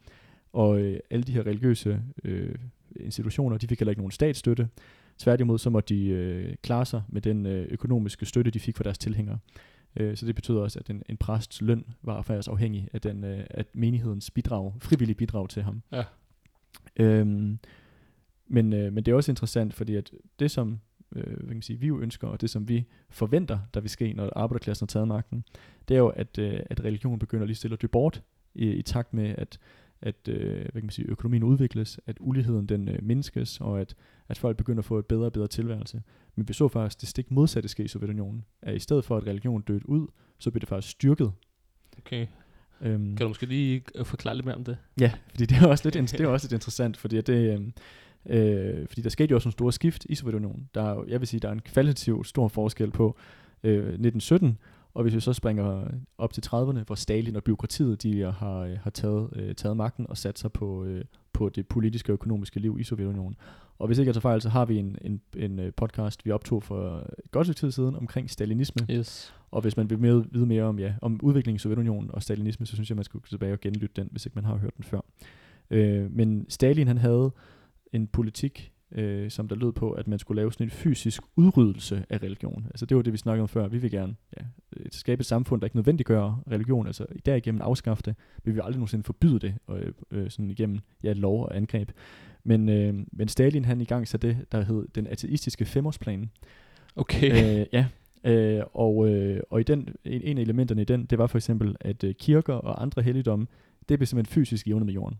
[0.53, 2.55] Og øh, alle de her religiøse øh,
[2.97, 4.69] institutioner, de fik heller ikke nogen statsstøtte.
[5.23, 8.85] Tværtimod så måtte de øh, klare sig med den øh, økonomiske støtte, de fik fra
[8.85, 9.39] deres tilhængere.
[9.97, 13.25] Øh, så det betyder også, at en, en præsts løn var faktisk afhængig af, den,
[13.25, 15.83] øh, af menighedens bidrag, frivillige bidrag til ham.
[15.93, 16.05] Ja.
[16.97, 17.59] Øhm,
[18.47, 20.81] men, øh, men det er også interessant, fordi at det som
[21.17, 23.91] øh, hvad kan man sige, vi jo ønsker, og det som vi forventer, der vil
[23.91, 25.45] ske, når arbejderklassen har taget magten,
[25.89, 28.23] det er jo, at, øh, at religion begynder lige stille at dø bort,
[28.55, 29.59] i, i takt med, at,
[30.03, 33.95] at øh, hvad kan man sige, økonomien udvikles, at uligheden den øh, mindskes, og at,
[34.29, 36.03] at folk begynder at få et bedre og bedre tilværelse.
[36.37, 39.27] Men vi så faktisk det stik modsatte ske i Sovjetunionen, at i stedet for at
[39.27, 40.07] religion døde ud,
[40.39, 41.33] så blev det faktisk styrket.
[41.99, 42.27] Okay.
[42.81, 44.77] Øhm, Kan du måske lige øh, forklare lidt mere om det?
[45.01, 47.73] Ja, fordi det er også lidt, det er også lidt interessant, fordi det, øhm,
[48.27, 50.69] øh, fordi der skete jo også nogle store skift i Sovjetunionen.
[50.75, 53.17] Der er, jeg vil sige, der er en kvalitativ stor forskel på
[53.63, 54.59] øh, 1917,
[54.95, 55.85] og hvis vi så springer
[56.19, 60.07] op til 30'erne, hvor Stalin og byråkratiet, de har, øh, har taget, øh, taget magten
[60.09, 63.37] og sat sig på, øh, på det politiske og økonomiske liv i Sovjetunionen.
[63.79, 66.31] Og hvis ikke jeg tager fejl, så har vi en, en, en øh, podcast, vi
[66.31, 68.87] optog for et godt stykke tid siden omkring stalinisme.
[68.91, 69.35] Yes.
[69.51, 72.67] Og hvis man vil mere, vide mere om, ja, om udviklingen i Sovjetunionen og stalinisme,
[72.67, 74.77] så synes jeg, man skulle gå tilbage og genlytte den, hvis ikke man har hørt
[74.77, 75.01] den før.
[75.71, 77.33] Øh, men Stalin han havde
[77.93, 82.05] en politik, øh, som der lød på, at man skulle lave sådan en fysisk udryddelse
[82.11, 82.67] af religion.
[82.67, 83.69] Altså det var det, vi snakkede om før.
[83.69, 84.45] Vi vil gerne ja,
[84.91, 88.15] skabe et samfund, der ikke nødvendiggør religion, altså derigennem afskaffe det.
[88.45, 91.91] Vi vil aldrig nogensinde forbyde det øh, øh, sådan igennem ja, lov og angreb.
[92.45, 96.31] Men, øh, men Stalin han i gang så det, der hed den ateistiske femårsplan,
[96.97, 97.61] Okay.
[97.61, 97.87] øh, ja,
[98.25, 101.39] øh, og, øh, og i den, en, en af elementerne i den, det var for
[101.39, 103.47] eksempel, at øh, kirker og andre helligdomme,
[103.89, 105.19] det blev simpelthen fysisk jævnet med jorden.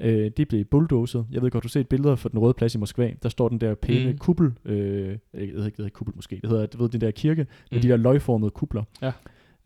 [0.00, 1.26] Øh, det blev bulldozet.
[1.32, 3.12] Jeg ved godt, du har set billeder fra den røde plads i Moskva.
[3.22, 4.18] Der står den der pæne Mm.
[4.18, 4.52] kuppel.
[4.64, 6.38] Øh, jeg ved ikke, det hedder kuppel måske.
[6.42, 7.82] Det hedder, du ved, den der kirke med Mm.
[7.82, 8.82] de der løgformede kupler.
[9.02, 9.12] Ja.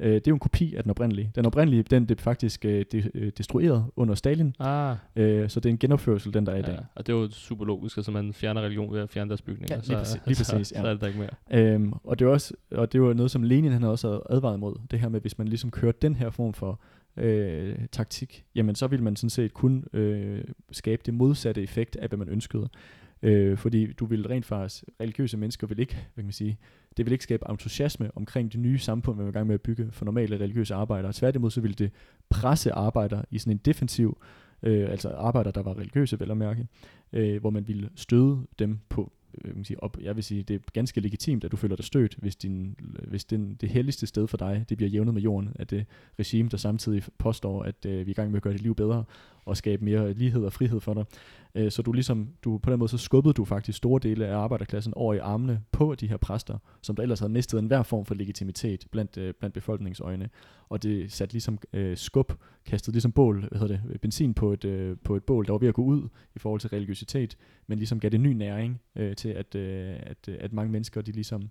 [0.03, 1.31] Øh, det er jo en kopi af den oprindelige.
[1.35, 4.55] Den oprindelige, den blev faktisk øh, de, øh, destrueret under Stalin.
[4.59, 6.73] Ah, Øh, så det er en genopførsel, den der er i dag.
[6.75, 6.79] ja.
[6.95, 9.77] Og det er jo super logisk, altså man fjerner religion ved at fjerne deres bygninger.
[9.77, 10.65] Ja, lige præcis- lige præcis, så, ja.
[10.83, 11.19] så er det der ikke
[11.51, 11.75] mere.
[11.75, 14.57] Øhm, og det var også, og det var noget, som Lenin han havde også advaret
[14.57, 14.75] imod.
[14.91, 16.81] Det her med, hvis man ligesom kører den her form for
[17.17, 22.09] øh, taktik, jamen så vil man sådan set kun øh, skabe det modsatte effekt af,
[22.09, 22.69] hvad man ønskede.
[23.23, 26.59] Øh, fordi du vil rent faktisk, religiøse mennesker vil ikke, hvad kan man sige,
[26.97, 29.61] det vil ikke skabe entusiasme omkring det nye samfund, man er i gang med at
[29.61, 31.13] bygge for normale religiøse arbejdere.
[31.13, 31.91] Tværtimod så vil det
[32.29, 34.23] presse arbejdere i sådan en defensiv,
[34.63, 36.67] øh, altså arbejdere, der var religiøse vel at mærke,
[37.13, 39.13] øh, hvor man ville støde dem på,
[39.45, 39.97] Øh, man sige, op.
[40.01, 42.77] Jeg vil sige, det er ganske legitimt, at du føler dig stødt, hvis, din,
[43.09, 45.87] hvis den, det helligste sted for dig, det bliver jævnet med jorden at det
[46.19, 48.75] regime, der samtidig påstår, at øh, vi er i gang med at gøre dit liv
[48.75, 49.05] bedre
[49.45, 51.05] og skabe mere lighed og frihed for dig.
[51.55, 54.37] Øh, så du ligesom, du, på den måde så skubbede du faktisk store dele af
[54.37, 58.05] arbejderklassen over i armene på de her præster, som der ellers havde mistet enhver form
[58.05, 60.29] for legitimitet blandt, øh, blandt befolkningsøjne.
[60.69, 62.33] Og det satte ligesom øh, skub,
[62.67, 65.59] kastede ligesom bål, hvad hedder det, benzin på et, øh, på et bål, der var
[65.59, 67.37] ved at gå ud i forhold til religiøsitet,
[67.67, 71.03] men ligesom gav det ny næring øh, til, at, øh, at, øh, at mange mennesker,
[71.03, 71.51] de ligesom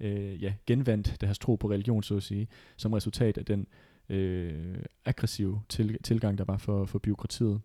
[0.00, 3.66] øh, ja, genvandt deres tro på religion, så at sige, som resultat af den
[4.08, 7.60] øh, aggressive til, tilgang, der var for, for byråkratiet.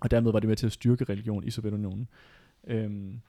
[0.00, 2.08] Og dermed var det med til at styrke religion i Sovjetunionen.
[2.66, 3.20] Øhm,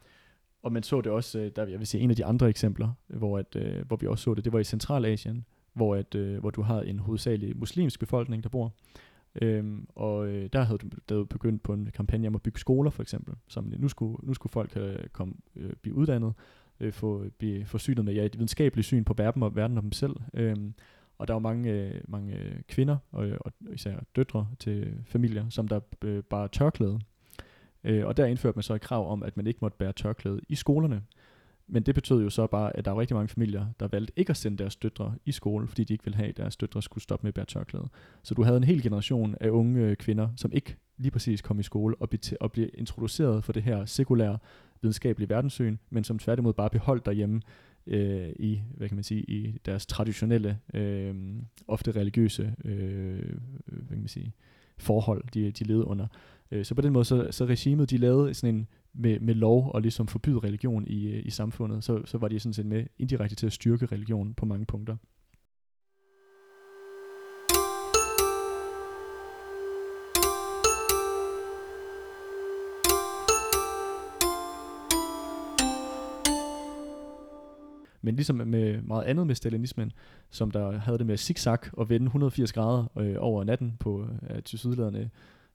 [0.64, 2.94] og man så det også, øh, der jeg vil sige en af de andre eksempler,
[3.08, 6.40] hvor, at, øh, hvor vi også så det, det var i Centralasien, hvor, at, øh,
[6.40, 8.74] hvor du har en hovedsagelig muslimsk befolkning, der bor.
[9.42, 12.90] Øhm, og øh, der havde du der begyndt på en kampagne om at bygge skoler,
[12.90, 13.36] for eksempel.
[13.48, 16.34] Som nu skulle, nu skulle folk øh, komme, øh, blive uddannet,
[16.80, 19.92] øh, få, blive forsynet med ja, et videnskabeligt syn på verden og, verden og dem
[19.92, 20.16] selv.
[20.34, 20.74] Øhm,
[21.22, 25.50] og der var mange, øh, mange øh, kvinder, og, øh, og især døtre til familier,
[25.50, 27.00] som der øh, bare tørklæde.
[27.84, 30.42] Øh, og der indførte man så et krav om, at man ikke måtte bære tørklæde
[30.50, 31.02] i skolerne.
[31.68, 34.30] Men det betød jo så bare, at der var rigtig mange familier, der valgte ikke
[34.30, 37.04] at sende deres døtre i skole, fordi de ikke ville have, at deres døtre skulle
[37.04, 37.88] stoppe med at bære tørklæde.
[38.24, 41.60] Så du havde en hel generation af unge øh, kvinder, som ikke lige præcis kom
[41.60, 44.38] i skole og blev, og blev introduceret for det her sekulære
[44.82, 47.42] videnskabelige verdenssyn, men som tværtimod bare beholdt derhjemme
[47.92, 51.16] øh, i, hvad kan man sige, i deres traditionelle, øh,
[51.68, 53.36] ofte religiøse, øh,
[53.66, 54.34] hvad kan man sige,
[54.78, 56.08] forhold, de, de levede under.
[56.52, 59.72] Øh, så på den måde, så, så regimet, de lavede sådan en, med, med lov
[59.74, 62.86] og ligesom forbyde religion i, øh, i samfundet, så, så var de sådan set med
[63.00, 64.96] indirekte til at styrke religion på mange punkter.
[78.02, 79.92] Men ligesom med meget andet med stalinismen,
[80.30, 84.44] som der havde det med zigzag og vende 180 grader øh, over natten på øh,
[84.44, 85.10] til sydladerne,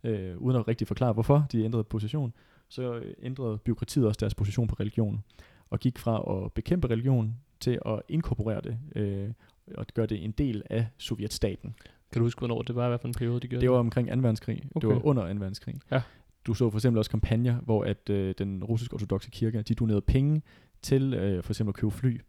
[0.05, 2.33] øh, uden at rigtig forklare, hvorfor de ændrede position,
[2.69, 5.25] så øh, ændrede byråkratiet også deres position på religion,
[5.71, 9.29] og gik fra at bekæmpe religion til at inkorporere det, øh,
[9.75, 11.75] og gøre det en del af sovjetstaten.
[12.13, 14.09] Kan du huske, hvornår det var, hvad for en periode de gjorde Det var omkring
[14.09, 14.15] 2.
[14.15, 14.63] verdenskrig.
[14.75, 14.89] Okay.
[14.89, 15.29] Det var under 2.
[15.29, 15.75] verdenskrig.
[15.91, 16.03] Ja.
[16.47, 20.01] Du så for eksempel også kampagner, hvor at øh, den russiske ortodoxe kirke, de donerede
[20.01, 20.43] penge
[20.83, 22.21] til øh, for eksempel at købe fly.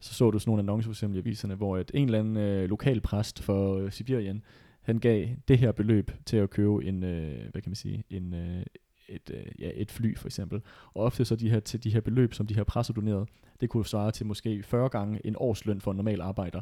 [0.00, 2.36] Så så du sådan nogle annoncer for eksempel i aviserne, hvor at en eller anden
[2.36, 4.42] øh, lokal præst for øh, Sibirien,
[4.82, 8.34] han gav det her beløb til at købe en, øh, hvad kan man sige, en,
[8.34, 8.62] øh,
[9.08, 10.60] et, øh, ja, et fly for eksempel.
[10.94, 13.28] Og ofte så de her, til de her beløb, som de her presser doneret,
[13.60, 16.60] det kunne svare til måske 40 gange en årsløn for en normal arbejder.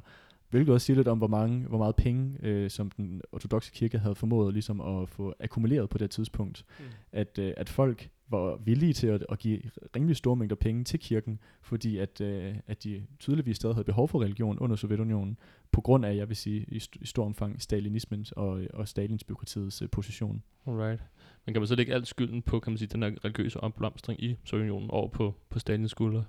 [0.51, 3.99] Hvilket også siger lidt om, hvor, mange, hvor meget penge, øh, som den ortodoxe kirke
[3.99, 6.65] havde formået ligesom at få akkumuleret på det tidspunkt.
[6.79, 6.85] Mm.
[7.13, 9.61] At, øh, at folk var villige til at, at give
[9.97, 14.09] rimelig store mængder penge til kirken, fordi at, øh, at de tydeligvis stadig havde behov
[14.09, 15.39] for religion under Sovjetunionen,
[15.73, 19.25] på grund af, jeg vil sige, i, st- i stor omfang stalinismens og, og Stalins
[19.25, 20.43] byråkratiets øh, position.
[20.67, 21.03] Alright.
[21.47, 24.23] Men kan man så lægge alt skylden på, kan man sige, den her religiøse opblomstring
[24.25, 26.25] i Sovjetunionen over på, på Stalins skuldre?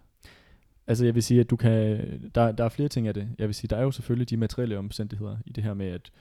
[0.87, 1.71] Altså jeg vil sige, at du kan,
[2.35, 3.29] der, der er flere ting af det.
[3.39, 6.11] Jeg vil sige, der er jo selvfølgelig de materielle omstændigheder i det her med, at,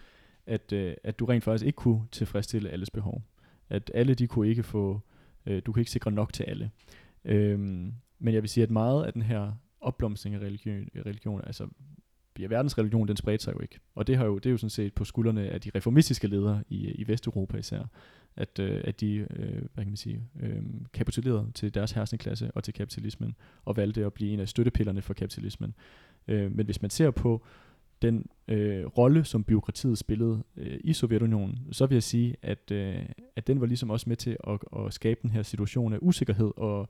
[0.46, 3.22] at, øh, at du rent faktisk ikke kunne tilfredsstille alles behov.
[3.68, 5.00] At alle de kunne ikke få,
[5.46, 6.70] øh, du kan ikke sikre nok til alle.
[7.24, 11.68] Øhm, men jeg vil sige, at meget af den her opblomstring af religion, religion altså
[12.38, 13.78] ja, verdensreligion, den spredte sig jo ikke.
[13.94, 16.62] Og det, har jo, det er jo sådan set på skuldrene af de reformistiske ledere
[16.68, 17.82] i, i Vesteuropa især,
[18.36, 20.62] at, øh, at de øh, hvad kan man sige, øh,
[20.92, 25.14] kapitulerede til deres hersenklasse og til kapitalismen, og valgte at blive en af støttepillerne for
[25.14, 25.74] kapitalismen.
[26.28, 27.44] Øh, men hvis man ser på
[28.02, 32.98] den øh, rolle, som byråkratiet spillede øh, i Sovjetunionen, så vil jeg sige, at, øh,
[33.36, 36.50] at den var ligesom også med til at, at skabe den her situation af usikkerhed,
[36.56, 36.88] og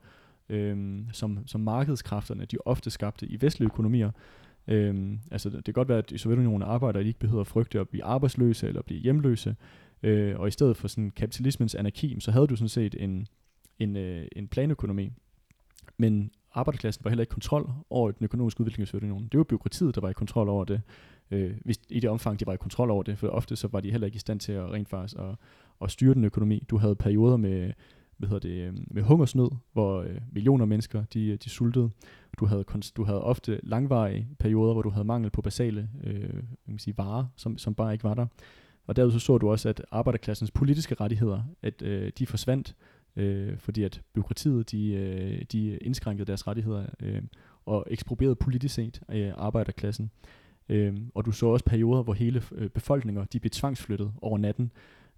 [0.49, 4.11] øh, som, som markedskræfterne de ofte skabte i vestlige økonomier,
[4.67, 7.79] Øh, altså det kan godt være, at i Sovjetunionen arbejder de ikke behøver at frygte
[7.79, 9.55] at blive arbejdsløse eller blive hjemløse,
[10.03, 13.27] øh, og i stedet for sådan kapitalismens anarki, så havde du sådan set en,
[13.79, 15.11] en, øh, en planøkonomi,
[15.97, 19.27] men arbejderklassen var heller ikke kontrol over den økonomiske udvikling i Sovjetunionen.
[19.31, 20.81] Det var byråkratiet, der var i kontrol over det,
[21.31, 23.79] øh, hvis, i det omfang, de var i kontrol over det, for ofte så var
[23.79, 25.35] de heller ikke i stand til at rent faktisk at,
[25.81, 26.63] at styre den økonomi.
[26.69, 27.71] Du havde perioder med,
[28.17, 31.89] hvad hedder det, øhm, med hungersnød, hvor øh, millioner af mennesker, de, øh, de sultede.
[32.39, 32.65] Du havde,
[32.95, 36.97] du havde ofte langvarige perioder, hvor du havde mangel på basale øh, kan man sige,
[36.97, 38.25] varer, som, som bare ikke var der.
[38.87, 42.75] Og derudover så, så du også, at arbejderklassens politiske rettigheder, at øh, de forsvandt,
[43.15, 47.21] øh, fordi at byråkratiet, de, øh, de indskrænkede deres rettigheder øh,
[47.65, 50.11] og eksproprierede politisk set øh, arbejderklassen.
[50.69, 54.71] Øh, og du så også perioder, hvor hele øh, befolkninger, de blev tvangsflyttet over natten,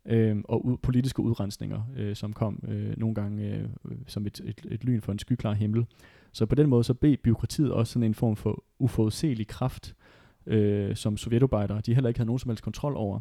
[0.05, 3.67] øh, og u- politiske udrensninger, øh, som kom øh, nogle gange øh,
[4.07, 5.85] som et, et, et lyn for en skyklar himmel.
[6.31, 9.95] Så på den måde så blev byråkratiet også sådan en form for uforudselig kraft,
[10.45, 13.19] øh, som sovjetarbejdere, de heller ikke havde nogen som helst kontrol over.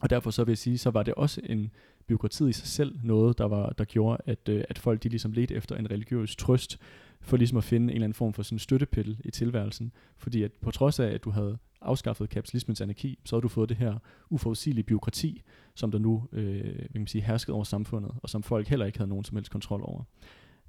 [0.00, 1.70] Og derfor så vil jeg sige, så var det også en
[2.06, 5.32] byråkratiet i sig selv noget, der, var, der gjorde, at, øh, at folk de ligesom
[5.32, 6.78] ledte efter en religiøs trøst,
[7.20, 9.92] for ligesom at finde en eller anden form for sådan støttepille i tilværelsen.
[10.16, 13.68] Fordi at på trods af, at du havde afskaffet kapitalismens anarki, så havde du fået
[13.68, 13.98] det her
[14.30, 15.42] uforudsigelige byråkrati,
[15.74, 18.98] som der nu øh, vil man sige, herskede over samfundet, og som folk heller ikke
[18.98, 20.02] havde nogen som helst kontrol over.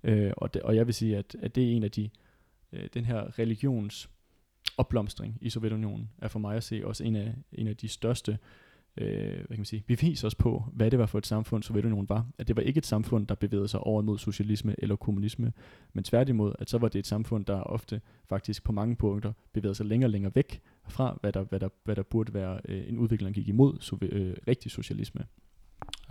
[0.03, 2.09] Øh, og, det, og jeg vil sige, at, at det er en af de,
[2.73, 4.09] øh, den her religions
[4.77, 8.31] opblomstring i Sovjetunionen, er for mig at se også en af, en af de største
[8.31, 8.37] øh,
[8.97, 12.09] øh, hvad kan man sige, bevis os på, hvad det var for et samfund, Sovjetunionen
[12.09, 12.27] var.
[12.37, 15.53] At det var ikke et samfund, der bevægede sig over mod socialisme eller kommunisme,
[15.93, 19.75] men tværtimod, at så var det et samfund, der ofte faktisk på mange punkter bevægede
[19.75, 22.89] sig længere og længere væk fra, hvad der, hvad der, hvad der burde være øh,
[22.89, 25.25] en udvikling, der gik imod sovi- øh, rigtig socialisme.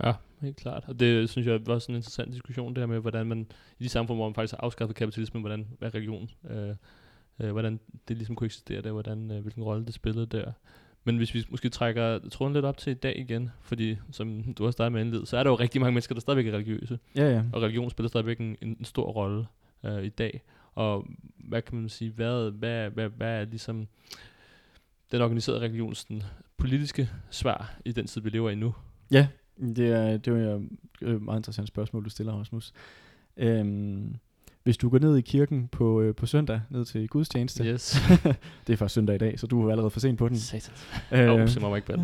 [0.03, 0.83] Ja, helt klart.
[0.87, 3.47] Og det synes jeg var sådan en interessant diskussion, det her med, hvordan man
[3.79, 6.75] i de samfund, hvor man faktisk har afskaffet kapitalismen, hvordan hvad religion, øh,
[7.39, 10.51] øh, hvordan det ligesom kunne eksistere der, hvordan, øh, hvilken rolle det spillede der.
[11.07, 14.63] Men hvis vi måske trækker tråden lidt op til i dag igen, fordi som du
[14.63, 16.99] har startet med indledet, så er der jo rigtig mange mennesker, der stadigvæk er religiøse.
[17.15, 17.43] Ja, ja.
[17.53, 19.45] Og religion spiller stadigvæk en, en stor rolle
[19.83, 20.41] øh, i dag.
[20.75, 21.07] Og
[21.37, 23.87] hvad kan man sige, hvad, hvad, hvad, hvad er ligesom
[25.11, 26.23] den organiserede religions den
[26.57, 28.75] politiske svar i den tid, vi lever i nu?
[29.11, 29.27] Ja,
[29.59, 30.61] det er, det er
[31.07, 32.73] et meget interessant spørgsmål, du stiller, Rasmus.
[33.37, 34.15] Øhm,
[34.65, 37.97] hvis du går ned i kirken på, øh, på søndag, ned til gudstjeneste, Yes.
[38.67, 40.37] det er faktisk søndag i dag, så du er allerede for sent på den.
[40.37, 40.87] Satans.
[41.11, 42.01] Øh, Åh, se mig ikke på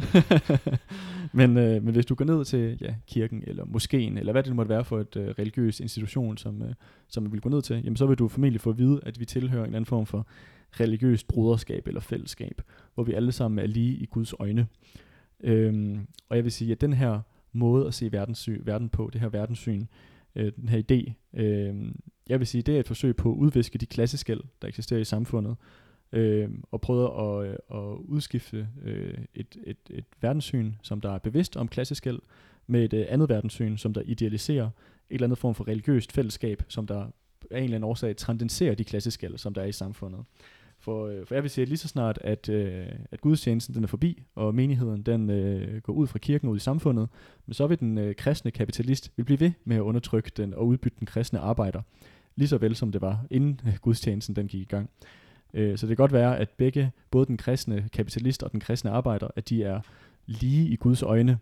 [1.38, 4.50] men, øh, men hvis du går ned til ja, kirken eller moskeen, eller hvad det
[4.50, 6.74] nu måtte være for et øh, religiøs institution, som, øh,
[7.08, 9.20] som man vil gå ned til, jamen så vil du formentlig få at vide, at
[9.20, 10.28] vi tilhører en eller anden form for
[10.80, 12.62] religiøst broderskab eller fællesskab,
[12.94, 14.68] hvor vi alle sammen er lige i Guds øjne.
[15.44, 17.20] Øhm, og jeg vil sige, at den her
[17.54, 19.86] måde at se verdenssyn, verden på, det her verdenssyn,
[20.36, 21.92] øh, den her idé, øh,
[22.30, 25.04] jeg vil sige, det er et forsøg på at udviske de klasseskæld, der eksisterer i
[25.04, 25.56] samfundet,
[26.12, 31.18] øh, og prøve at, øh, at udskifte øh, et, et, et verdenssyn, som der er
[31.18, 32.20] bevidst om klasseskæld,
[32.68, 34.72] med et øh, andet verdenssyn, som der idealiserer et
[35.10, 37.06] eller andet form for religiøst fællesskab, som der
[37.52, 40.24] af en eller anden årsag transcenderer de klasseskæld, som der er i samfundet.
[40.82, 43.84] For, øh, for jeg vil sige, at lige så snart, at, øh, at gudstjenesten den
[43.84, 47.10] er forbi, og menigheden den øh, går ud fra kirken ud i samfundet,
[47.46, 50.68] men så vil den øh, kristne kapitalist vil blive ved med at undertrykke den og
[50.68, 51.82] udbytte den kristne arbejder,
[52.36, 54.90] lige så vel som det var, inden øh, gudstjenesten den gik i gang.
[55.54, 58.92] Øh, så det kan godt være, at begge, både den kristne kapitalist og den kristne
[58.92, 59.82] arbejder, at de er
[60.26, 61.38] lige i Guds øjne,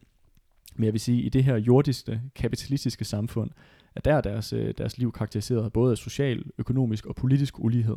[0.75, 3.51] Men jeg vil sige, i det her jordiske, kapitalistiske samfund,
[3.95, 7.95] at der er deres, øh, deres liv karakteriseret både af social, økonomisk og politisk ulighed.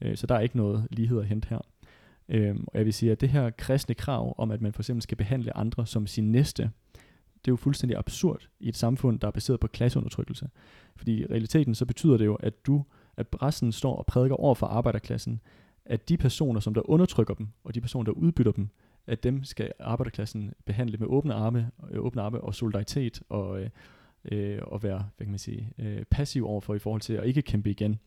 [0.00, 1.60] Øh, så der er ikke noget lighed at hente her.
[2.28, 5.02] Øhm, og jeg vil sige, at det her kristne krav om, at man for eksempel
[5.02, 6.62] skal behandle andre som sin næste,
[7.44, 10.48] det er jo fuldstændig absurd i et samfund, der er baseret på klasseundertrykkelse.
[10.96, 12.84] Fordi i realiteten så betyder det jo, at du,
[13.16, 15.40] at præsten står og prædiker over for arbejderklassen,
[15.84, 18.68] at de personer, som der undertrykker dem, og de personer, der udbytter dem,
[19.06, 23.70] at dem skal arbejderklassen behandle med åbne arme, øh, åbne arme og solidaritet og, øh,
[24.24, 27.42] øh, og være hvad kan man sige, øh, passiv overfor i forhold til at ikke
[27.42, 27.98] kæmpe igen.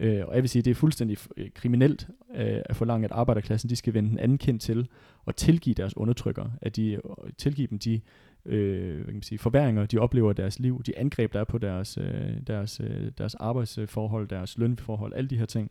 [0.00, 3.12] Øh, og jeg vil sige, at det er fuldstændig øh, kriminelt øh, at forlange, at
[3.12, 4.88] arbejderklassen de skal vende den anden kendt til
[5.24, 7.00] og tilgive deres undertrykker, at de øh,
[7.38, 8.00] tilgive dem de
[8.44, 11.44] øh, hvad kan man sige, forværinger, de oplever i deres liv, de angreb, der er
[11.44, 15.70] på deres, øh, deres, øh, deres arbejdsforhold, deres lønforhold, alle de her ting.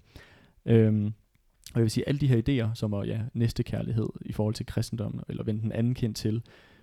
[0.66, 1.06] Øhm,
[1.74, 4.66] og jeg vil sige, alle de her idéer, som er ja, næstekærlighed i forhold til
[4.66, 6.42] kristendommen, eller vende den anden kendt til,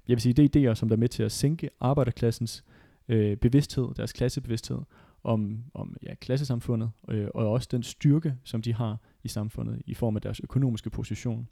[0.08, 2.64] jeg vil sige, det er idéer, som der er med til at sænke arbejderklassens
[3.08, 4.78] øh, bevidsthed, deres klassebevidsthed,
[5.26, 9.94] om, om ja, klassesamfundet, øh, og også den styrke, som de har i samfundet, i
[9.94, 11.48] form af deres økonomiske position,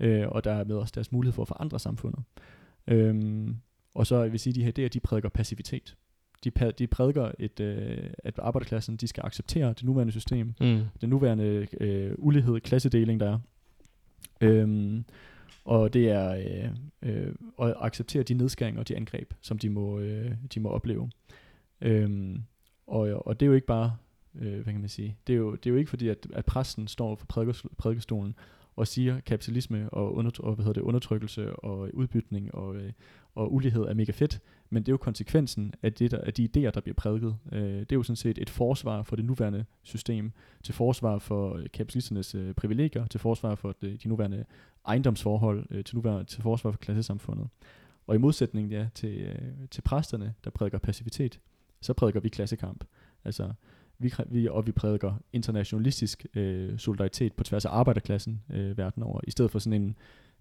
[0.00, 2.22] øh, og der er med også deres mulighed for at forandre samfundet.
[2.86, 3.56] Øhm,
[3.94, 5.96] og så jeg vil sige, at de her idéer, de prædiker passivitet.
[6.44, 10.80] De, de prædiker, et, øh, at arbejderklassen de skal acceptere det nuværende system, mm.
[11.00, 13.38] den nuværende øh, ulighed, klassedeling, der er.
[14.40, 15.04] Øhm,
[15.64, 16.70] og det er øh,
[17.02, 21.10] øh, at acceptere de nedskæringer og de angreb, som de må, øh, de må opleve.
[21.80, 22.42] Øhm,
[22.90, 23.96] og, og det er jo ikke bare,
[24.34, 26.44] øh, hvad kan man sige, det er jo, det er jo ikke fordi, at, at
[26.44, 27.26] præsten står for
[27.78, 28.34] prædikestolen
[28.76, 32.92] og siger, kapitalisme og, under, og hvad hedder det, undertrykkelse og udbytning og, øh,
[33.34, 34.40] og ulighed er mega fedt,
[34.70, 37.36] men det er jo konsekvensen af, det der, af de idéer, der bliver prædiket.
[37.52, 41.56] Øh, det er jo sådan set et forsvar for det nuværende system, til forsvar for
[41.56, 44.44] øh, kapitalisternes øh, privilegier, til forsvar for det, de nuværende
[44.86, 47.48] ejendomsforhold, øh, til, nuværende, til forsvar for klassesamfundet.
[48.06, 51.40] Og i modsætning ja, til, øh, til præsterne, der prædiker passivitet,
[51.82, 52.84] så prædiker vi klassekamp.
[53.24, 53.52] Altså,
[53.98, 59.20] vi, vi, og vi prædiker internationalistisk øh, solidaritet på tværs af arbejderklassen øh, verden over,
[59.24, 59.96] i stedet for sådan en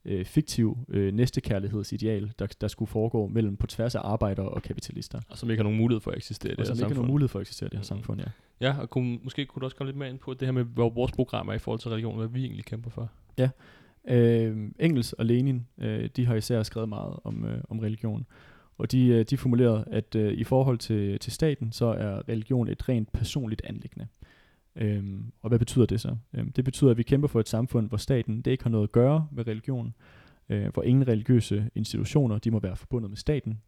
[0.05, 5.19] øh, fiktiv øh, næstekærlighedsideal, der, der skulle foregå mellem på tværs af arbejdere og kapitalister.
[5.29, 6.95] Og som ikke har nogen mulighed for at eksistere i det og her som ikke
[6.95, 7.83] har nogen mulighed for at eksistere i det her mm.
[7.83, 8.27] samfund, ja.
[8.61, 10.63] Ja, og kunne, måske kunne du også komme lidt mere ind på det her med,
[10.63, 13.11] hvor vores programmer er i forhold til religion, hvad vi egentlig kæmper for.
[13.37, 13.49] Ja,
[14.07, 18.25] øh, Engels og Lenin, øh, de har især skrevet meget om, øh, om religion.
[18.79, 22.67] Og de, øh, de formulerede, at øh, i forhold til, til staten, så er religion
[22.67, 24.07] et rent personligt anlæggende.
[24.75, 26.15] Øhm, og hvad betyder det så?
[26.33, 28.83] Øhm, det betyder, at vi kæmper for et samfund, hvor staten det ikke har noget
[28.87, 29.93] at gøre med religion,
[30.49, 33.61] øh, hvor ingen religiøse institutioner de må være forbundet med staten.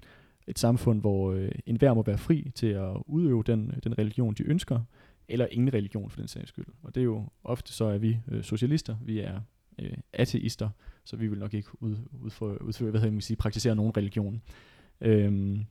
[0.47, 4.33] Et samfund, hvor øh, enhver må være fri til at udøve den, øh, den religion,
[4.33, 4.79] de ønsker,
[5.27, 6.65] eller ingen religion for den sags skyld.
[6.83, 9.39] Og det er jo ofte så, at vi øh, socialister, vi er
[9.79, 10.69] øh, ateister,
[11.03, 14.41] så vi vil nok ikke ud, udføre, udføre, hvad hedder man sige, praktisere nogen religion.
[15.01, 15.65] Øhm,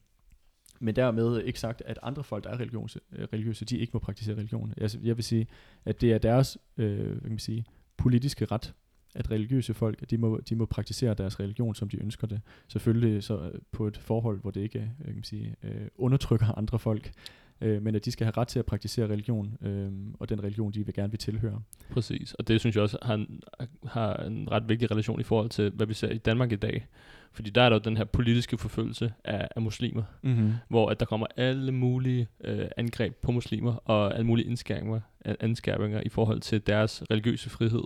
[0.81, 3.99] men dermed ikke sagt, at andre folk, der er religiøse, øh, religiøse de ikke må
[3.99, 4.75] praktisere religion.
[4.77, 5.47] Jeg, jeg vil sige,
[5.85, 7.65] at det er deres øh, hvad kan man sige,
[7.97, 8.75] politiske ret,
[9.15, 12.41] at religiøse folk, de må, de må praktisere deres religion, som de ønsker det.
[12.69, 16.79] Selvfølgelig så øh, på et forhold, hvor det ikke øh, kan sige, øh, undertrykker andre
[16.79, 17.13] folk
[17.61, 20.73] øh, men at de skal have ret til at praktisere religion, øh, og den religion,
[20.73, 21.63] de vil gerne vil tilhøre.
[21.91, 23.43] Præcis, og det synes jeg også har en,
[23.87, 26.87] har en ret vigtig relation i forhold til, hvad vi ser i Danmark i dag.
[27.33, 30.53] Fordi der er der jo den her politiske forfølgelse af, af muslimer, mm-hmm.
[30.69, 36.03] hvor at der kommer alle mulige øh, angreb på muslimer, og alle mulige indskærpinger, anskærpinger
[36.07, 37.83] i forhold til deres religiøse frihed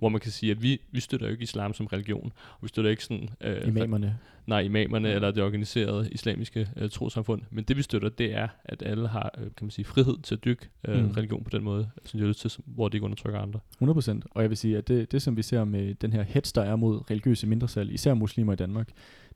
[0.00, 2.68] hvor man kan sige, at vi, vi støtter jo ikke islam som religion, og vi
[2.68, 3.28] støtter ikke sådan...
[3.40, 4.18] Øh, imamerne.
[4.46, 5.14] Nej, imamerne ja.
[5.14, 9.34] eller det organiserede islamiske øh, trosamfund, men det vi støtter, det er, at alle har,
[9.38, 11.10] øh, kan man sige, frihed til at dyrke øh, mm.
[11.10, 13.60] religion på den måde, som de har til, hvor de ikke undertrykker andre.
[13.82, 16.52] 100%, og jeg vil sige, at det, det som vi ser med den her hets,
[16.52, 18.88] der er mod religiøse mindretal, især muslimer i Danmark,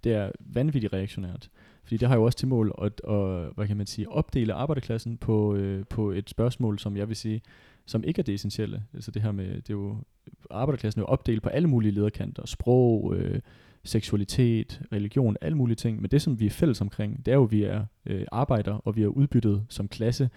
[0.05, 1.49] det er vanvittigt reaktionært.
[1.83, 5.17] Fordi det har jo også til mål at, at hvad kan man sige, opdele arbejderklassen
[5.17, 7.43] på, øh, på et spørgsmål, som jeg vil sige,
[7.87, 8.83] som ikke er det essentielle.
[8.95, 9.97] Altså det her med, det er jo,
[10.51, 13.41] arbejderklassen er jo opdelt på alle mulige lederkanter, sprog, øh,
[13.85, 16.01] seksualitet, religion, alle mulige ting.
[16.01, 18.73] Men det, som vi er fælles omkring, det er jo, at vi er øh, arbejder,
[18.73, 20.31] og vi er udbyttet som klasse.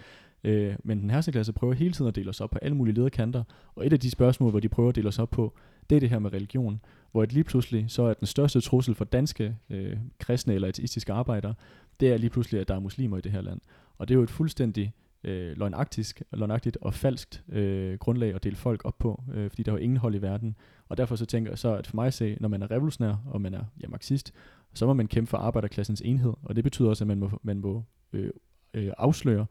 [0.44, 2.94] Øh, men den her klasse prøver hele tiden at dele os op på alle mulige
[2.94, 3.44] lederkanter.
[3.74, 5.54] Og et af de spørgsmål, hvor de prøver at dele os op på,
[5.90, 6.80] det er det her med religion.
[7.12, 11.12] Hvor et lige pludselig, så er den største trussel for danske øh, kristne eller ateistiske
[11.12, 11.54] arbejdere,
[12.00, 13.60] det er lige pludselig, at der er muslimer i det her land.
[13.98, 14.92] Og det er jo et fuldstændig
[15.24, 19.72] øh, løgnagtigt, løgnagtigt og falskt øh, grundlag at dele folk op på, øh, fordi der
[19.72, 20.56] er jo ingen hold i verden.
[20.88, 23.14] Og derfor så tænker jeg så, at for mig at se, når man er revolutionær,
[23.26, 24.34] og man er ja, marxist,
[24.74, 27.58] så må man kæmpe for arbejderklassens enhed, og det betyder også, at man må, man
[27.58, 28.30] må øh,
[28.74, 29.46] øh, afsløre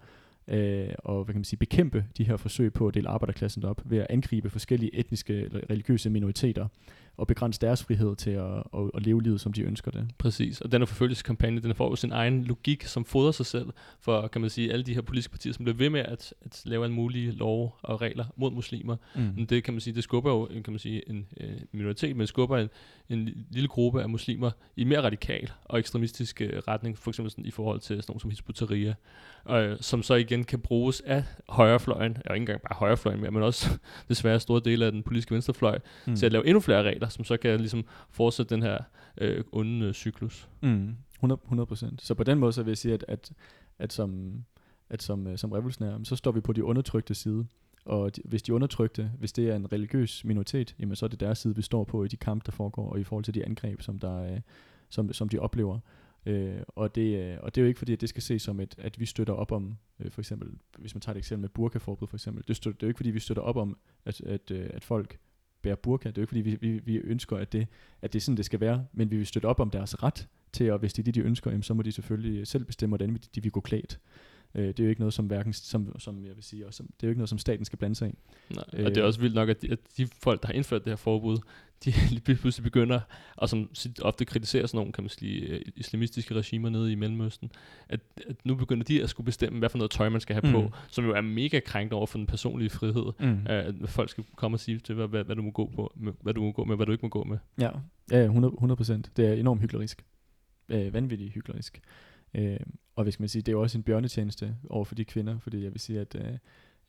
[0.47, 3.81] øh, og hvad kan man sige, bekæmpe de her forsøg på at dele arbejderklassen op
[3.85, 6.67] ved at angribe forskellige etniske eller religiøse minoriteter
[7.17, 10.09] og begrænse deres frihed til at, at, at leve livet, som de ønsker det.
[10.17, 13.67] Præcis, og den her forfølgelseskampagne, den får jo sin egen logik, som fodrer sig selv
[13.99, 16.61] for, kan man sige, alle de her politiske partier, som bliver ved med at, at
[16.65, 18.95] lave en mulige lov og regler mod muslimer.
[19.15, 19.21] Mm.
[19.21, 22.27] Men det kan man sige, det skubber jo kan man sige, en, en minoritet, men
[22.27, 22.69] skubber en,
[23.09, 27.45] en lille gruppe af muslimer i mere radikal og ekstremistisk uh, retning, for eksempel sådan,
[27.45, 28.49] i forhold til sådan nogle som Hizb
[29.49, 33.43] uh, som så igen kan bruges af højrefløjen, og ikke engang bare højrefløjen mere, men
[33.43, 33.69] også
[34.09, 36.15] desværre store dele af den politiske venstrefløj, mm.
[36.15, 38.77] til at lave endnu flere regler, som så kan ligesom fortsætte den her
[39.17, 40.49] øh, onde øh, cyklus.
[40.61, 40.95] Mm.
[41.23, 42.01] 100 procent.
[42.01, 43.31] Så på den måde så vil jeg sige, at, at,
[43.79, 44.33] at som,
[44.89, 47.45] at som, øh, som revolutionær, så står vi på de undertrykte side.
[47.85, 51.19] Og de, hvis de undertrykte, hvis det er en religiøs minoritet, jamen så er det
[51.19, 53.45] deres side, vi står på i de kampe, der foregår, og i forhold til de
[53.45, 54.39] angreb, som, der, øh,
[54.89, 55.79] som, som de oplever.
[56.25, 58.59] Øh, og, det, øh, og det er jo ikke fordi, at det skal ses som,
[58.59, 61.49] et, at vi støtter op om, øh, for eksempel, hvis man tager et eksempel med
[61.49, 64.21] burkaforbud for eksempel, det, støtter, det er jo ikke fordi, vi støtter op om, at,
[64.21, 65.19] at, øh, at folk
[65.61, 66.09] bærer burka.
[66.09, 67.67] Det er jo ikke fordi, vi, vi, vi ønsker, at det,
[68.01, 70.27] at det er sådan, det skal være, men vi vil støtte op om deres ret
[70.53, 72.91] til, at hvis det er det, de ønsker, jamen, så må de selvfølgelig selv bestemme,
[72.91, 73.99] hvordan de vil gå klædt.
[74.55, 76.85] Øh, det er jo ikke noget, som hverken, som, som jeg vil sige, og som,
[76.85, 78.13] det er jo ikke noget, som staten skal blande sig i.
[78.53, 80.53] Nej, og det er øh, også vildt nok, at de, at de folk, der har
[80.53, 81.37] indført det her forbud,
[81.85, 82.99] de lige pludselig begynder,
[83.35, 83.69] og som
[84.01, 87.51] ofte kritiserer sådan nogle, kan man sige, øh, islamistiske regimer nede i Mellemøsten,
[87.89, 90.45] at, at nu begynder de at skulle bestemme, hvad for noget tøj man skal have
[90.45, 90.51] mm.
[90.51, 93.13] på, som jo er mega krænkt over for den personlige frihed.
[93.19, 93.39] Mm.
[93.45, 96.13] At folk skal komme og sige til, hvad, hvad, hvad du må gå på, med,
[96.21, 97.37] hvad du må gå med, hvad du ikke må gå med.
[97.59, 97.69] Ja,
[98.11, 99.11] ja 100 procent.
[99.17, 100.05] Det er enormt hyklerisk.
[100.69, 101.81] Øh, vanvittigt hyklerisk.
[102.33, 102.59] Øh,
[102.97, 105.63] og hvis man sige, det er jo også en bjørnetjeneste over for de kvinder, fordi
[105.63, 106.37] jeg vil sige, at øh,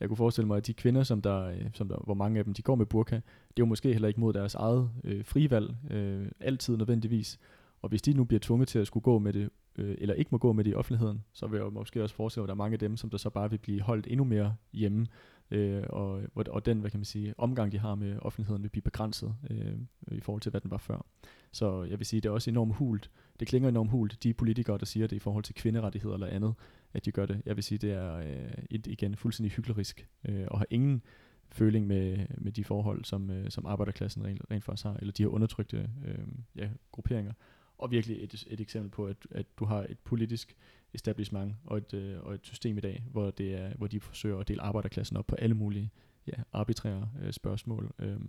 [0.01, 2.44] jeg kunne forestille mig, at de kvinder, som der, øh, som der, hvor mange af
[2.44, 5.24] dem de går med burka, det er jo måske heller ikke mod deres eget øh,
[5.24, 7.39] frivalg, øh, altid nødvendigvis.
[7.82, 10.28] Og hvis de nu bliver tvunget til at skulle gå med det, øh, eller ikke
[10.32, 12.48] må gå med det i offentligheden, så vil jeg jo måske også forestille mig, at
[12.48, 15.06] der er mange af dem, som der så bare vil blive holdt endnu mere hjemme,
[15.50, 18.82] øh, og, og den, hvad kan man sige, omgang, de har med offentligheden, vil blive
[18.82, 19.74] begrænset øh,
[20.12, 21.06] i forhold til, hvad den var før.
[21.52, 23.10] Så jeg vil sige, det er også enormt hult.
[23.40, 26.54] Det klinger enormt hult, de politikere, der siger det i forhold til kvinderettigheder eller andet,
[26.92, 27.42] at de gør det.
[27.46, 31.02] Jeg vil sige, det er øh, et, igen fuldstændig hyklerisk, øh, og har ingen
[31.50, 35.22] føling med, med de forhold, som, øh, som arbejderklassen rent, rent faktisk har, eller de
[35.22, 36.26] her undertrykte øh,
[36.56, 37.32] ja, grupperinger.
[37.78, 40.56] Og virkelig et, et eksempel på, at, at du har et politisk
[40.94, 44.38] establishment og et, øh, og et system i dag, hvor, det er, hvor de forsøger
[44.38, 45.90] at dele arbejderklassen op på alle mulige
[46.26, 47.94] ja, arbitrære øh, spørgsmål.
[47.98, 48.20] Øh,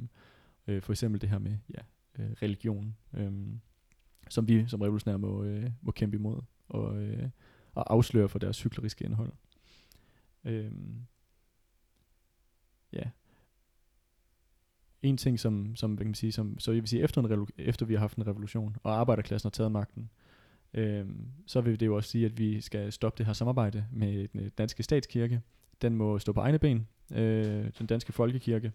[0.67, 1.81] øh, for eksempel det her med ja,
[2.23, 3.31] øh, religion, øh,
[4.29, 7.29] som vi som revolutionære må, øh, må kæmpe imod og, øh,
[7.73, 9.31] og afsløre for deres hykleriske indhold.
[10.45, 10.71] Øh,
[12.93, 13.09] ja.
[15.01, 17.47] En ting, som, som, hvad kan man sige, som, så jeg vil sige, efter, en
[17.57, 20.09] efter vi har haft en revolution, og arbejderklassen har taget magten,
[20.73, 21.05] øh,
[21.45, 24.39] så vil det jo også sige, at vi skal stoppe det her samarbejde med den
[24.39, 25.41] øh, danske statskirke.
[25.81, 28.71] Den må stå på egne ben, øh, den danske folkekirke.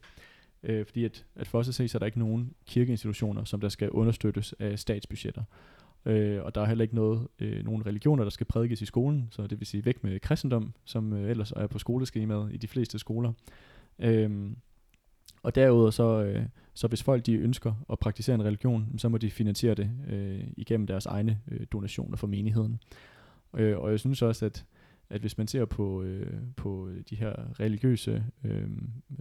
[0.62, 3.60] Øh, fordi at, at for os at se, så er der ikke nogen kirkeinstitutioner, som
[3.60, 5.42] der skal understøttes af statsbudgetter.
[6.06, 9.28] Øh, og der er heller ikke noget, øh, nogen religioner, der skal prædikes i skolen,
[9.30, 12.68] så det vil sige væk med kristendom, som øh, ellers er på skoleskemaet i de
[12.68, 13.32] fleste skoler.
[13.98, 14.50] Øh,
[15.44, 16.42] og derudover så, øh,
[16.74, 20.44] så hvis folk de ønsker at praktisere en religion, så må de finansiere det øh,
[20.56, 22.78] igennem deres egne øh, donationer for menigheden.
[23.56, 24.64] Øh, og jeg synes også, at
[25.10, 28.62] at hvis man ser på, øh, på de her religiøse øh,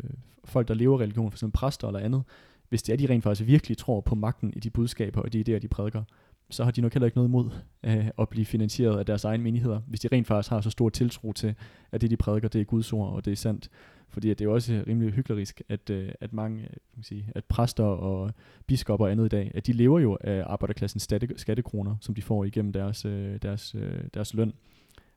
[0.04, 0.10] øh,
[0.46, 2.24] folk, der lever religion, for eksempel præster eller andet,
[2.70, 5.40] hvis det er, de rent faktisk virkelig tror på magten i de budskaber og de
[5.40, 6.04] idéer, de prædiker,
[6.50, 7.50] så har de nok heller ikke noget imod
[7.84, 10.90] øh, at blive finansieret af deres egne menigheder, hvis de rent faktisk har så stor
[10.90, 11.56] tiltro til,
[11.92, 13.70] at det, de prædiker, det er Guds ord, og det er sandt.
[14.14, 17.04] Fordi at det er jo også rimelig hyklerisk, at, øh, at mange, øh, kan man
[17.04, 18.32] sige, at præster og
[18.68, 22.44] biskopper og andet i dag, at de lever jo af arbejderklassens skattekroner, som de får
[22.46, 23.76] igennem deres, øh, deres,
[24.14, 24.54] deres løn.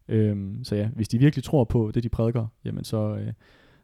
[0.08, 3.32] Øhm, så ja, hvis de virkelig tror på det, de prædiker, jamen så, øh,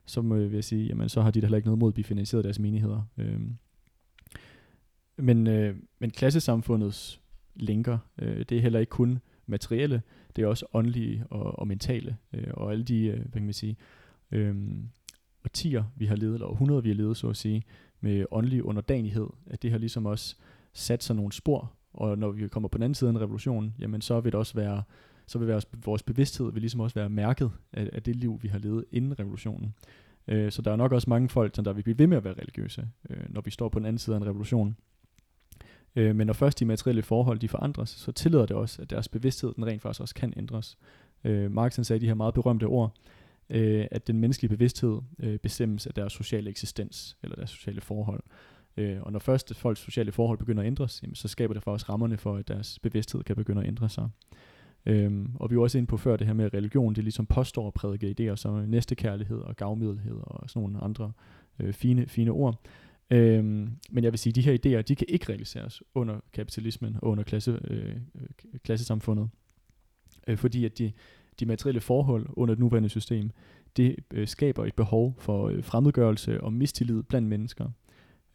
[0.07, 2.05] så må jeg sige, jamen så har de da heller ikke noget mod at blive
[2.05, 3.03] finansieret deres menigheder.
[3.19, 3.57] Øhm,
[5.17, 7.21] men, øh, men klassesamfundets
[7.55, 10.03] linker, øh, det er heller ikke kun materielle,
[10.37, 13.53] det er også åndelige og, og mentale, øh, og alle de, øh, hvad kan man
[13.53, 13.77] sige,
[14.33, 14.57] øh,
[15.45, 17.63] årtier, vi har levet, eller århundreder, vi har levet, så at sige,
[18.01, 20.37] med åndelig underdanighed, at det har ligesom også
[20.73, 23.75] sat sig nogle spor, og når vi kommer på den anden side af en revolution,
[23.79, 24.83] jamen så vil det også være
[25.27, 28.49] så vil vores, vores bevidsthed vil ligesom også være mærket af, af det liv, vi
[28.49, 29.75] har levet inden revolutionen.
[30.29, 32.25] Øh, så der er nok også mange folk, som der vil blive ved med at
[32.25, 34.77] være religiøse, øh, når vi står på den anden side af en revolution.
[35.97, 39.09] Øh, men når først de materielle forhold de forandres, så tillader det også, at deres
[39.09, 40.79] bevidsthed den rent faktisk også kan ændres.
[41.25, 42.95] Øh, Marx sagde de her meget berømte ord,
[43.51, 48.23] øh, at den menneskelige bevidsthed øh, bestemmes af deres sociale eksistens, eller deres sociale forhold.
[48.77, 51.73] Øh, og når først folks sociale forhold begynder at ændres, jamen, så skaber det for
[51.73, 54.09] os rammerne for, at deres bevidsthed kan begynde at ændre sig.
[54.87, 57.27] Øhm, og vi var også inde på før det her med, at religion, det ligesom
[57.27, 61.13] påstår at prædike idéer som næstekærlighed og gavmiddelhed og sådan nogle andre
[61.59, 62.61] øh, fine, fine ord.
[63.11, 66.97] Øhm, men jeg vil sige, at de her idéer, de kan ikke realiseres under kapitalismen
[67.03, 69.29] og under klasse, øh, øh klassesamfundet.
[70.29, 70.93] Øh, fordi at de,
[71.43, 73.31] de materielle forhold under det nuværende system,
[73.77, 77.71] det øh, skaber et behov for øh, fremmedgørelse og mistillid blandt mennesker.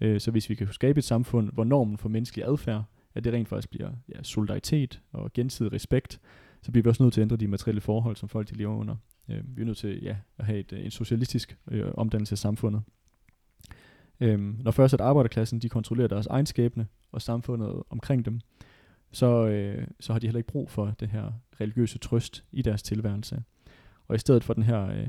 [0.02, 2.84] Øh, så hvis vi kan skabe et samfund, hvor normen for menneskelig adfærd,
[3.16, 6.20] at det rent faktisk bliver ja, solidaritet og gensidig respekt,
[6.62, 8.76] så bliver vi også nødt til at ændre de materielle forhold, som folk de lever
[8.76, 8.96] under.
[9.30, 12.38] Øh, vi er nødt til ja, at have et, øh, en socialistisk øh, omdannelse af
[12.38, 12.82] samfundet.
[14.20, 18.40] Øh, når først at arbejderklassen de kontrollerer deres egen skæbne og samfundet omkring dem,
[19.12, 21.32] så, øh, så har de heller ikke brug for det her
[21.62, 23.44] religiøse trøst i deres tilværelse.
[24.08, 25.08] Og i stedet for den her, øh,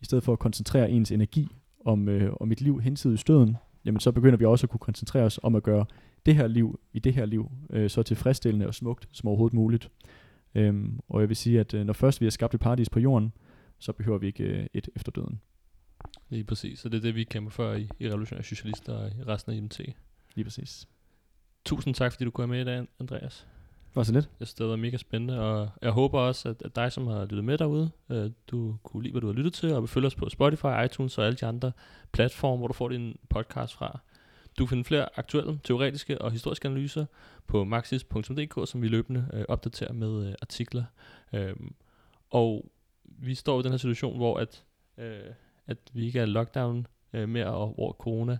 [0.00, 1.48] i stedet for at koncentrere ens energi
[1.84, 5.24] om, øh, om et liv hensidigt støden, jamen så begynder vi også at kunne koncentrere
[5.24, 5.84] os om at gøre
[6.26, 9.90] det her liv i det her liv øh, så tilfredsstillende og smukt som overhovedet muligt.
[10.54, 13.00] Øhm, og jeg vil sige, at øh, når først vi har skabt et paradis på
[13.00, 13.32] jorden,
[13.78, 15.40] så behøver vi ikke øh, et efter døden.
[16.28, 19.22] Lige præcis, så det er det, vi kæmper for i, i Revolutionære Socialister og i
[19.22, 19.80] resten af IMT.
[20.34, 20.88] Lige præcis.
[21.66, 23.46] Tusind tak, fordi du kom med i dag, Andreas.
[23.88, 24.30] Det var så lidt.
[24.40, 27.24] Jeg synes, det var mega spændende, og jeg håber også, at, at dig, som har
[27.24, 30.06] lyttet med derude, øh, du kunne lide, hvad du har lyttet til, og vil følge
[30.06, 31.72] os på Spotify, iTunes og alle de andre
[32.12, 33.98] platforme, hvor du får din podcast fra.
[34.58, 37.06] Du kan finde flere aktuelle, teoretiske og historiske analyser
[37.46, 40.84] på maxis.dk, som vi løbende øh, opdaterer med øh, artikler.
[41.32, 41.74] Øhm,
[42.30, 42.70] og
[43.04, 44.64] vi står i den her situation, hvor at,
[44.98, 45.20] øh,
[45.66, 48.38] at vi ikke er lockdown øh, mere, og hvor corona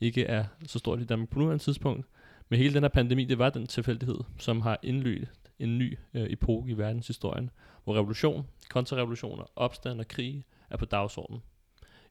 [0.00, 2.06] ikke er så stort i Danmark på nuværende tidspunkt.
[2.48, 5.28] Men hele den her pandemi, det var den tilfældighed, som har indlydt
[5.58, 7.50] en ny øh, epoke i verdenshistorien,
[7.84, 11.42] hvor revolution, kontrarevolutioner, opstand og krig er på dagsordenen.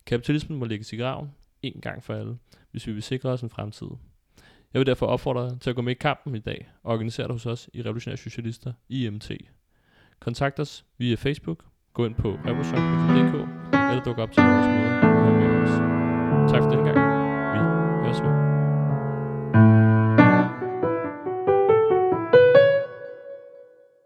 [0.06, 1.28] Kapitalismen må lægges i graven,
[1.62, 2.38] en gang for alle,
[2.70, 3.86] hvis vi vil sikre os en fremtid.
[4.72, 7.26] Jeg vil derfor opfordre dig til at gå med i kampen i dag og organisere
[7.26, 9.30] dig hos os i Revolutionære Socialister, IMT.
[10.20, 13.34] Kontakt os via Facebook, gå ind på revolution.dk
[13.90, 14.88] eller duk op til vores møde.
[16.48, 17.09] Tak for den gang.